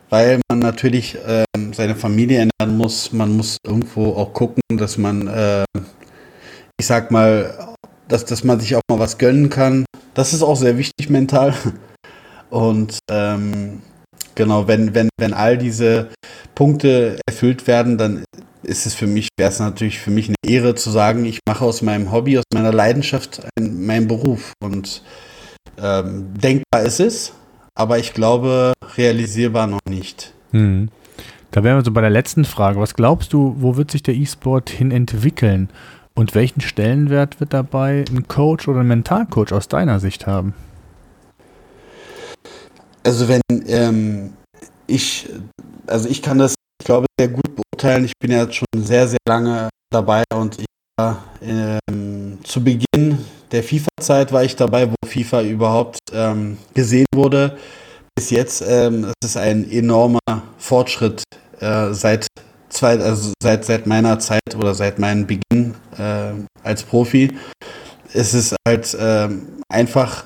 weil 0.09 0.39
man 0.49 0.59
natürlich 0.59 1.17
ähm, 1.25 1.73
seine 1.73 1.95
Familie 1.95 2.47
ernähren 2.47 2.77
muss. 2.77 3.11
Man 3.11 3.35
muss 3.35 3.57
irgendwo 3.65 4.13
auch 4.13 4.33
gucken, 4.33 4.61
dass 4.69 4.99
man, 4.99 5.27
äh, 5.27 5.63
ich 6.79 6.85
sag 6.85 7.09
mal, 7.09 7.75
dass, 8.07 8.23
dass 8.25 8.43
man 8.43 8.59
sich 8.59 8.75
auch 8.75 8.81
mal 8.87 8.99
was 8.99 9.17
gönnen 9.17 9.49
kann. 9.49 9.85
Das 10.13 10.33
ist 10.33 10.43
auch 10.43 10.55
sehr 10.55 10.77
wichtig 10.77 11.09
mental. 11.09 11.55
Und 12.49 12.99
ähm, 13.11 13.81
genau, 14.35 14.67
wenn, 14.67 14.95
wenn, 14.95 15.09
wenn 15.17 15.33
all 15.33 15.57
diese 15.57 16.09
Punkte 16.55 17.19
erfüllt 17.27 17.67
werden, 17.67 17.97
dann 17.97 18.23
ist 18.63 18.85
es 18.85 18.93
für 18.93 19.07
mich, 19.07 19.29
wäre 19.37 19.49
es 19.49 19.59
natürlich 19.59 19.99
für 19.99 20.11
mich 20.11 20.27
eine 20.27 20.35
Ehre 20.45 20.75
zu 20.75 20.89
sagen, 20.89 21.25
ich 21.25 21.39
mache 21.47 21.63
aus 21.63 21.81
meinem 21.81 22.11
Hobby, 22.11 22.37
aus 22.37 22.43
meiner 22.53 22.73
Leidenschaft 22.73 23.47
ein, 23.57 23.85
meinen 23.85 24.07
Beruf. 24.07 24.53
Und 24.61 25.03
ähm, 25.81 26.33
denkbar 26.33 26.81
ist 26.83 26.99
es, 26.99 27.33
aber 27.75 27.99
ich 27.99 28.13
glaube, 28.13 28.73
realisierbar 28.97 29.67
noch 29.67 29.79
nicht. 29.89 30.33
Hm. 30.51 30.89
Da 31.51 31.63
wären 31.63 31.77
wir 31.77 31.85
so 31.85 31.91
bei 31.91 32.01
der 32.01 32.09
letzten 32.09 32.45
Frage. 32.45 32.79
Was 32.79 32.93
glaubst 32.93 33.33
du, 33.33 33.55
wo 33.59 33.77
wird 33.77 33.91
sich 33.91 34.03
der 34.03 34.15
E-Sport 34.15 34.69
hin 34.69 34.91
entwickeln? 34.91 35.69
Und 36.13 36.35
welchen 36.35 36.61
Stellenwert 36.61 37.39
wird 37.39 37.53
dabei 37.53 38.03
ein 38.09 38.27
Coach 38.27 38.67
oder 38.67 38.81
ein 38.81 38.87
Mentalcoach 38.87 39.53
aus 39.53 39.67
deiner 39.67 39.99
Sicht 39.99 40.27
haben? 40.27 40.53
Also 43.07 43.29
wenn 43.29 43.41
ähm, 43.67 44.33
ich, 44.85 45.29
also 45.87 46.09
ich 46.09 46.21
kann 46.21 46.39
das, 46.39 46.55
ich 46.81 46.85
glaube, 46.85 47.05
sehr 47.17 47.29
gut 47.29 47.55
beurteilen. 47.55 48.03
Ich 48.03 48.11
bin 48.19 48.31
ja 48.31 48.51
schon 48.51 48.67
sehr, 48.75 49.07
sehr 49.07 49.19
lange 49.25 49.69
dabei 49.89 50.25
und 50.35 50.59
ich 50.59 50.65
war 50.99 51.23
ähm, 51.41 52.37
zu 52.43 52.61
Beginn 52.61 53.19
der 53.53 53.63
FIFA-Zeit 53.63 54.33
war 54.33 54.43
ich 54.43 54.57
dabei, 54.57 54.89
wo 54.89 54.95
FIFA 55.07 55.43
überhaupt 55.43 55.99
ähm, 56.11 56.57
gesehen 56.73 57.05
wurde. 57.15 57.57
Bis 58.13 58.29
jetzt 58.29 58.61
ähm, 58.67 59.13
es 59.21 59.29
ist 59.29 59.37
ein 59.37 59.71
enormer 59.71 60.19
Fortschritt 60.57 61.23
äh, 61.61 61.93
seit 61.93 62.27
zwei, 62.67 62.99
also 62.99 63.31
seit, 63.41 63.63
seit 63.63 63.87
meiner 63.87 64.19
Zeit 64.19 64.53
oder 64.53 64.75
seit 64.75 64.99
meinem 64.99 65.25
Beginn 65.25 65.75
äh, 65.97 66.33
als 66.61 66.83
Profi 66.83 67.31
ist 68.11 68.33
es 68.33 68.53
halt 68.67 68.93
äh, 68.95 69.29
einfach 69.69 70.25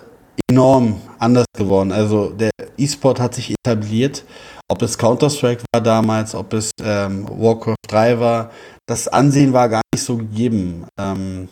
enorm 0.49 1.01
anders 1.19 1.45
geworden. 1.57 1.91
Also 1.91 2.29
der 2.29 2.51
E-Sport 2.77 3.19
hat 3.19 3.35
sich 3.35 3.51
etabliert, 3.51 4.23
ob 4.67 4.81
es 4.81 4.97
Counter-Strike 4.97 5.63
war 5.73 5.81
damals, 5.81 6.35
ob 6.35 6.53
es 6.53 6.71
ähm, 6.83 7.27
Warcraft 7.29 7.75
3 7.87 8.19
war. 8.19 8.51
Das 8.85 9.07
Ansehen 9.07 9.53
war 9.53 9.69
gar 9.69 9.81
nicht 9.93 10.03
so 10.03 10.17
gegeben. 10.17 10.85
Ähm, 10.99 11.49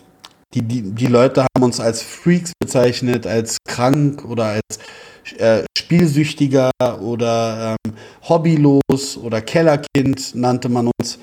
die, 0.54 0.62
die, 0.62 0.82
die 0.82 1.08
Leute 1.08 1.44
haben 1.44 1.64
uns 1.64 1.80
als 1.80 2.02
Freaks 2.02 2.54
bezeichnet, 2.60 3.28
als 3.28 3.58
krank 3.68 4.26
oder 4.26 4.46
als 4.46 4.80
äh, 5.38 5.64
spielsüchtiger 5.78 6.72
oder 7.02 7.76
ähm, 7.86 7.94
hobbylos 8.28 9.18
oder 9.22 9.42
Kellerkind 9.42 10.34
nannte 10.34 10.70
man 10.70 10.90
uns. 11.00 11.20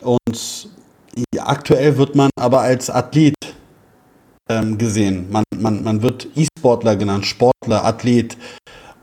Und 0.00 0.68
aktuell 1.38 1.96
wird 1.98 2.14
man 2.14 2.30
aber 2.38 2.60
als 2.60 2.88
Athlet 2.88 3.34
ähm, 4.58 4.78
gesehen. 4.78 5.30
Man, 5.30 5.44
man, 5.56 5.82
man 5.82 6.02
wird 6.02 6.28
E-Sportler 6.36 6.96
genannt, 6.96 7.26
Sportler, 7.26 7.84
Athlet. 7.84 8.36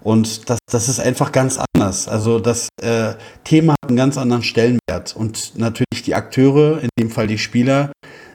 Und 0.01 0.49
das, 0.49 0.59
das 0.71 0.87
ist 0.87 0.99
einfach 0.99 1.31
ganz 1.31 1.59
anders. 1.73 2.07
Also 2.07 2.39
das 2.39 2.69
äh, 2.81 3.13
Thema 3.43 3.73
hat 3.73 3.89
einen 3.89 3.97
ganz 3.97 4.17
anderen 4.17 4.43
Stellenwert. 4.43 5.15
Und 5.15 5.57
natürlich 5.57 6.03
die 6.05 6.15
Akteure, 6.15 6.81
in 6.81 6.89
dem 6.97 7.09
Fall 7.09 7.27
die 7.27 7.37
Spieler, 7.37 7.91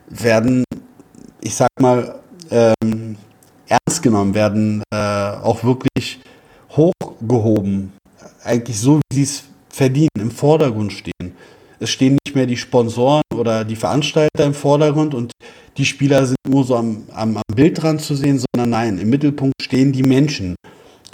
werden, 0.09 0.65
ich 1.41 1.55
sag 1.55 1.69
mal, 1.81 2.21
ähm, 2.51 3.17
ernst 3.67 4.03
genommen, 4.03 4.35
werden 4.35 4.83
äh, 4.93 4.97
auch 4.97 5.65
wirklich 5.65 6.21
hochgehoben. 6.71 7.93
Eigentlich 8.43 8.79
so, 8.79 9.01
wie 9.11 9.17
sie 9.17 9.23
es 9.23 9.45
verdienen, 9.71 10.09
im 10.19 10.31
Vordergrund 10.31 10.93
stehen. 10.93 11.35
Es 11.81 11.91
stehen 11.91 12.19
nicht 12.25 12.35
mehr 12.35 12.47
die 12.47 12.57
Sponsoren 12.57 13.23
oder 13.35 13.65
die 13.65 13.77
Veranstalter 13.77 14.45
im 14.45 14.55
Vordergrund 14.55 15.15
und 15.15 15.33
die 15.77 15.85
Spieler 15.85 16.25
sind 16.27 16.39
nur 16.49 16.65
so 16.65 16.77
am, 16.77 17.05
am, 17.13 17.37
am 17.37 17.43
Bildrand 17.55 18.01
zu 18.01 18.15
sehen, 18.15 18.39
sondern 18.39 18.71
nein, 18.71 18.99
im 18.99 19.11
Mittelpunkt 19.11 19.55
stehen 19.61 19.93
die 19.93 20.03
Menschen, 20.03 20.55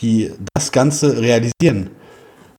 die 0.00 0.32
das 0.54 0.72
Ganze 0.72 1.20
realisieren. 1.20 1.90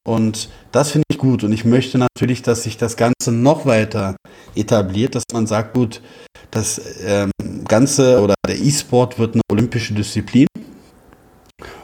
Und 0.03 0.49
das 0.71 0.91
finde 0.91 1.05
ich 1.11 1.19
gut. 1.19 1.43
Und 1.43 1.51
ich 1.51 1.63
möchte 1.63 1.99
natürlich, 1.99 2.41
dass 2.41 2.63
sich 2.63 2.77
das 2.77 2.97
Ganze 2.97 3.31
noch 3.31 3.65
weiter 3.65 4.15
etabliert, 4.55 5.13
dass 5.13 5.23
man 5.31 5.45
sagt, 5.45 5.75
gut, 5.75 6.01
das 6.49 6.81
ähm, 7.05 7.31
Ganze 7.67 8.19
oder 8.19 8.33
der 8.47 8.59
E-Sport 8.59 9.19
wird 9.19 9.35
eine 9.35 9.41
olympische 9.51 9.93
Disziplin. 9.93 10.47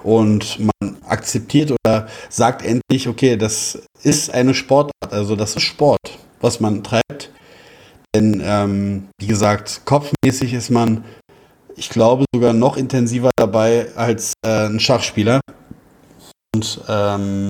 Und 0.04 0.60
man 0.60 0.98
akzeptiert 1.08 1.72
oder 1.72 2.08
sagt 2.30 2.64
endlich, 2.64 3.08
okay, 3.08 3.38
das 3.38 3.82
ist 4.04 4.34
eine 4.34 4.54
Sportart, 4.54 5.12
also 5.12 5.36
das 5.36 5.56
ist 5.56 5.64
Sport, 5.64 6.00
was 6.42 6.60
man 6.60 6.84
treibt. 6.84 7.32
Denn, 8.16 8.42
ähm, 8.44 9.10
wie 9.20 9.28
gesagt, 9.28 9.82
kopfmäßig 9.86 10.54
ist 10.54 10.70
man, 10.70 11.04
ich 11.76 11.90
glaube, 11.90 12.26
sogar 12.34 12.54
noch 12.54 12.78
intensiver 12.78 13.30
dabei 13.36 13.88
als 13.96 14.34
äh, 14.46 14.68
ein 14.68 14.80
Schachspieler. 14.80 15.40
Und 16.56 16.82
ähm, 16.88 17.50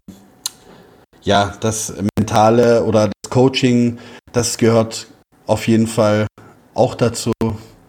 ja, 1.22 1.54
das 1.60 1.94
Mentale 2.18 2.84
oder 2.84 3.08
das 3.08 3.32
Coaching, 3.32 3.98
das 4.34 4.58
gehört 4.58 5.08
auf 5.46 5.68
jeden 5.68 5.88
Fall 5.88 6.28
auch 6.74 6.96
dazu. 6.96 7.32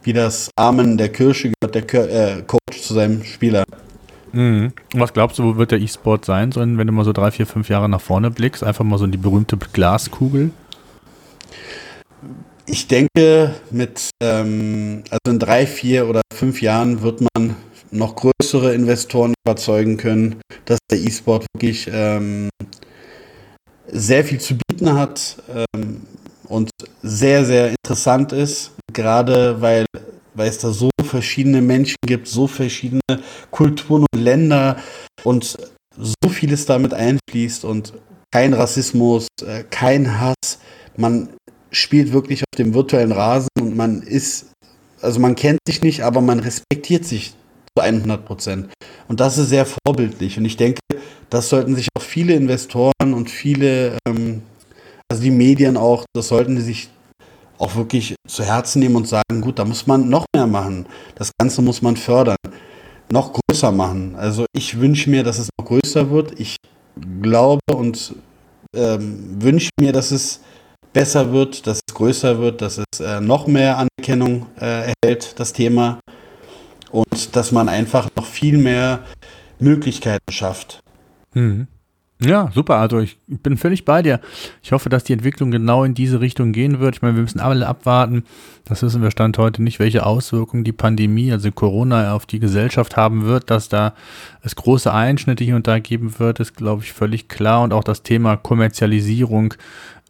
Wie 0.03 0.13
das 0.13 0.51
Amen 0.57 0.97
der 0.97 1.11
Kirche 1.11 1.53
gehört 1.61 1.75
der 1.75 2.39
äh, 2.39 2.43
Coach 2.43 2.83
zu 2.83 2.95
seinem 2.95 3.25
Spieler. 3.25 3.65
Mhm. 4.33 4.73
Was 4.95 5.13
glaubst 5.13 5.39
du, 5.39 5.45
wo 5.45 5.57
wird 5.57 5.71
der 5.71 5.81
E-Sport 5.81 6.25
sein, 6.25 6.53
so 6.53 6.61
wenn 6.61 6.77
du 6.77 6.93
mal 6.93 7.05
so 7.05 7.13
drei, 7.13 7.31
vier, 7.31 7.47
fünf 7.47 7.69
Jahre 7.69 7.89
nach 7.89 8.01
vorne 8.01 8.31
blickst? 8.31 8.65
Einfach 8.65 8.85
mal 8.85 8.99
so 8.99 9.05
in 9.05 9.13
die 9.13 9.19
berühmte 9.19 9.57
Glaskugel? 9.57 10.51
Ich 12.67 12.87
denke, 12.87 13.55
mit 13.71 14.11
ähm, 14.23 15.03
also 15.11 15.33
in 15.33 15.39
drei, 15.39 15.67
vier 15.67 16.07
oder 16.07 16.21
fünf 16.35 16.61
Jahren 16.61 17.01
wird 17.01 17.23
man 17.35 17.57
noch 17.91 18.15
größere 18.17 18.75
Investoren 18.75 19.33
überzeugen 19.45 19.97
können, 19.97 20.41
dass 20.67 20.79
der 20.91 20.99
E-Sport 20.99 21.47
wirklich 21.55 21.89
ähm, 21.91 22.51
sehr 23.91 24.25
viel 24.25 24.39
zu 24.39 24.57
bieten 24.57 24.93
hat 24.93 25.37
ähm, 25.75 26.03
und 26.45 26.71
sehr, 27.03 27.45
sehr 27.45 27.71
interessant 27.71 28.33
ist, 28.33 28.73
gerade 28.93 29.61
weil, 29.61 29.87
weil 30.39 30.49
es 30.49 30.59
da 30.59 30.71
so 30.71 30.91
verschiedene 31.03 31.61
Menschen 31.61 31.97
gibt, 32.07 32.29
so 32.29 32.47
verschiedene 32.47 33.01
Kulturen 33.51 34.07
und 34.13 34.21
Länder 34.21 34.77
und 35.25 35.59
so 35.97 36.29
vieles 36.31 36.65
damit 36.65 36.95
einfließt 36.95 37.65
und 37.65 37.93
kein 38.33 38.55
Rassismus, 38.55 39.27
äh, 39.45 39.65
kein 39.69 40.21
Hass. 40.21 40.61
Man 40.97 41.31
spielt 41.71 42.13
wirklich 42.13 42.43
auf 42.43 42.57
dem 42.57 42.73
virtuellen 42.73 43.13
Rasen 43.13 43.49
und 43.61 43.77
man 43.77 44.03
ist, 44.03 44.53
also 45.01 45.19
man 45.19 45.35
kennt 45.35 45.59
sich 45.67 45.83
nicht, 45.83 46.03
aber 46.03 46.21
man 46.21 46.39
respektiert 46.39 47.05
sich 47.05 47.35
zu 47.77 47.83
100 47.83 48.25
Prozent. 48.25 48.69
Und 49.09 49.21
das 49.21 49.39
ist 49.39 49.49
sehr 49.49 49.67
vorbildlich. 49.67 50.39
Und 50.39 50.45
ich 50.45 50.57
denke, 50.57 50.81
das 51.31 51.49
sollten 51.49 51.75
sich 51.75 51.89
auch 51.97 52.03
viele 52.03 52.35
Investoren 52.35 53.13
und 53.13 53.31
viele, 53.31 53.99
ähm, 54.07 54.43
also 55.11 55.23
die 55.23 55.31
Medien 55.31 55.77
auch, 55.77 56.05
das 56.15 56.29
sollten 56.29 56.61
sich 56.61 56.91
auch 57.59 57.75
wirklich 57.77 58.15
zu 58.27 58.45
Herzen 58.45 58.81
nehmen 58.81 58.97
und 58.97 59.09
sagen, 59.09 59.41
gut, 59.41 59.59
da 59.59 59.65
muss 59.65 59.87
man 59.87 60.09
noch 60.09 60.25
mehr 60.35 60.47
machen. 60.47 60.87
Das 61.17 61.31
Ganze 61.39 61.63
muss 61.63 61.83
man 61.83 61.97
fördern, 61.97 62.37
noch 63.11 63.33
größer 63.33 63.73
machen. 63.73 64.15
Also 64.17 64.47
ich 64.57 64.79
wünsche 64.81 65.11
mir, 65.11 65.25
dass 65.25 65.39
es 65.39 65.49
noch 65.59 65.67
größer 65.67 66.11
wird. 66.11 66.39
Ich 66.39 66.57
glaube 67.21 67.61
und 67.73 68.15
ähm, 68.75 69.37
wünsche 69.41 69.71
mir, 69.81 69.93
dass 69.93 70.11
es 70.11 70.41
besser 70.93 71.33
wird, 71.33 71.67
dass 71.67 71.81
es 71.87 71.95
größer 71.95 72.39
wird, 72.39 72.63
dass 72.63 72.79
es 72.79 73.01
äh, 73.01 73.21
noch 73.21 73.47
mehr 73.47 73.79
Anerkennung 73.79 74.47
äh, 74.61 74.93
erhält, 75.03 75.35
das 75.39 75.53
Thema. 75.53 76.01
Und 76.91 77.37
dass 77.37 77.53
man 77.53 77.69
einfach 77.69 78.09
noch 78.17 78.25
viel 78.25 78.57
mehr 78.57 79.01
Möglichkeiten 79.59 80.33
schafft. 80.33 80.81
Mhm. 81.35 81.67
Ja, 82.21 82.51
super. 82.53 82.77
Also 82.77 82.99
ich 82.99 83.17
bin 83.29 83.57
völlig 83.57 83.85
bei 83.85 84.03
dir. 84.03 84.21
Ich 84.61 84.73
hoffe, 84.73 84.89
dass 84.89 85.05
die 85.05 85.13
Entwicklung 85.13 85.53
genau 85.53 85.85
in 85.85 85.95
diese 85.95 86.21
Richtung 86.21 86.51
gehen 86.53 86.81
wird. 86.81 86.97
Ich 86.97 87.03
meine, 87.03 87.15
wir 87.15 87.23
müssen 87.23 87.39
alle 87.39 87.69
abwarten. 87.69 88.25
Das 88.65 88.83
wissen 88.83 89.03
wir 89.03 89.13
Stand 89.13 89.39
heute 89.39 89.63
nicht, 89.63 89.79
welche 89.79 90.05
Auswirkungen 90.05 90.65
die 90.65 90.73
Pandemie, 90.73 91.31
also 91.31 91.53
Corona, 91.53 92.15
auf 92.15 92.27
die 92.27 92.41
Gesellschaft 92.41 92.97
haben 92.97 93.25
wird. 93.25 93.51
Dass 93.51 93.69
da 93.69 93.95
es 94.43 94.57
große 94.57 94.93
Einschnitte 94.93 95.45
hier 95.45 95.55
und 95.55 95.69
da 95.69 95.79
geben 95.79 96.19
wird, 96.19 96.41
ist, 96.41 96.57
glaube 96.57 96.83
ich, 96.83 96.93
völlig 96.93 97.29
klar. 97.29 97.63
Und 97.63 97.73
auch 97.73 97.85
das 97.85 98.03
Thema 98.03 98.37
Kommerzialisierung 98.37 99.55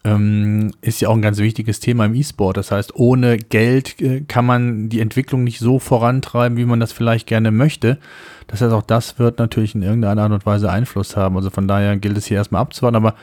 ähm, 0.05 0.71
ist 0.81 1.01
ja 1.01 1.09
auch 1.09 1.15
ein 1.15 1.23
ganz 1.23 1.39
wichtiges 1.39 1.81
Thema 1.81 2.07
im 2.07 2.15
E-Sport. 2.15 2.57
Das 2.57 2.71
heißt, 2.71 2.95
ohne 2.95 3.37
Geld 3.37 4.01
äh, 4.01 4.21
kann 4.21 4.47
man 4.47 4.89
die 4.89 5.01
Entwicklung 5.01 5.45
nicht 5.45 5.59
so 5.59 5.79
vorantreiben, 5.79 6.57
wie 6.57 6.65
man 6.65 6.81
das 6.81 6.93
vielleicht 6.93 7.27
gerne 7.27 7.51
möchte. 7.51 7.99
Das 8.47 8.61
heißt, 8.63 8.73
auch 8.73 8.83
das 8.83 9.19
wird 9.19 9.39
natürlich 9.39 9.75
in 9.75 9.83
irgendeiner 9.83 10.23
Art 10.23 10.33
und 10.33 10.47
Weise 10.47 10.71
Einfluss 10.71 11.17
haben. 11.17 11.37
Also 11.37 11.51
von 11.51 11.69
daher 11.69 11.97
gilt 11.97 12.17
es 12.17 12.27
hier 12.27 12.37
erstmal 12.37 12.63
abzuwarten, 12.63 12.97
aber 12.97 13.15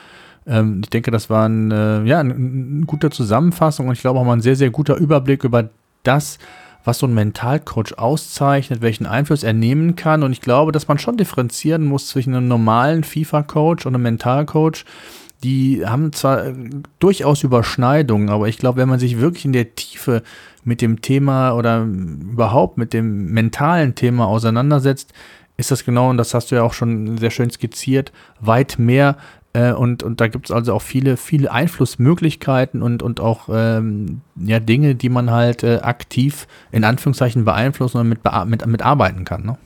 ähm, 0.46 0.82
ich 0.84 0.90
denke, 0.90 1.12
das 1.12 1.30
war 1.30 1.48
ein, 1.48 1.72
äh, 1.72 2.04
ja, 2.04 2.20
eine 2.20 2.34
ein 2.34 2.86
guter 2.86 3.10
Zusammenfassung 3.10 3.88
und 3.88 3.94
ich 3.94 4.02
glaube 4.02 4.20
auch 4.20 4.26
mal 4.26 4.34
ein 4.34 4.42
sehr, 4.42 4.56
sehr 4.56 4.70
guter 4.70 4.98
Überblick 4.98 5.44
über 5.44 5.70
das, 6.04 6.38
was 6.84 7.00
so 7.00 7.08
ein 7.08 7.16
Mentalcoach 7.16 7.98
auszeichnet, 7.98 8.82
welchen 8.82 9.08
Einfluss 9.08 9.44
er 9.44 9.54
nehmen 9.54 9.96
kann. 9.96 10.22
Und 10.22 10.32
ich 10.34 10.42
glaube, 10.42 10.72
dass 10.72 10.88
man 10.88 11.00
schon 11.00 11.18
differenzieren 11.18 11.86
muss 11.86 12.08
zwischen 12.08 12.36
einem 12.36 12.48
normalen 12.48 13.04
FIFA-Coach 13.04 13.88
und 13.88 13.96
einem 13.96 14.04
Mentalcoach 14.04 14.86
die 15.46 15.86
haben 15.86 16.12
zwar 16.12 16.48
äh, 16.48 16.54
durchaus 16.98 17.44
Überschneidungen, 17.44 18.30
aber 18.30 18.48
ich 18.48 18.58
glaube, 18.58 18.80
wenn 18.82 18.90
man 18.90 19.00
sich 19.00 19.20
wirklich 19.20 19.46
in 19.46 19.54
der 19.54 19.76
Tiefe 19.76 20.24
mit 20.64 20.82
dem 20.82 21.02
Thema 21.02 21.52
oder 21.52 21.84
überhaupt 21.84 22.80
mit 22.80 22.94
dem 22.94 23.32
mentalen 23.32 23.94
Thema 23.94 24.26
auseinandersetzt, 24.26 25.14
ist 25.58 25.70
das 25.70 25.86
genau, 25.86 26.10
und 26.10 26.18
das 26.18 26.34
hast 26.34 26.50
du 26.50 26.56
ja 26.56 26.64
auch 26.64 26.74
schon 26.74 27.20
sehr 27.20 27.30
schön 27.30 27.52
skizziert, 27.52 28.12
weit 28.40 28.80
mehr. 28.80 29.18
Äh, 29.54 29.74
und, 29.74 30.02
und 30.02 30.20
da 30.20 30.28
gibt 30.28 30.48
es 30.48 30.52
also 30.52 30.74
auch 30.74 30.82
viele, 30.82 31.16
viele 31.16 31.52
Einflussmöglichkeiten 31.52 32.82
und, 32.82 33.04
und 33.04 33.20
auch 33.20 33.48
ähm, 33.52 34.22
ja, 34.36 34.60
Dinge, 34.60 34.96
die 34.96 35.10
man 35.10 35.30
halt 35.30 35.64
äh, 35.64 35.78
aktiv 35.78 36.48
in 36.72 36.84
Anführungszeichen 36.84 37.46
beeinflussen 37.46 38.00
und 38.00 38.10
mit, 38.10 38.22
mit, 38.48 38.66
mit 38.66 38.82
arbeiten 38.82 39.26
kann. 39.26 39.46
Ne? 39.46 39.58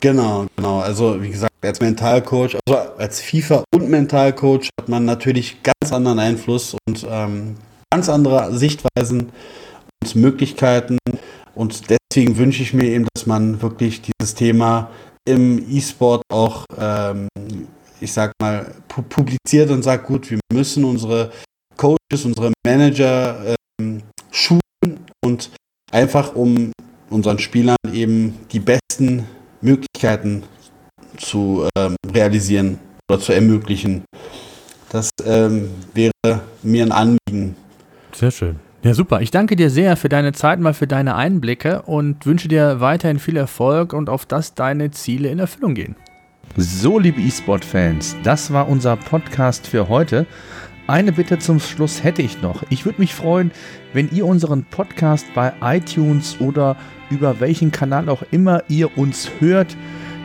Genau, 0.00 0.46
genau. 0.56 0.80
Also 0.80 1.22
wie 1.22 1.30
gesagt, 1.30 1.52
als 1.62 1.80
Mentalcoach, 1.80 2.56
also 2.66 2.78
als 2.98 3.20
FIFA 3.20 3.64
und 3.74 3.88
Mentalcoach 3.88 4.68
hat 4.78 4.88
man 4.88 5.04
natürlich 5.04 5.62
ganz 5.62 5.92
anderen 5.92 6.18
Einfluss 6.18 6.76
und 6.86 7.06
ähm, 7.08 7.56
ganz 7.90 8.08
andere 8.08 8.56
Sichtweisen 8.56 9.30
und 10.02 10.16
Möglichkeiten. 10.16 10.98
Und 11.54 11.84
deswegen 11.88 12.36
wünsche 12.36 12.62
ich 12.62 12.74
mir 12.74 12.84
eben, 12.84 13.06
dass 13.14 13.26
man 13.26 13.62
wirklich 13.62 14.02
dieses 14.02 14.34
Thema 14.34 14.90
im 15.26 15.64
E-Sport 15.70 16.22
auch, 16.30 16.64
ähm, 16.78 17.28
ich 18.00 18.12
sag 18.12 18.32
mal, 18.40 18.74
pu 18.88 19.02
publiziert 19.02 19.70
und 19.70 19.82
sagt, 19.82 20.06
gut, 20.06 20.30
wir 20.30 20.40
müssen 20.52 20.84
unsere 20.84 21.30
Coaches, 21.76 22.24
unsere 22.24 22.52
Manager 22.66 23.54
ähm, 23.80 24.02
schulen 24.30 24.60
und 25.24 25.50
einfach 25.90 26.34
um 26.34 26.72
unseren 27.10 27.38
Spielern 27.38 27.76
eben 27.92 28.38
die 28.52 28.60
besten 28.60 29.26
Möglichkeiten 29.64 30.44
zu 31.16 31.66
ähm, 31.76 31.96
realisieren 32.12 32.78
oder 33.10 33.20
zu 33.20 33.32
ermöglichen. 33.32 34.04
Das 34.90 35.10
ähm, 35.24 35.70
wäre 35.92 36.12
mir 36.62 36.84
ein 36.84 36.92
Anliegen. 36.92 37.56
Sehr 38.14 38.30
schön. 38.30 38.56
Ja, 38.84 38.92
super. 38.92 39.22
Ich 39.22 39.30
danke 39.30 39.56
dir 39.56 39.70
sehr 39.70 39.96
für 39.96 40.10
deine 40.10 40.32
Zeit, 40.32 40.60
mal 40.60 40.74
für 40.74 40.86
deine 40.86 41.14
Einblicke 41.16 41.82
und 41.82 42.26
wünsche 42.26 42.48
dir 42.48 42.80
weiterhin 42.80 43.18
viel 43.18 43.36
Erfolg 43.36 43.94
und 43.94 44.10
auf 44.10 44.26
dass 44.26 44.54
deine 44.54 44.90
Ziele 44.90 45.30
in 45.30 45.38
Erfüllung 45.38 45.74
gehen. 45.74 45.96
So, 46.56 46.98
liebe 46.98 47.20
E-Sport-Fans, 47.20 48.16
das 48.22 48.52
war 48.52 48.68
unser 48.68 48.96
Podcast 48.96 49.66
für 49.66 49.88
heute. 49.88 50.26
Eine 50.86 51.12
Bitte 51.12 51.38
zum 51.38 51.60
Schluss 51.60 52.04
hätte 52.04 52.20
ich 52.20 52.42
noch. 52.42 52.62
Ich 52.68 52.84
würde 52.84 53.00
mich 53.00 53.14
freuen, 53.14 53.50
wenn 53.94 54.10
ihr 54.10 54.26
unseren 54.26 54.64
Podcast 54.64 55.24
bei 55.34 55.52
iTunes 55.62 56.38
oder 56.40 56.76
über 57.10 57.40
welchen 57.40 57.70
Kanal 57.70 58.10
auch 58.10 58.22
immer 58.32 58.62
ihr 58.68 58.98
uns 58.98 59.30
hört, 59.38 59.74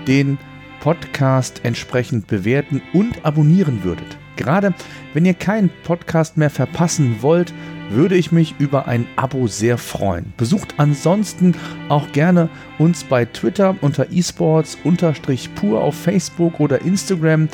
den 0.08 0.38
Podcast 0.82 1.62
entsprechend 1.64 2.28
bewerten 2.28 2.82
und 2.94 3.24
abonnieren 3.24 3.84
würdet. 3.84 4.18
Gerade 4.36 4.74
wenn 5.14 5.26
ihr 5.26 5.34
keinen 5.34 5.70
Podcast 5.84 6.38
mehr 6.38 6.50
verpassen 6.50 7.18
wollt, 7.22 7.54
würde 7.92 8.16
ich 8.16 8.32
mich 8.32 8.56
über 8.58 8.88
ein 8.88 9.06
Abo 9.18 9.48
sehr 9.48 9.78
freuen. 9.78 10.34
Besucht 10.38 10.76
ansonsten 10.78 11.54
auch 11.90 12.12
gerne 12.12 12.50
uns 12.78 13.04
bei 13.04 13.26
Twitter 13.26 13.76
unter 13.82 14.12
esports-pur 14.12 15.82
auf 15.82 15.96
Facebook 15.96 16.60
oder 16.60 16.82
Instagram, 16.82 17.50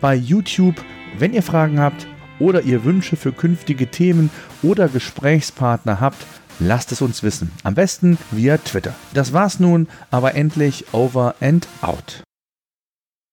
bei 0.00 0.14
YouTube, 0.14 0.76
wenn 1.18 1.32
ihr 1.32 1.42
Fragen 1.42 1.80
habt 1.80 2.06
oder 2.38 2.62
ihr 2.62 2.84
Wünsche 2.84 3.16
für 3.16 3.32
künftige 3.32 3.88
Themen 3.88 4.30
oder 4.62 4.88
Gesprächspartner 4.88 6.00
habt, 6.00 6.18
lasst 6.58 6.92
es 6.92 7.02
uns 7.02 7.22
wissen. 7.22 7.50
Am 7.62 7.74
besten 7.74 8.18
via 8.30 8.58
Twitter. 8.58 8.94
Das 9.14 9.32
war's 9.32 9.60
nun, 9.60 9.88
aber 10.10 10.34
endlich 10.34 10.86
over 10.92 11.34
and 11.40 11.66
out. 11.82 12.22